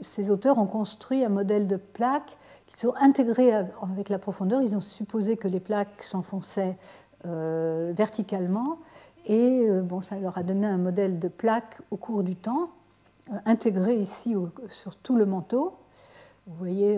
[0.00, 2.36] ces auteurs ont construit un modèle de plaques
[2.66, 4.62] qui sont intégrées avec la profondeur.
[4.62, 6.76] Ils ont supposé que les plaques s'enfonçaient
[7.26, 8.78] euh, verticalement
[9.24, 12.70] et euh, bon, ça leur a donné un modèle de plaques au cours du temps,
[13.32, 14.36] euh, intégré ici
[14.68, 15.74] sur tout le manteau.
[16.46, 16.96] Vous voyez,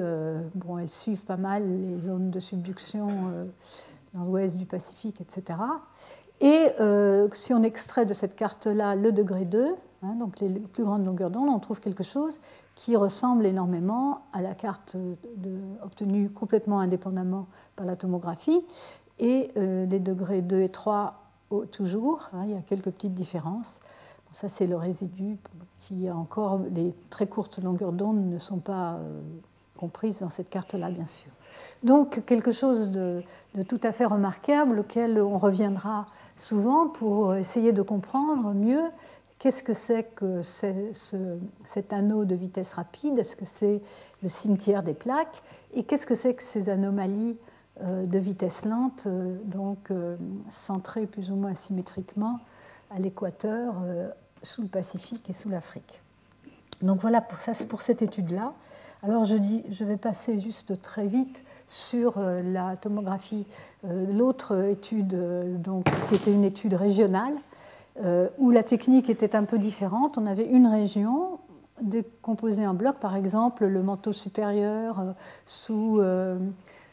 [0.54, 3.08] bon, elles suivent pas mal les zones de subduction
[4.12, 5.58] dans l'ouest du Pacifique, etc.
[6.40, 6.66] Et
[7.32, 11.30] si on extrait de cette carte-là le degré 2, Hein, donc les plus grandes longueurs
[11.30, 12.40] d'onde, on trouve quelque chose
[12.76, 14.96] qui ressemble énormément à la carte
[15.82, 18.60] obtenue complètement indépendamment par la tomographie.
[19.18, 21.24] Et euh, les degrés 2 et 3
[21.72, 23.80] toujours, hein, il y a quelques petites différences.
[24.38, 25.36] Ça, c'est le résidu
[25.80, 29.20] qui a encore les très courtes longueurs d'onde ne sont pas euh,
[29.76, 31.32] comprises dans cette carte-là, bien sûr.
[31.82, 33.20] Donc quelque chose de,
[33.66, 36.06] tout à fait remarquable auquel on reviendra
[36.36, 38.84] souvent pour essayer de comprendre mieux
[39.40, 43.82] Qu'est-ce que c'est que cet anneau de vitesse rapide Est-ce que c'est
[44.22, 45.42] le cimetière des plaques
[45.74, 47.36] Et qu'est-ce que c'est que ces anomalies
[47.82, 49.90] euh, de vitesse lente, euh, donc
[50.48, 52.38] centrées plus ou moins symétriquement
[52.90, 53.74] à l'équateur,
[54.42, 56.00] sous le Pacifique et sous l'Afrique
[56.82, 58.52] Donc voilà pour, ça, pour cette étude-là.
[59.02, 63.46] Alors je, dis, je vais passer juste très vite sur la tomographie,
[63.84, 65.14] l'autre étude,
[65.60, 67.34] donc, qui était une étude régionale,
[68.04, 70.18] euh, où la technique était un peu différente.
[70.18, 71.40] On avait une région
[71.82, 75.12] décomposée en blocs, par exemple le manteau supérieur euh,
[75.46, 76.38] sous, euh,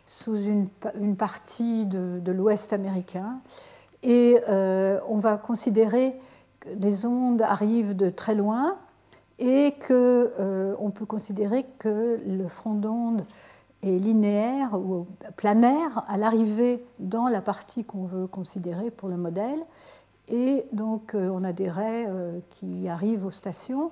[0.08, 0.68] sous une,
[1.00, 3.38] une, partie de, l'Ouest américain.
[4.02, 6.16] Et on va considérer
[6.80, 8.78] les ondes arrivent de très loin
[9.40, 13.24] et qu'on peut considérer que le front d'onde
[13.84, 15.06] est linéaire ou
[15.36, 19.60] planaire à l'arrivée dans la partie qu'on veut considérer pour le modèle.
[20.28, 23.92] Et donc, euh, on a des raies euh, qui arrivent aux stations.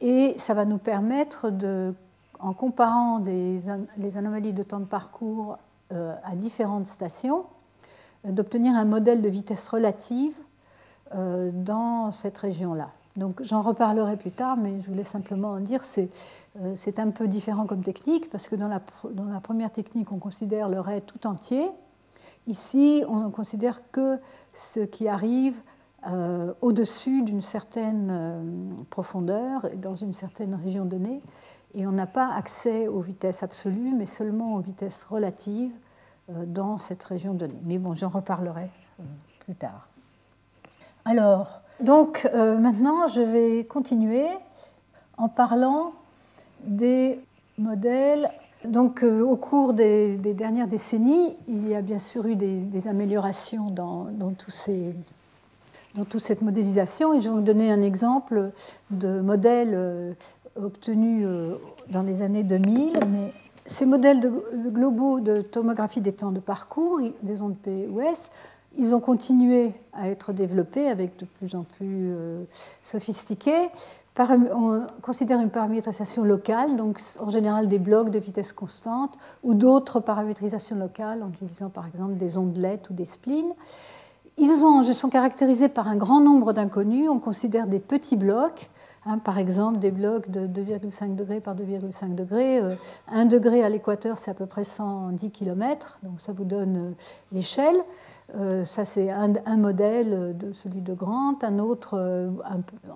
[0.00, 1.94] Et ça va nous permettre, de,
[2.40, 5.58] en comparant les anomalies de temps de parcours
[5.92, 7.44] euh, à différentes stations,
[8.24, 10.34] d'obtenir un modèle de vitesse relative
[11.12, 12.90] dans cette région-là.
[13.16, 16.08] Donc j'en reparlerai plus tard, mais je voulais simplement en dire, c'est
[16.74, 18.80] c'est un peu différent comme technique, parce que dans la,
[19.40, 21.70] première technique, on considère le ray tout entier,
[22.46, 24.18] Ici, on ne considère que
[24.52, 25.60] ce qui arrive
[26.08, 28.42] euh, au-dessus d'une certaine euh,
[28.88, 31.20] profondeur, dans une certaine région donnée,
[31.74, 35.76] et on n'a pas accès aux vitesses absolues, mais seulement aux vitesses relatives
[36.30, 37.60] euh, dans cette région donnée.
[37.64, 38.70] Mais bon, j'en reparlerai
[39.44, 39.89] plus tard.
[41.10, 44.26] Alors, donc maintenant, je vais continuer
[45.16, 45.92] en parlant
[46.64, 47.18] des
[47.58, 48.30] modèles
[48.64, 53.70] donc, euh, au cours des, dernières décennies, il y a bien sûr eu des, améliorations
[53.70, 57.14] dans, toute cette modélisation.
[57.14, 58.50] Et je vais vous donner un exemple
[58.90, 60.12] de modèle euh,
[60.56, 61.54] obtenu euh,
[61.88, 63.00] dans les années 2000.
[63.10, 63.32] Mais
[63.64, 64.20] ces modèles
[64.68, 68.30] globaux de tomographie des temps de parcours, des ondes POS,
[68.78, 72.14] ils ont continué à être développés avec de plus en plus
[72.84, 73.68] sophistiqués.
[74.18, 80.00] on considère une paramétrisation locale, donc en général des blocs de vitesse constante, ou d'autres
[80.00, 83.54] paramétrisations locales, en utilisant par exemple des ondelettes ou des splines.
[84.42, 87.10] Ils ont, sont caractérisés par un grand nombre d'inconnus.
[87.10, 88.70] On considère des petits blocs,
[89.04, 92.58] hein, par exemple des blocs de 2,5 degrés par 2,5 degrés.
[92.58, 96.76] 1 euh, degré à l'équateur, c'est à peu près 110 km, donc ça vous donne
[96.76, 96.90] euh,
[97.32, 97.76] l'échelle.
[98.36, 102.30] Euh, ça, c'est un, modèle celui de Grant, un autre euh,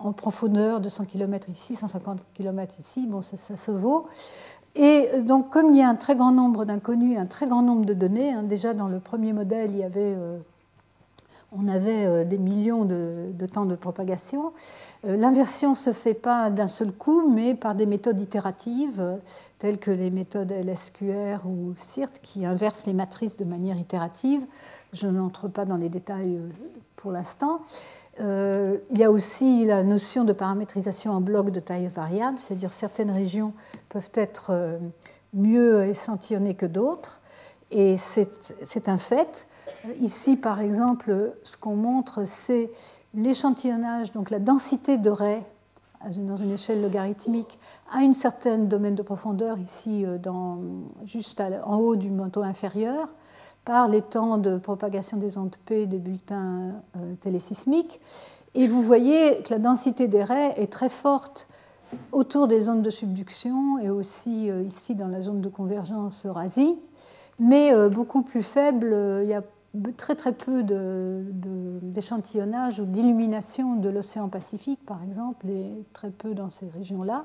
[0.01, 3.07] en profondeur de 100 km ici, 150 km ici.
[3.07, 4.07] Bon, ça, se vaut.
[4.77, 7.85] Et donc, comme il y a un très grand nombre d'inconnus, un très grand nombre
[7.85, 10.39] de données, hein, déjà dans le premier modèle, euh,
[11.53, 14.53] on avait des millions de, de, temps de propagation.
[15.05, 19.21] L'inversion ne se fait pas d'un seul coup, mais par des méthodes itératives,
[19.59, 24.45] telles que les méthodes LSQR ou CIRT, qui inversent les matrices de manière itérative.
[24.95, 26.49] Je n'entre pas dans les détails euh,
[26.95, 27.61] pour l'instant.
[28.21, 32.73] Euh, il y a aussi la notion de paramétrisation en blocs de taille variable, c'est-à-dire
[32.73, 33.53] certaines régions
[33.89, 34.79] peuvent être euh,
[35.35, 37.19] mieux échantillonnées que d'autres,
[37.73, 39.49] et c'est un fait.
[40.01, 42.71] Ici, par exemple, ce qu'on montre, c'est
[43.15, 45.43] l'échantillonnage, donc la densité de raies
[46.09, 47.59] dans une échelle logarithmique
[47.93, 50.59] à une certaine domaine de profondeur, ici dans,
[51.05, 53.09] juste en haut du manteau inférieur,
[53.65, 58.01] par les temps de propagation des ondes P des bulletins euh, télésismiques.
[58.55, 61.49] Et vous voyez que la densité des raies est très forte
[62.13, 66.79] autour des zones de subduction et aussi euh, ici dans la zone de convergence Eurasique,
[67.39, 69.21] mais euh, beaucoup plus faible.
[69.23, 69.43] Il y a
[69.97, 70.63] très très peu
[71.83, 77.25] d'échantillonnage ou d'illumination de l'océan Pacifique, par exemple, et très peu dans ces régions-là.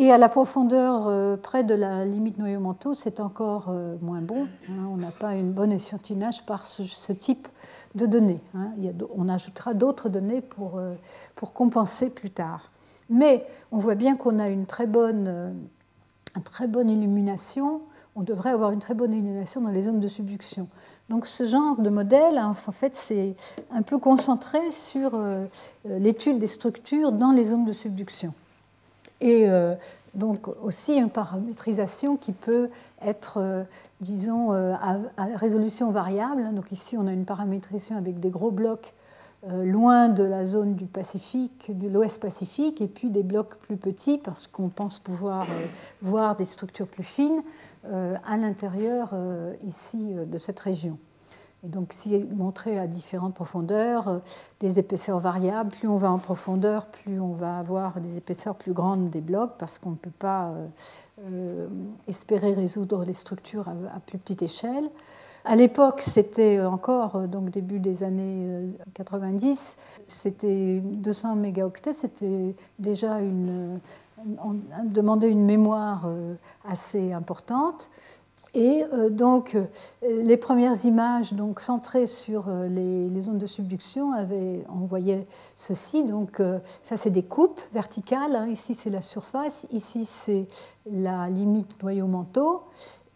[0.00, 4.46] Et à la profondeur euh, près de la limite noyau-manteau, c'est encore euh, moins bon.
[4.68, 4.86] Hein.
[4.92, 7.48] on n'a pas une bonne échantillonnage par ce, type
[7.96, 8.40] de données.
[8.54, 8.70] Hein.
[9.16, 10.94] on ajoutera d'autres données pour, euh,
[11.34, 12.70] pour, compenser plus tard.
[13.10, 15.56] Mais on voit bien qu'on a une très bonne,
[16.36, 17.80] une très bonne illumination.
[18.14, 20.68] On devrait avoir une très bonne illumination dans les zones de subduction.
[21.08, 23.34] Donc ce genre de modèle, hein, en fait, c'est
[23.72, 25.20] un peu concentré sur
[25.84, 28.32] l'étude des structures dans les zones de subduction
[29.20, 29.74] et euh,
[30.14, 32.70] donc aussi une paramétrisation qui peut
[33.02, 33.64] être, euh,
[34.00, 34.98] disons, euh, à,
[35.36, 36.54] résolution variable.
[36.54, 38.94] Donc ici, on a une paramétrisation avec des gros blocs
[39.46, 44.18] loin de la zone du Pacifique, de l'Ouest Pacifique, et puis des blocs plus petits
[44.18, 45.46] parce qu'on pense pouvoir
[46.02, 47.44] voir des structures plus fines
[47.84, 49.14] à l'intérieur
[49.64, 50.98] ici de cette région.
[51.64, 54.18] Et donc, si montré à différentes profondeurs, euh,
[54.60, 58.72] des épaisseurs variables, plus on va en profondeur, plus on va avoir des épaisseurs plus
[58.72, 60.66] grandes des blocs, parce qu'on ne peut pas euh,
[61.26, 61.68] euh,
[62.06, 64.88] espérer résoudre les structures à, plus petite échelle.
[65.44, 73.80] À l'époque, c'était encore, donc début des années 90, c'était 200 mégaoctets, c'était déjà une,
[74.44, 76.06] on demandait une mémoire
[76.68, 77.88] assez importante.
[78.58, 79.66] Et euh, donc, euh,
[80.02, 84.10] les premières images donc, centrées sur euh, les, zones de subduction
[84.68, 86.02] on voyait ceci.
[86.02, 86.42] Donc,
[86.82, 88.34] ça, c'est des coupes verticales.
[88.34, 88.48] Hein.
[88.48, 89.66] Ici, c'est la surface.
[89.72, 90.46] Ici, c'est
[90.90, 92.62] la limite noyau-manteau.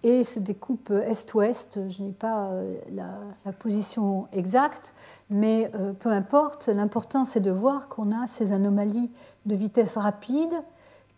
[0.04, 1.80] Et c'est des coupes est-ouest.
[1.88, 2.50] Je n'ai pas
[2.92, 4.92] la, position exacte,
[5.30, 5.70] mais
[6.00, 6.66] peu importe.
[6.66, 9.10] L'important, c'est de voir qu'on a ces anomalies
[9.46, 10.52] de vitesse rapide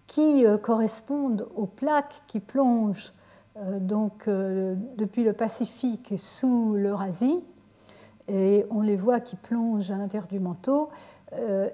[0.07, 3.14] qui correspondent aux plaques qui plongent
[3.57, 7.39] donc, euh, depuis le Pacifique sous l'Eurasie,
[8.27, 10.89] et on les voit qui plongent à l'intérieur du manteau.
[11.35, 11.69] Euh,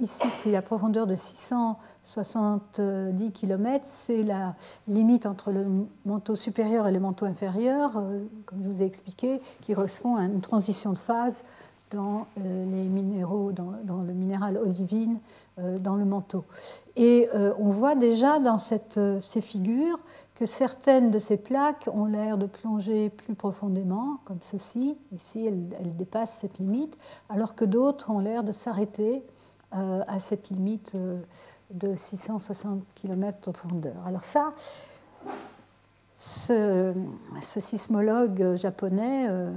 [0.00, 4.54] ici, c'est la profondeur de 670 km, c'est la
[4.86, 5.66] limite entre le
[6.04, 8.00] manteau supérieur et le manteau inférieur,
[8.44, 11.44] comme je vous ai expliqué, qui correspond à une transition de phase
[11.90, 15.18] dans les minéraux, dans le minéral olivine,
[15.58, 16.44] dans le manteau.
[16.96, 19.98] Et on voit déjà dans cette, ces figures
[20.42, 24.96] que certaines de ces plaques ont l'air de plonger plus profondément, comme ceci.
[25.14, 26.98] Ici, elles, dépassent cette limite,
[27.28, 29.22] alors que d'autres ont l'air de s'arrêter
[29.74, 31.20] euh, à cette limite euh,
[31.70, 33.94] de 660 km de profondeur.
[34.04, 34.52] Alors ça,
[36.16, 36.92] ce,
[37.40, 39.52] sismologue japonais, euh,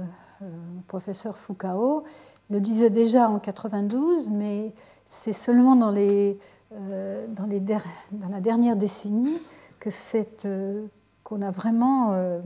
[0.86, 2.04] professeur Fukao,
[2.48, 4.72] le disait déjà en 92, mais
[5.06, 6.36] c'est seulement dans, les,
[6.72, 7.46] dans,
[8.28, 9.38] la dernière décennie
[9.80, 9.88] que
[10.44, 10.86] euh,
[11.22, 12.40] qu'on a vraiment, euh,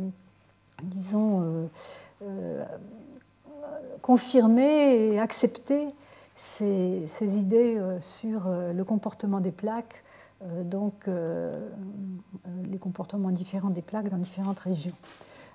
[0.83, 1.69] disons,
[2.23, 2.65] euh,
[4.03, 5.89] confirmé et accepté
[6.37, 7.05] ces,
[7.39, 10.03] idées sur le comportement des plaques,
[10.65, 11.07] donc
[12.71, 14.95] les comportements différents des plaques dans différentes régions.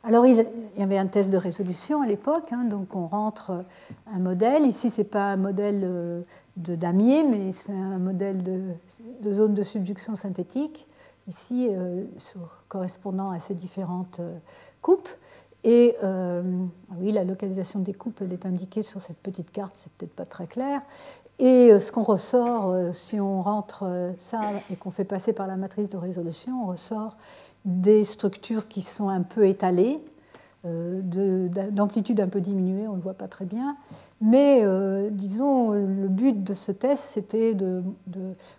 [0.08, 0.46] Alors, il
[0.78, 3.64] y avait un test de résolution à l'époque, hein, donc on rentre
[4.14, 4.68] un modèle.
[4.68, 6.22] Ici, ce n'est pas un modèle euh,
[6.58, 10.88] de damier, mais c'est un modèle de, zone de subduction synthétique,
[11.28, 12.06] ici, euh,
[12.70, 14.38] correspondant à ces différentes euh,
[14.82, 15.10] coupes.
[15.64, 15.96] Et
[17.00, 20.26] oui, la localisation des coupes, elle est indiquée sur cette petite carte, c'est peut-être pas
[20.26, 20.80] très clair.
[21.40, 25.90] Et ce qu'on ressort, si on rentre ça et qu'on fait passer par la matrice
[25.90, 27.18] de résolution, on ressort
[27.66, 30.00] des structures qui sont un peu étalées,
[30.66, 33.78] euh, d'amplitude un peu diminuée, on ne le voit pas très bien.
[34.26, 37.84] Mais euh, disons, le but de ce test, c'était de,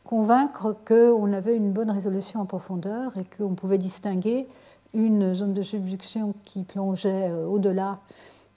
[0.05, 4.47] convaincre qu'on avait une bonne résolution en profondeur et qu'on pouvait distinguer
[4.95, 7.99] une zone de subduction qui plongeait euh, au-delà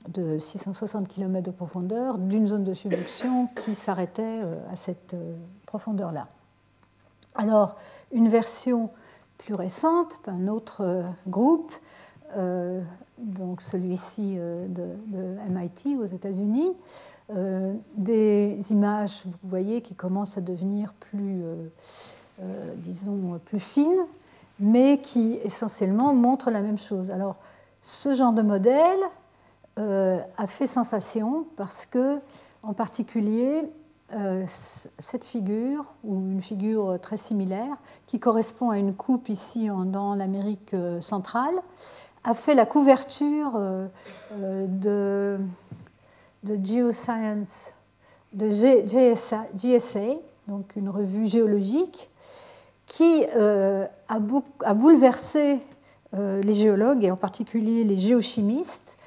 [0.07, 4.41] de 660 km de profondeur d'une zone de subduction qui s'arrêtait
[4.71, 5.15] à cette
[5.65, 6.27] profondeur-là.
[7.35, 7.75] Alors,
[8.11, 8.89] une version
[9.39, 11.73] plus récente, un autre euh, groupe,
[12.37, 12.81] euh,
[13.19, 14.83] donc celui-ci euh, de,
[15.49, 16.71] MIT aux États-Unis,
[17.95, 21.43] des images, vous voyez, qui commencent à devenir plus,
[22.77, 24.03] disons, plus fines,
[24.59, 27.11] mais qui essentiellement montrent la même chose.
[27.11, 27.35] Alors,
[27.83, 28.99] ce genre de modèle
[29.77, 32.19] a fait sensation parce que,
[32.63, 33.69] en particulier,
[34.15, 37.77] euh, cette figure, ou une figure très similaire,
[38.07, 41.53] qui correspond à une coupe ici dans l'Amérique euh, centrale,
[42.29, 43.87] a fait la couverture euh,
[44.67, 45.37] de,
[46.43, 47.73] de Geoscience,
[48.33, 50.15] de GSA, GSA,
[50.47, 52.09] donc une revue géologique,
[52.85, 54.19] qui a,
[54.73, 55.59] bouleversé
[56.13, 58.97] les géologues, et en particulier les géochimistes,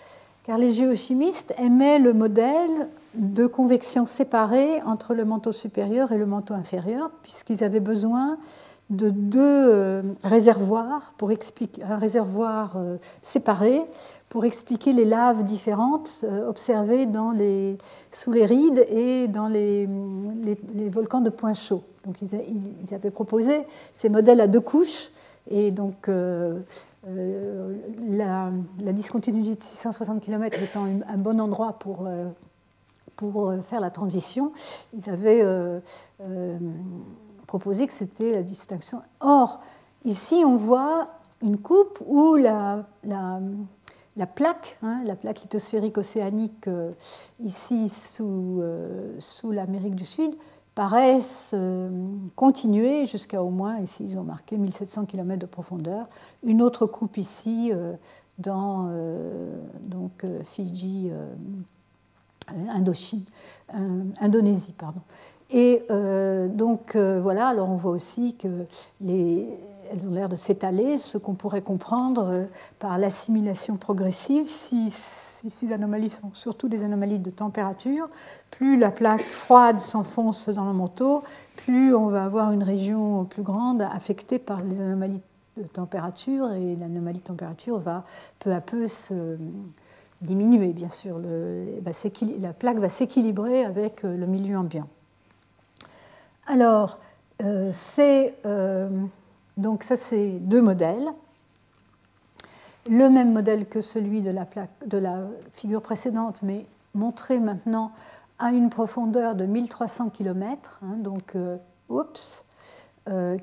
[0.44, 6.27] car les géochimistes aimaient le modèle de convection séparée entre le manteau supérieur et le
[6.27, 8.39] manteau inférieur, puisqu'ils avaient besoin
[8.90, 13.80] de deux euh, réservoirs, pour expliquer, un réservoir euh, séparé
[14.28, 17.78] pour expliquer les laves différentes euh, observées dans les,
[18.12, 19.88] sous les rides et dans les,
[20.74, 21.82] les, volcans de points chauds.
[22.04, 23.62] Donc ils, avaient proposé
[23.94, 25.10] ces modèles à deux couches,
[25.50, 26.09] et donc
[28.09, 28.50] la,
[28.92, 32.09] discontinuité de 660 km étant un bon endroit pour
[33.16, 34.52] pour faire la transition,
[34.96, 35.44] ils avaient
[37.52, 39.02] proposé que c'était la distinction.
[39.20, 39.60] Or,
[40.06, 41.08] ici, on voit
[41.42, 46.64] une coupe où la, la, plaque, hein, la plaque lithosphérique océanique,
[47.40, 48.62] ici sous,
[49.18, 50.34] sous l'Amérique du Sud,
[50.74, 51.54] paraissent
[52.36, 56.08] continuer jusqu'à au moins, ici ils ont marqué 1700 km de profondeur.
[56.42, 57.70] Une autre coupe ici
[58.38, 58.88] dans
[59.82, 61.26] donc, Fidji, euh,
[62.70, 63.24] Indochine,
[63.74, 65.01] euh, Indonésie, pardon.
[65.51, 68.48] Et euh, donc voilà, alors on voit aussi que
[69.02, 69.47] les,
[69.93, 72.47] elles ont l'air de s'étaler, ce qu'on pourrait comprendre
[72.78, 74.47] par l'assimilation progressive.
[74.47, 78.09] Si, ces anomalies sont surtout des anomalies de température,
[78.51, 81.23] plus la plaque froide s'enfonce dans le manteau,
[81.56, 85.20] plus on va avoir une région plus grande affectée par les anomalies
[85.59, 88.05] de température, et l'anomalie de température va
[88.39, 89.36] peu à peu se
[90.23, 91.20] diminuer, bien sûr.
[92.40, 94.89] la plaque va s'équilibrer avec euh, le milieu ambiant.
[96.47, 96.99] Alors,
[97.43, 98.89] euh, c'est, euh,
[99.57, 101.07] donc ça, c'est deux modèles.
[102.89, 107.93] Le même modèle que celui de la, plaque, de la figure précédente, mais montré maintenant
[108.39, 111.36] à une profondeur de 1300 km, hein, donc,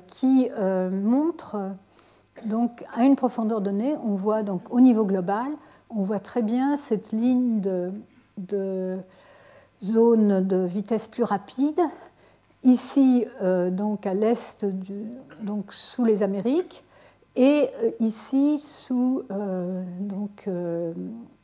[0.06, 0.50] qui
[0.92, 1.56] montre,
[2.44, 5.48] donc, à une profondeur donnée, on voit donc au niveau global
[5.94, 7.60] on voit très bien cette ligne
[8.38, 8.98] de,
[9.82, 11.80] zone de vitesse plus rapide,
[12.62, 14.66] ici euh, donc à l'est,
[15.42, 16.84] donc sous les Amériques,
[17.36, 20.48] et euh, ici sous euh, donc,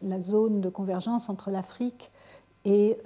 [0.02, 2.10] la zone de convergence entre l'Afrique
[2.64, 2.98] et,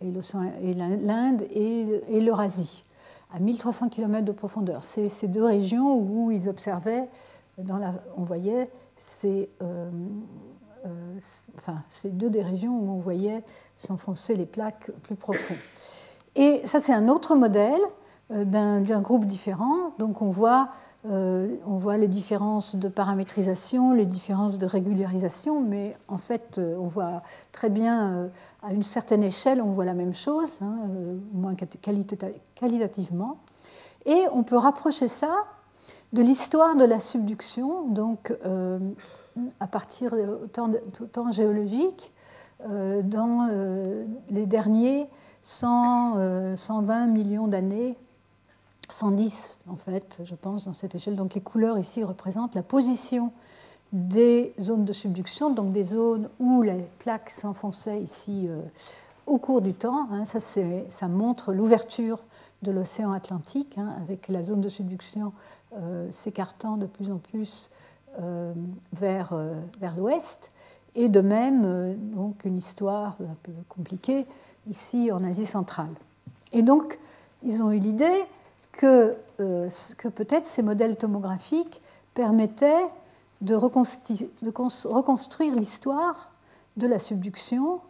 [0.00, 2.84] l'Inde et, l'Eurasie,
[3.32, 4.82] à 1300 km de profondeur.
[4.82, 7.08] C'est ces deux régions où ils observaient,
[8.16, 8.68] on voyait
[9.00, 9.88] c'est euh,
[10.84, 11.18] euh,
[12.04, 13.42] deux des régions où on voyait
[13.78, 15.56] s'enfoncer les plaques plus profondes.
[16.36, 17.80] Et ça, c'est un autre modèle
[18.30, 19.92] euh, d'un groupe différent.
[19.98, 20.68] Donc on voit,
[21.04, 27.22] on voit les différences de paramétrisation, les différences de régularisation, mais en fait, on voit
[27.52, 28.28] très bien,
[28.62, 30.76] à une certaine échelle, on voit la même chose, hein,
[31.32, 31.54] moins
[32.54, 33.38] qualitativement.
[34.04, 35.46] Et on peut rapprocher ça
[36.12, 38.78] de l'histoire de la subduction, donc euh,
[39.60, 42.12] à partir du temps, géologique,
[42.68, 45.06] euh, dans euh, les derniers
[45.42, 47.96] 100, 120 millions d'années,
[48.88, 51.14] 110 en fait, je pense, dans cette échelle.
[51.14, 53.32] Donc les couleurs ici représentent la position
[53.92, 58.48] des zones de subduction, donc des zones où les plaques s'enfonçaient ici
[59.26, 60.08] au cours du temps.
[60.12, 60.24] Hein.
[60.24, 62.18] ça, montre l'ouverture
[62.62, 65.32] de l'océan Atlantique, hein, avec la zone de subduction
[66.10, 67.70] s'écartant de plus en plus
[68.20, 68.52] euh,
[68.92, 69.34] vers,
[69.80, 70.50] vers l'ouest.
[70.96, 74.26] Et de même, donc une histoire un peu compliquée
[74.68, 75.92] ici en Asie centrale.
[76.52, 76.98] Et donc,
[77.44, 78.24] ils ont eu l'idée
[78.72, 81.80] que, peut-être ces modèles tomographiques
[82.14, 82.86] permettaient
[83.40, 86.32] de, reconstruire l'histoire
[86.76, 87.80] de la subduction,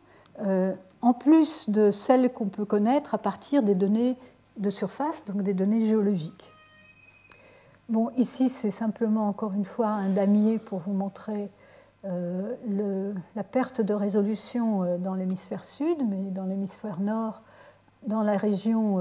[0.43, 4.17] euh, en plus de celle qu'on peut connaître à partir des données
[4.59, 6.53] de surface, donc des données géologiques.
[7.91, 11.51] Bon, ici, c'est simplement encore une fois un damier pour vous montrer
[12.07, 17.43] euh, la perte de résolution euh, dans l'hémisphère sud, mais dans l'hémisphère nord,
[18.07, 18.99] dans la région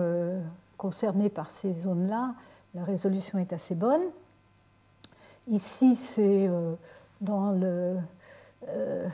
[0.78, 2.34] concernée par ces zones-là,
[2.74, 4.02] la résolution est assez bonne.
[5.48, 6.74] Ici, c'est euh,
[7.22, 7.98] dans le.
[8.68, 9.08] Euh,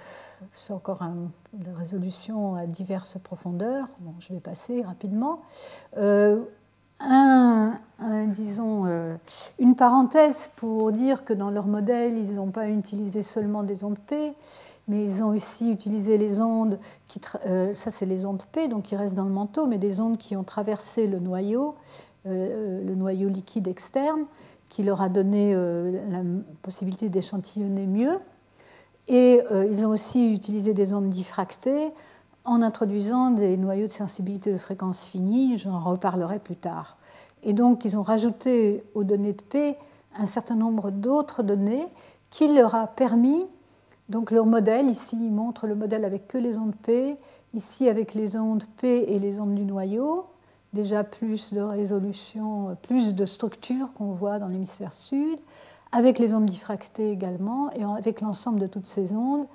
[0.52, 1.30] c'est encore une
[1.76, 3.88] résolution à diverses profondeurs.
[4.00, 5.42] Bon, je vais passer rapidement.
[7.02, 7.70] Euh,
[8.00, 8.86] un, disons,
[9.60, 14.00] une parenthèse pour dire que dans leur modèle, ils n'ont pas utilisé seulement des ondes
[14.00, 14.34] P,
[14.88, 16.78] mais ils ont aussi utilisé les ondes
[17.08, 17.22] qui,
[17.74, 20.36] ça c'est les ondes P, donc qui restent dans le manteau, mais des ondes qui
[20.36, 21.76] ont traversé le noyau,
[22.26, 24.26] le noyau liquide externe,
[24.70, 26.20] qui leur a donné euh, la
[26.62, 28.20] possibilité d'échantillonner mieux.
[29.08, 31.92] Et euh, ils ont aussi utilisé des ondes diffractées
[32.46, 36.98] en introduisant des noyaux de sensibilité de fréquence finie, j'en reparlerai plus tard.
[37.44, 39.76] Et donc ils ont rajouté aux données de P
[40.18, 41.88] un certain nombre d'autres données
[42.30, 43.46] qui leur a permis,
[44.10, 47.18] donc leur modèle, ici il montre le modèle avec que les ondes P,
[47.54, 50.26] ici avec les ondes P et les ondes du noyau,
[50.74, 55.40] déjà plus de résolution, plus de structure qu'on voit dans l'hémisphère sud,
[55.92, 59.46] avec les ondes diffractées également, et avec l'ensemble de toutes ces ondes,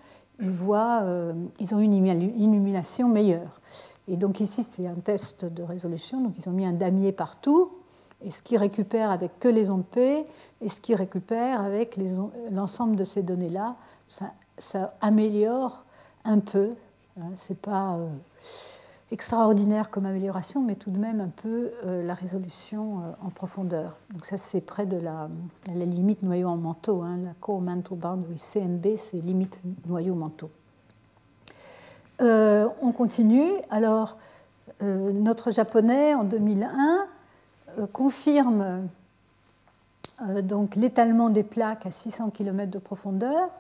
[0.40, 3.60] ils, voient, euh, ils ont une illumination meilleure.
[4.08, 7.70] Et donc ici, c'est un test de résolution, donc ils ont mis un damier partout,
[8.22, 10.26] et ce qui récupère avec que les ondes P,
[10.60, 11.98] et ce qui récupère avec
[12.50, 13.76] l'ensemble de ces données-là,
[14.08, 15.84] ça, ça, améliore
[16.24, 16.70] un peu.
[17.18, 17.94] Hein, c'est pas...
[17.94, 18.08] Euh,
[19.12, 23.98] extraordinaire comme amélioration, mais tout de même un peu euh, la résolution euh, en profondeur.
[24.12, 25.28] Donc ça, c'est près de la,
[25.74, 27.02] limite noyau en manteau.
[27.02, 30.50] Hein, la Core Mantle Boundary, CMB, c'est limite noyau manteau.
[32.20, 33.50] Euh, on continue.
[33.70, 34.16] Alors,
[34.82, 37.06] notre japonais, en 2001,
[37.92, 38.88] confirme
[40.74, 43.50] l'étalement des plaques à 600 km de profondeur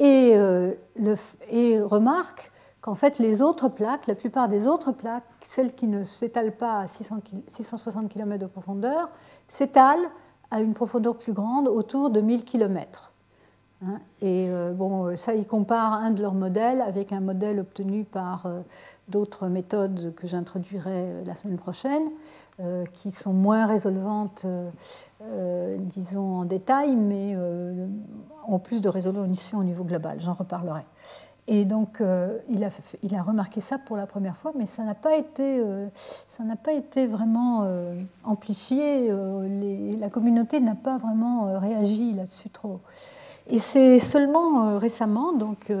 [0.00, 0.36] et
[1.80, 2.51] remarque
[2.82, 6.80] qu'en fait les autres plaques, la plupart des autres plaques, celles qui ne s'étalent pas
[6.80, 9.08] à 660 km de profondeur,
[9.48, 10.10] s'étalent
[10.50, 13.12] à une profondeur plus grande, autour de 1000 km.
[13.84, 18.04] Hein, et euh, bon, ça, ils comparent un de leurs modèles avec un modèle obtenu
[18.04, 18.60] par euh,
[19.08, 22.10] d'autres méthodes que j'introduirai euh, la semaine prochaine,
[22.92, 24.46] qui sont moins résolvantes,
[25.78, 27.36] disons, en détail, mais
[28.46, 30.20] ont plus de résolution au niveau global.
[30.20, 30.82] J'en reparlerai.
[31.48, 32.68] Et donc, euh, il, a,
[33.02, 35.88] il, a, remarqué ça pour la première fois, mais ça n'a pas été, euh,
[36.28, 39.10] ça n'a pas été vraiment euh, amplifié.
[39.98, 42.80] la communauté n'a pas vraiment réagi là-dessus trop.
[43.48, 45.72] Et c'est seulement récemment, donc,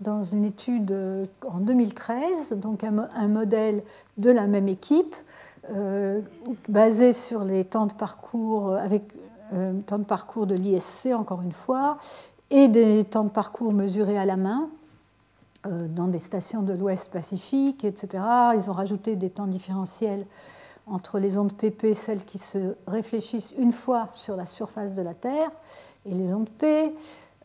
[0.00, 0.96] dans une étude
[1.44, 3.82] en 2013, donc un, un, modèle
[4.18, 5.16] de la même équipe,
[6.68, 9.12] basé sur les temps de parcours, avec
[9.86, 11.98] temps de parcours de l'ISC, encore une fois,
[12.50, 14.68] et des temps de parcours mesurés à la main
[15.66, 18.22] euh, dans des stations de l'Ouest Pacifique, etc.
[18.54, 20.26] Ils ont rajouté des temps différentiels
[20.86, 25.14] entre les ondes PP, celles qui se réfléchissent une fois sur la surface de la
[25.14, 25.50] Terre,
[26.04, 26.94] et les ondes P.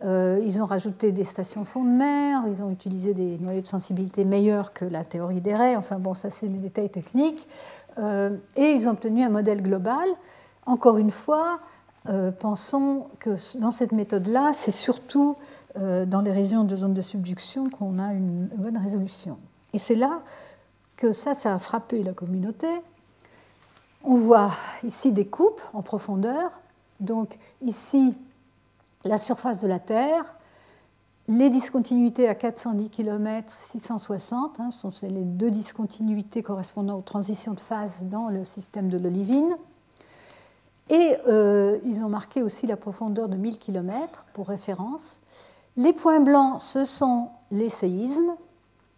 [0.04, 3.68] Euh, ils ont rajouté des stations fond de mer, ils ont utilisé des noyaux de
[3.68, 7.48] sensibilité meilleurs que la théorie des raies, enfin bon, ça c'est les détails techniques.
[8.00, 10.08] Euh, et ils ont obtenu un modèle global.
[10.66, 11.60] Encore une fois,
[12.40, 15.36] pensons que dans cette méthode-là, c'est surtout
[15.78, 19.38] euh, dans les régions de zone de subduction qu'on a une bonne résolution.
[19.72, 20.22] Et c'est là
[20.98, 22.68] que ça, ça a frappé la communauté.
[24.04, 24.52] On voit
[24.84, 26.60] ici des coupes en profondeur.
[27.00, 28.18] Donc ici,
[29.06, 30.36] la surface de la Terre,
[31.30, 37.62] les discontinuités à 410 km, 660, hein, sont les deux discontinuités correspondant aux transitions de
[37.62, 39.56] phase dans le système de l'olivine.
[40.92, 45.20] Et euh, ils ont marqué aussi la profondeur de 1000 km pour référence.
[45.78, 48.36] Les points blancs, ce sont les séismes.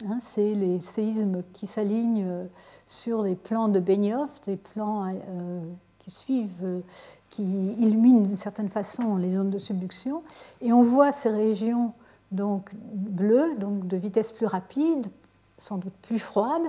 [0.10, 2.46] Hein, c'est les séismes qui s'alignent euh,
[2.88, 5.62] sur les plans de Benioff, des plans euh,
[6.00, 6.82] qui suivent,
[7.30, 10.24] qui illuminent d'une certaine façon les zones de subduction.
[10.62, 11.94] Et on voit ces régions
[12.32, 15.06] donc bleues, donc de vitesse plus rapide,
[15.60, 16.64] sans doute plus froide,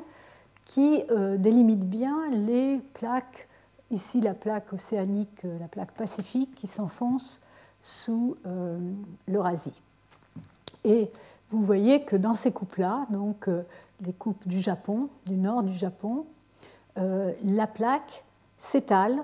[0.66, 1.02] qui
[1.38, 3.48] délimitent bien les plaques,
[3.90, 7.40] ici la plaque océanique, la plaque pacifique, qui s'enfonce
[7.82, 8.36] sous
[9.28, 9.80] l'Eurasie.
[10.84, 11.10] Et
[11.50, 13.48] vous voyez que dans ces coupes-là, donc
[14.04, 16.26] les coupes du Japon, du nord du Japon,
[16.98, 18.24] euh, la plaque
[18.56, 19.16] s'étale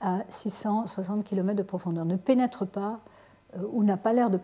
[0.00, 3.00] à 660 km de profondeur, ne pénètre pas
[3.56, 4.38] euh, ou n'a pas l'air de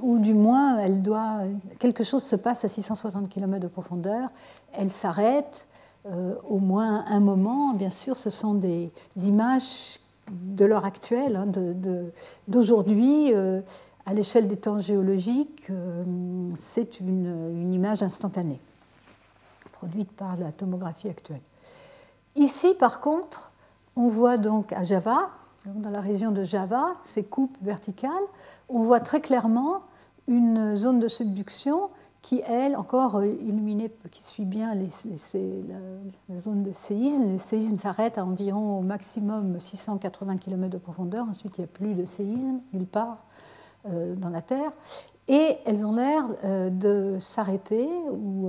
[0.00, 1.40] ou, du moins elle doit
[1.78, 4.30] quelque chose se passe à 660 km de profondeur,
[4.72, 5.66] elle s'arrête
[6.06, 7.74] euh, au moins un moment.
[7.74, 10.00] Bien sûr, ce sont des images
[10.30, 11.46] de l'heure actuelle, hein,
[12.48, 13.32] d'aujourd'hui.
[14.06, 15.70] à l'échelle des temps géologiques,
[16.56, 18.60] c'est une image instantanée
[19.84, 21.42] produite par la tomographie actuelle.
[22.36, 23.52] Ici, par contre,
[23.96, 25.30] on voit donc à Java,
[25.66, 28.10] dans la région de Java, ces coupes verticales,
[28.68, 29.82] on voit très clairement
[30.26, 31.90] une zone de subduction
[32.24, 37.26] qui, elle, encore euh, illuminée, qui suit bien la, zone de séisme.
[37.26, 41.26] Les séismes s'arrêtent à environ au maximum 680 km de profondeur.
[41.28, 43.18] Ensuite, il n'y a plus de séisme nulle part
[43.90, 44.70] euh, dans la Terre
[45.28, 48.48] et elles ont l'air euh, de s'arrêter ou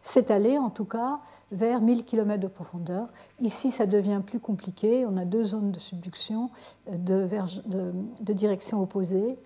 [0.00, 1.18] s'étaler en tout cas
[1.52, 3.08] vers 1000 km de profondeur.
[3.42, 5.04] Ici, ça devient plus compliqué.
[5.04, 6.48] On a deux zones de subduction
[6.90, 7.28] de,
[7.66, 9.38] de, direction opposée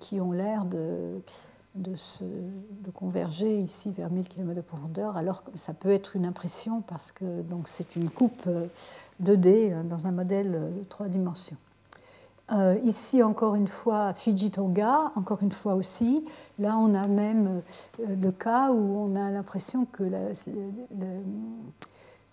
[0.00, 1.22] qui ont l'air de,
[1.74, 1.94] de,
[2.94, 7.12] converger ici vers 1000 km de profondeur, alors que ça peut être une impression parce
[7.12, 7.24] que
[7.66, 8.48] c'est une coupe
[9.22, 11.56] 2D dans un modèle de trois dimensions.
[12.52, 16.24] Euh, ici, encore une fois, Fiji-Tonga, encore une fois aussi.
[16.58, 17.62] Là, on a même
[18.00, 20.34] euh, le cas où on a l'impression que la,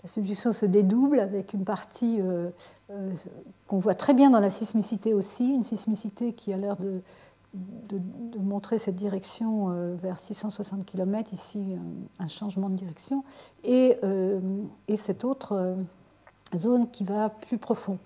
[0.05, 2.49] subduction se dédouble avec une partie euh,
[3.67, 7.01] qu'on voit très bien dans la sismicité aussi, une sismicité qui a l'air de,
[8.39, 11.75] montrer cette direction vers 660 km, ici
[12.19, 13.23] un, changement de direction,
[13.63, 13.97] et,
[14.87, 15.75] et cette autre
[16.55, 17.97] zone qui va plus profond.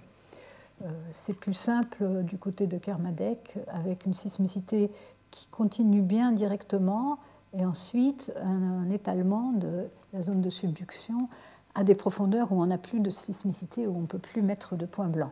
[0.83, 4.89] Euh, c'est plus simple du côté de Kermadec, avec une sismicité
[5.29, 7.17] qui continue bien directement,
[7.53, 11.29] et ensuite un, étalement de la zone de subduction
[11.75, 14.75] à des profondeurs où on n'a plus de sismicité, où on ne peut plus mettre
[14.75, 15.31] de points blancs.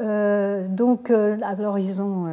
[0.00, 2.26] Euh, donc, euh, alors ils ont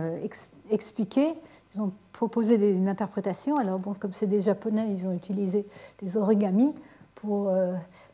[0.70, 1.34] expliqué,
[1.74, 3.58] ils ont proposé une interprétation.
[3.58, 5.66] Alors, bon, comme c'est des Japonais, ils ont utilisé
[6.02, 6.74] des origamis
[7.16, 7.52] pour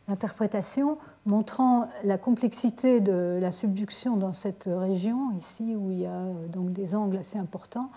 [0.08, 0.98] l'interprétation
[1.28, 6.46] montrant la complexité de la subduction dans cette région, ici où il y a euh,
[6.48, 7.90] donc des angles assez importants.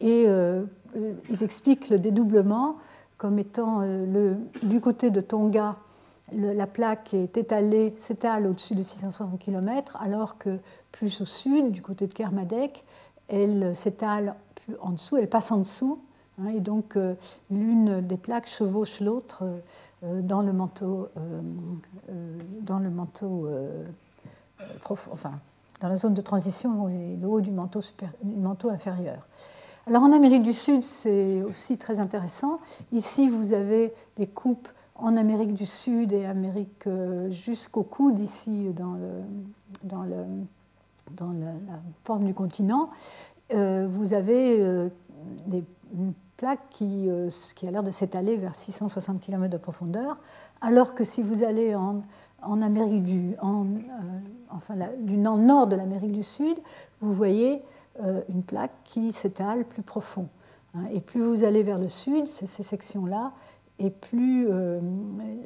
[0.00, 0.64] Et euh,
[0.96, 2.76] euh, ils expliquent le dédoublement
[3.16, 3.82] comme étant
[4.62, 5.76] du côté de Tonga,
[6.32, 10.58] la plaque est étalée, s'étale au-dessus de 660 km, alors que
[10.92, 12.84] plus au sud, du côté de Kermadec,
[13.28, 14.34] elle s'étale
[14.80, 15.98] en dessous, elle passe en dessous,
[16.40, 16.96] hein, et donc
[17.50, 19.44] l'une des plaques chevauche l'autre
[20.04, 21.40] euh, dans le manteau, euh,
[22.10, 23.48] euh, dans le manteau
[25.80, 27.80] dans la zone de transition et le haut du manteau,
[28.22, 29.26] du manteau inférieur.
[29.86, 32.58] Alors en Amérique du Sud, c'est aussi très intéressant.
[32.92, 36.88] Ici, vous avez des coupes en Amérique du Sud et Amérique
[37.30, 40.24] jusqu'au coude, ici dans, la,
[42.04, 42.90] forme du continent.
[43.50, 44.90] vous avez
[45.46, 45.64] des,
[46.36, 47.30] plaque qui, euh,
[47.62, 50.18] a l'air de s'étaler vers 660 km de profondeur,
[50.60, 52.02] alors que si vous allez en,
[52.60, 53.64] Amérique du, euh,
[55.36, 56.58] nord, de l'Amérique du Sud,
[57.00, 57.62] vous voyez
[58.02, 60.28] euh, une plaque qui s'étale plus profond.
[60.74, 60.82] Hein.
[60.92, 63.32] et plus vous allez vers le sud, ces sections-là,
[63.78, 64.48] et plus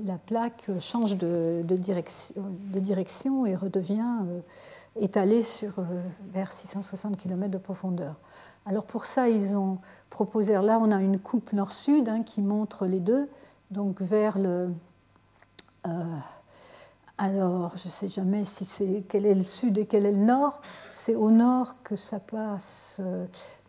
[0.05, 4.25] la plaque change de, direction, et redevient
[4.97, 5.75] étalée sur,
[6.33, 8.17] vers 660 km de profondeur.
[8.67, 9.79] Alors pour ça, ils ont
[10.11, 13.29] proposé, là on a une coupe nord-sud hein, qui montre les deux,
[13.71, 14.71] donc vers le...
[15.87, 16.05] Euh,
[17.17, 20.19] alors, je ne sais jamais si c'est quel est le sud et quel est le
[20.19, 20.63] nord.
[20.91, 23.01] C'est au nord que ça passe.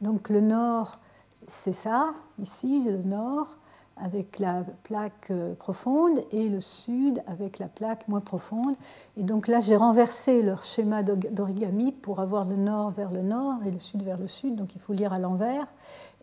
[0.02, 1.00] Donc le nord,
[1.48, 3.58] c'est ça, ici, le nord
[4.02, 8.76] avec la plaque euh, profonde et le sud avec la plaque moins profonde.
[9.18, 13.58] Et donc là, j'ai renversé leur schéma d'origami pour avoir le nord vers le nord
[13.66, 14.56] et le sud vers le sud.
[14.56, 15.68] Donc il faut lire à l'envers.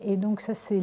[0.00, 0.82] Et donc ça, c'est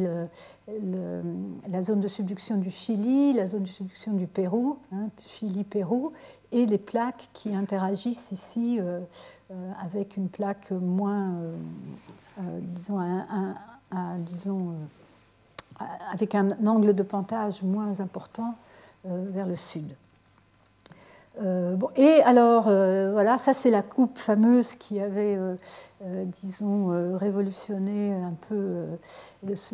[1.68, 6.12] la zone de subduction du Chili, la zone de subduction du Pérou, hein, Chili-Pérou,
[6.50, 9.00] et les plaques qui interagissent ici euh,
[9.52, 11.36] euh, avec une plaque moins,
[12.74, 14.74] disons, un, disons
[16.12, 18.54] avec un angle de pentage moins important
[19.06, 19.84] euh, vers le sud.
[21.42, 25.36] Euh, et alors, euh, voilà, ça c'est la coupe fameuse qui avait,
[26.02, 28.84] disons, révolutionné un peu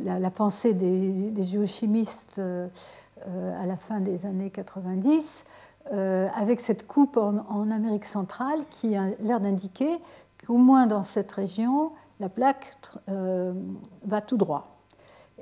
[0.04, 5.44] la, pensée des, géochimistes à la fin des années 90,
[5.92, 9.98] avec cette coupe en Amérique centrale qui a l'air d'indiquer
[10.46, 12.74] qu'au moins dans cette région, la plaque
[13.06, 14.79] va tout droit.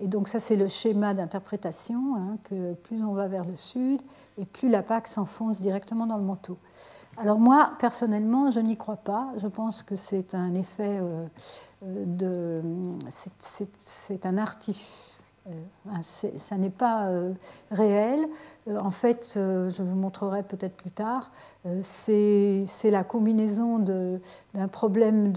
[0.01, 4.01] Et donc ça, c'est le schéma d'interprétation, hein, que plus on va vers le sud,
[4.37, 6.59] et plus la PAC s'enfonce directement dans le manteau.
[7.16, 9.33] Alors moi, personnellement, je n'y crois pas.
[9.43, 11.27] Je pense que c'est un effet euh,
[11.85, 12.62] euh, de...
[13.09, 15.08] C'est un artifice
[16.02, 17.32] ça n'est pas euh,
[17.70, 18.20] réel.
[18.69, 21.31] Euh, en fait, je vous montrerai peut-être plus tard,
[21.82, 25.32] c'est la combinaison d'un problème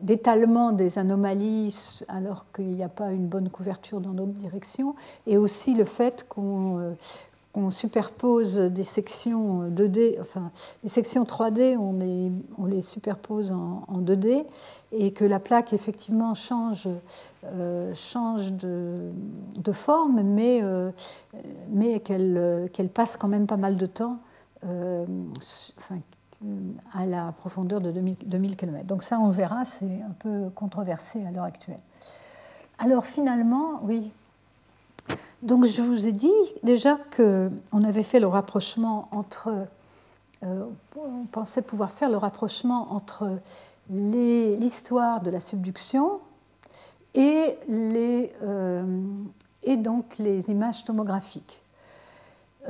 [0.00, 4.94] d'étalement des anomalies alors qu'il n'y a pas une bonne couverture dans d'autres directions,
[5.26, 6.94] et aussi le fait qu'on
[7.54, 10.50] on superpose des sections 2D, enfin
[10.82, 14.44] les sections 3D, on les, on les superpose en, 2D,
[14.92, 16.88] et que la plaque effectivement change,
[17.44, 20.90] euh, change de, forme, mais, euh,
[21.68, 24.18] mais qu'elle passe quand même pas mal de temps
[24.64, 25.04] euh,
[26.94, 28.84] à la profondeur de 2000, 2000 km.
[28.86, 31.80] Donc ça, on verra, c'est un peu controversé à l'heure actuelle.
[32.78, 34.10] Alors finalement, oui,
[35.42, 36.30] donc je vous ai dit
[36.62, 39.50] déjà qu'on avait fait le rapprochement entre,
[40.44, 40.64] euh,
[40.96, 43.38] on pensait pouvoir faire le rapprochement entre
[43.90, 46.20] l'histoire de la subduction
[47.14, 49.02] et, les, euh,
[49.64, 51.58] et donc les images tomographiques.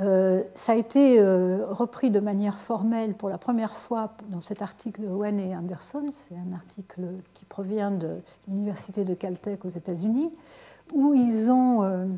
[0.00, 5.02] Euh, ça a été repris de manière formelle pour la première fois dans cet article
[5.02, 7.02] de Owen et Anderson, c'est un article
[7.34, 8.16] qui provient de
[8.48, 10.32] l'Université de Caltech aux États-Unis,
[10.92, 12.16] où ils ont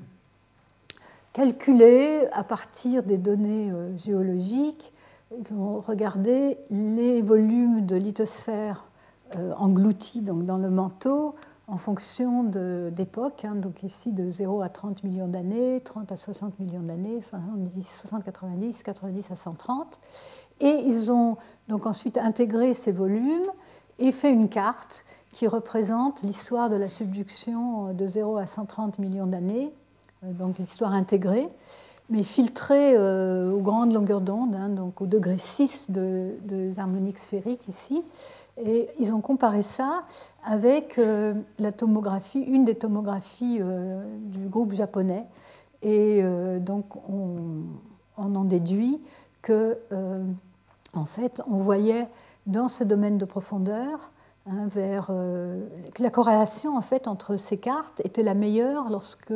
[1.34, 4.92] calculé à partir des données euh, géologiques.
[5.36, 8.86] Ils ont regardé les volumes de lithosphère
[9.36, 11.34] euh, engloutis donc dans le manteau
[11.66, 16.60] en fonction d'époque, hein, donc ici de 0 à 30 millions d'années, 30 à 60
[16.60, 19.98] millions d'années, 70, 60, 90, 90 à 130.
[20.60, 21.38] Et ils ont
[21.68, 23.50] donc ensuite intégré ces volumes
[23.98, 25.03] et fait une carte
[25.35, 29.73] qui représente l'histoire de la subduction de 0 à 130 millions d'années
[30.24, 31.48] euh, donc l'histoire intégrée,
[32.11, 37.19] mais filtrée euh, aux grandes longueurs d'onde, hein, donc au degré 6 de, des harmoniques
[37.19, 38.02] sphériques ici.
[38.65, 40.05] Et ils ont comparé ça
[40.44, 43.61] avec euh, la tomographie, une des tomographies
[44.19, 45.24] du groupe japonais.
[45.82, 46.23] Et
[46.61, 47.65] donc on,
[48.16, 49.02] on, en déduit
[49.43, 49.77] que,
[50.94, 52.09] en fait, on voyait
[52.47, 54.11] dans ce domaine de profondeur
[54.46, 55.66] Hein, euh,
[55.98, 59.32] la corrélation en fait entre ces cartes était la meilleure lorsque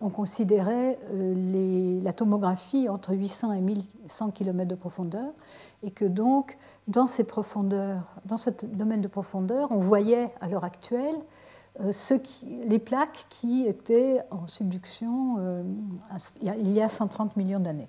[0.00, 5.32] on considérait euh, la tomographie entre 800 et 1100 km de profondeur
[5.82, 6.56] et que donc
[6.86, 11.16] dans ces profondeurs, dans ce domaine de profondeur, on voyait à l'heure actuelle
[11.80, 11.90] euh,
[12.68, 15.64] les plaques qui étaient en subduction
[16.40, 17.88] il y a 130 millions d'années.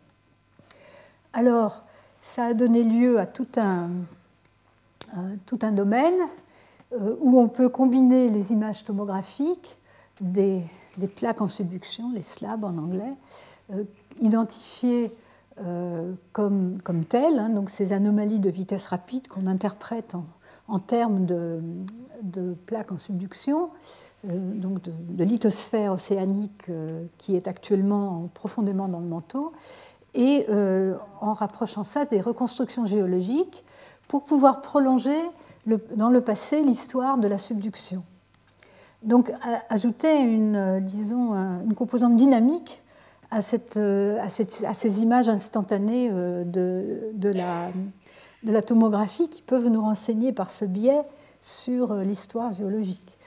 [1.33, 1.83] Alors,
[2.21, 3.89] ça a donné lieu à tout un,
[5.71, 6.17] domaine
[7.21, 9.77] où on peut combiner les images tomographiques
[10.21, 10.63] des,
[11.15, 13.13] plaques en subduction, les slabs en anglais,
[13.73, 13.83] euh,
[14.21, 15.11] identifiées
[15.63, 20.15] euh, comme, comme telles, hein, donc ces anomalies de vitesse rapide qu'on interprète
[20.67, 21.61] en, termes de,
[22.65, 23.69] plaques en subduction,
[24.23, 26.71] donc de, lithosphère océanique
[27.17, 29.51] qui est actuellement profondément dans le manteau,
[30.15, 30.45] et
[31.21, 33.63] en rapprochant ça des reconstructions géologiques
[34.07, 35.19] pour pouvoir prolonger
[35.65, 38.03] dans le passé l'histoire de la subduction.
[39.03, 39.31] Donc
[39.69, 42.81] ajouter une, euh, disons, une composante dynamique
[43.31, 43.39] à,
[43.77, 51.01] euh, ces images instantanées euh, de, la, tomographie qui peuvent nous renseigner par ce biais
[51.41, 53.17] sur l'histoire géologique.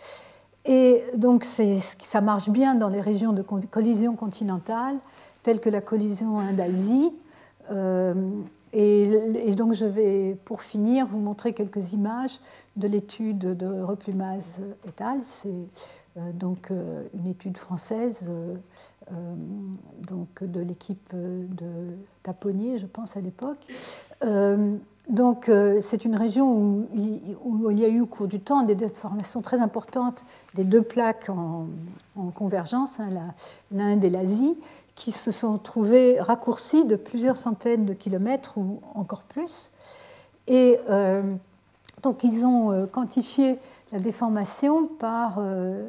[0.65, 4.97] Et donc ça marche bien dans les régions de collision continentale,
[5.43, 7.13] telles que la collision Inde-Asie,
[8.79, 12.39] et, donc je vais, pour finir, vous montrer quelques images
[12.77, 15.21] de l'étude de Replumaz et al.
[15.23, 15.49] C'est
[16.19, 19.15] euh, donc euh, une étude française euh,
[20.09, 23.65] donc de l'équipe de Taponnier, je pense à l'époque.
[25.09, 25.49] donc
[25.81, 29.61] c'est une région où il, y a eu au cours du temps des déformations très
[29.61, 30.25] importantes
[30.55, 31.69] des deux plaques en,
[32.35, 33.11] convergence, hein,
[33.71, 34.59] l'Inde et l'Asie,
[34.97, 39.71] qui se sont trouvés raccourcis de plusieurs centaines de kilomètres ou encore plus.
[40.49, 41.23] Et euh,
[42.03, 43.59] donc ils ont euh, quantifié
[43.93, 45.85] la déformation par, euh,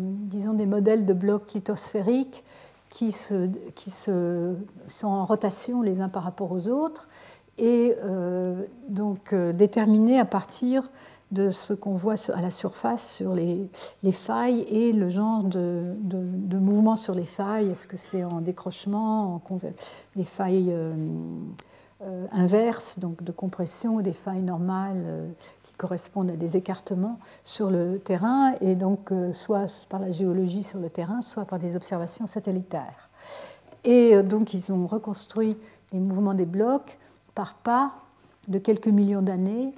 [0.00, 2.44] disons, des modèles de blocs lithosphériques
[2.88, 4.54] qui, se, qui se,
[4.86, 7.08] sont en rotation les uns par rapport aux autres.
[7.58, 7.94] et
[8.88, 10.90] donc déterminée à partir
[11.32, 13.70] de ce qu'on voit à la surface sur les,
[14.12, 15.96] failles et le genre de,
[16.52, 17.70] mouvement sur les failles.
[17.70, 19.58] Est-ce que c'est en décrochement, en
[20.24, 20.94] failles euh,
[22.02, 25.30] euh, inverses, donc de compression, des failles normales euh,
[25.62, 30.80] qui correspondent à des écartements sur le terrain, et donc soit par la géologie sur
[30.80, 33.08] le terrain, soit par des observations satellitaires.
[33.84, 35.56] Et donc ils ont reconstruit
[35.92, 36.98] les mouvements des blocs
[37.34, 37.94] par pas
[38.48, 39.72] de quelques millions d'années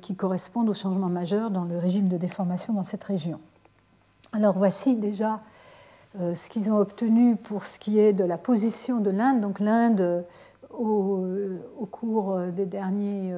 [0.00, 3.40] qui correspondent aux changements majeurs dans le régime de déformation dans cette région.
[4.32, 5.40] Alors voici déjà
[6.20, 9.40] euh, ce qu'ils ont obtenu pour ce qui est de la position de l'Inde.
[9.40, 13.32] Donc l'Inde, euh, au, cours des derniers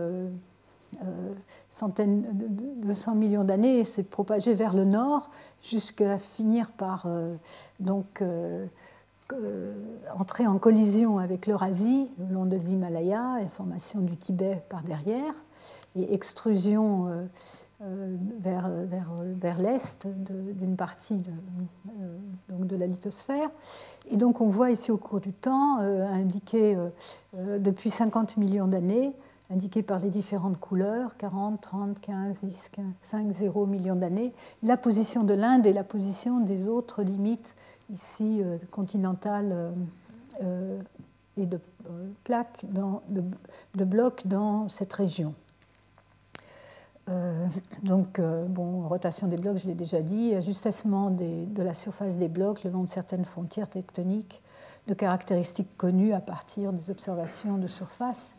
[1.69, 5.31] centaines de, cent millions d'années, s'est propagée vers le nord
[5.63, 7.07] jusqu'à finir par
[7.79, 8.25] donc,
[10.19, 15.35] entrer en collision avec l'Eurasie le long des Himalayas et formation du Tibet par derrière
[15.99, 17.27] et extrusion euh,
[17.83, 18.71] euh, vers,
[19.41, 21.31] vers, l'est d'une partie de,
[22.01, 23.51] euh, la lithosphère.
[24.11, 26.77] Et donc on voit ici au cours du temps, indiqué
[27.37, 29.13] depuis 50 millions d'années,
[29.51, 34.77] indiqué par les différentes couleurs, 40, 30, 15, 10, 15, 5, 0 millions d'années, la
[34.77, 37.55] position de l'Inde et la position des autres limites
[37.91, 39.73] ici continentales
[41.37, 41.61] et de
[42.25, 42.65] plaques,
[43.75, 45.35] de blocs dans cette région.
[47.83, 52.29] Donc, euh, bon, rotation des blocs, je l'ai déjà dit, ajustement de la surface des
[52.29, 54.43] blocs le long de certaines frontières tectoniques
[54.87, 58.37] de caractéristiques connues à partir des observations de surface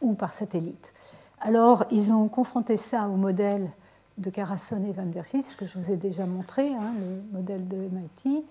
[0.00, 0.92] ou par satellite.
[1.40, 3.70] Alors, ils ont confronté ça au modèle
[4.18, 7.68] de Carasson et Van der Ries, que je vous ai déjà montré, hein, le modèle
[7.68, 8.44] de MIT,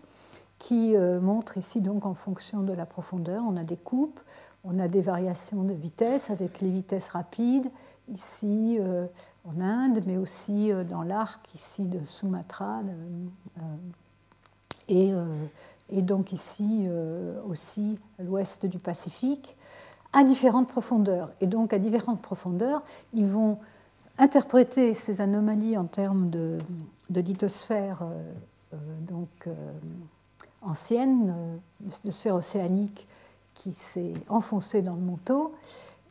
[0.57, 4.22] qui euh, montre ici, donc, en fonction de la profondeur, on a des coupes,
[4.64, 7.69] on a des variations de vitesse avec les vitesses rapides
[8.14, 9.05] ici euh,
[9.48, 13.61] en Inde, mais aussi euh, dans l'arc ici de Sumatra, euh,
[14.90, 15.11] et,
[15.91, 16.88] et, donc ici
[17.49, 19.57] aussi à l'ouest du Pacifique,
[20.14, 21.30] à différentes profondeurs.
[21.41, 22.82] Et donc à différentes profondeurs,
[23.14, 23.57] ils vont
[24.18, 26.57] interpréter ces anomalies en termes de,
[27.10, 28.06] de lithosphère
[29.02, 29.49] donc,
[30.61, 33.06] ancienne, de sphère océanique
[33.53, 35.53] qui s'est enfoncée dans le manteau,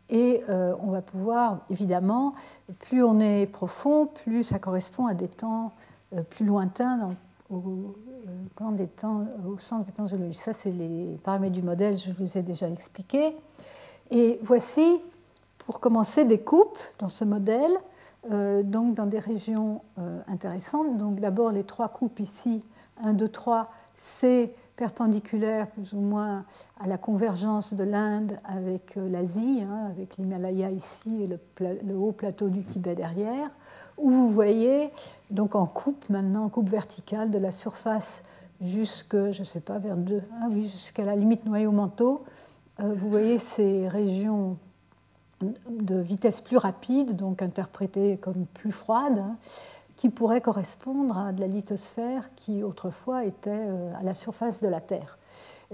[0.09, 2.35] et euh, on va pouvoir, évidemment,
[2.81, 5.73] plus on est profond, plus ça correspond à des temps
[6.15, 7.11] euh, plus lointains
[7.51, 10.41] au, euh, au sens des temps géologiques.
[10.41, 13.37] Ça, c'est les paramètres du modèle, je vous ai déjà expliqué.
[14.13, 15.01] Et voici,
[15.59, 17.73] pour commencer, des coupes dans ce modèle,
[18.65, 19.83] donc dans des régions
[20.27, 20.97] intéressantes.
[20.97, 22.65] Donc d'abord, les trois coupes ici,
[23.05, 26.45] 1, 2, 3, c'est perpendiculaire plus ou moins
[26.81, 32.13] à la convergence de l'Inde avec euh, l'Asie, hein, avec l'Himalaya ici et le, haut
[32.13, 33.51] plateau du Tibet derrière,
[33.97, 34.91] où vous voyez,
[35.31, 38.23] donc en coupe maintenant, en coupe verticale de la surface
[38.61, 42.25] jusque, je ne sais pas, vers deux, oui, jusqu'à la limite noyau-manteau,
[42.81, 44.59] euh, vous voyez ces régions
[45.41, 49.37] de vitesse plus rapide, donc interprétées comme plus froides, hein,
[49.97, 54.69] qui pourrait correspondre à de la lithosphère qui autrefois était euh, à la surface de
[54.69, 55.19] la Terre.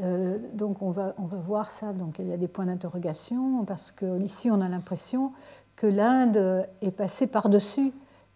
[0.02, 3.64] Euh, donc on va, on va voir ça, donc il y a des points d'interrogation,
[3.64, 5.32] parce qu'ici on a l'impression
[5.76, 7.92] que l'Inde est passée par-dessus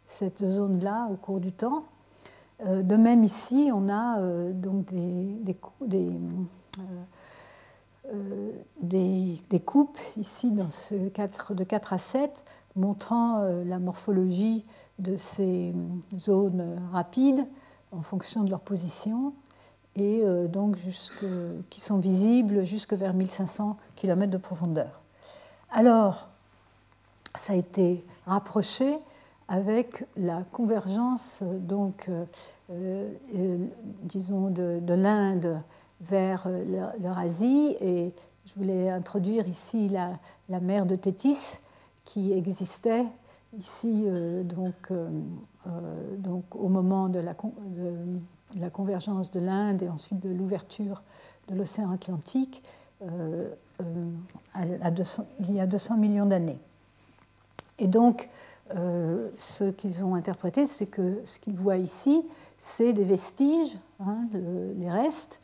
[0.07, 1.85] cette zone-là au cours du temps.
[2.67, 4.21] Euh, de même ici, on a
[4.53, 6.11] donc des, des,
[8.83, 12.45] des, des, coupes, ici dans ce 4, de 4 à 7,
[12.75, 14.63] montrant la morphologie
[14.99, 15.73] de ces
[16.19, 17.47] zones rapides
[17.93, 19.33] en fonction de leur position
[19.95, 20.77] et euh, donc
[21.71, 25.01] qui sont visibles jusque vers 1500 km de profondeur.
[25.71, 26.29] Alors,
[27.35, 28.99] ça a été rapproché
[29.49, 32.25] avec la convergence donc, euh,
[32.73, 33.67] euh,
[34.03, 35.61] disons de, l'Inde
[36.01, 36.49] vers
[37.01, 38.13] l'Eurasie et
[38.47, 40.19] je voulais introduire ici la,
[40.49, 41.59] la mer de Tétis
[42.05, 43.07] qui existait
[43.59, 45.09] ici, euh, donc, euh,
[45.67, 47.35] euh, donc, au moment de la,
[48.59, 51.03] la convergence de l'Inde et ensuite de l'ouverture
[51.49, 52.63] de l'océan Atlantique,
[54.55, 56.59] à 200, il y a 200 millions d'années.
[57.79, 58.29] Et donc,
[59.37, 62.25] ce qu'ils ont interprété, c'est que ce qu'ils voient ici,
[62.59, 65.39] c'est des vestiges, hein, les restes,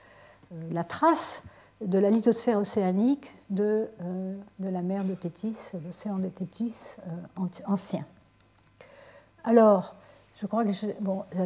[0.72, 1.42] la trace
[1.86, 7.46] de la lithosphère océanique de, euh, de la mer de Tétis, l'océan de Tétis euh,
[7.66, 8.04] ancien.
[9.44, 9.94] Alors,
[10.40, 10.70] je crois que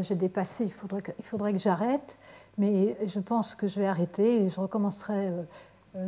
[0.01, 2.17] j'ai dépassé, il faudrait que, que j'arrête,
[2.59, 5.33] mais je pense que je vais arrêter et je recommencerai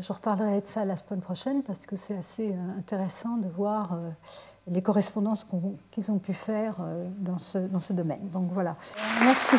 [0.01, 3.99] je reparlerai de ça la semaine prochaine parce que c'est assez intéressant de voir
[4.70, 5.47] les correspondances
[5.90, 6.77] qu'ils ont pu faire
[7.19, 8.31] dans ce, dans ce domaine.
[8.32, 8.77] Donc voilà.
[9.23, 9.57] Merci.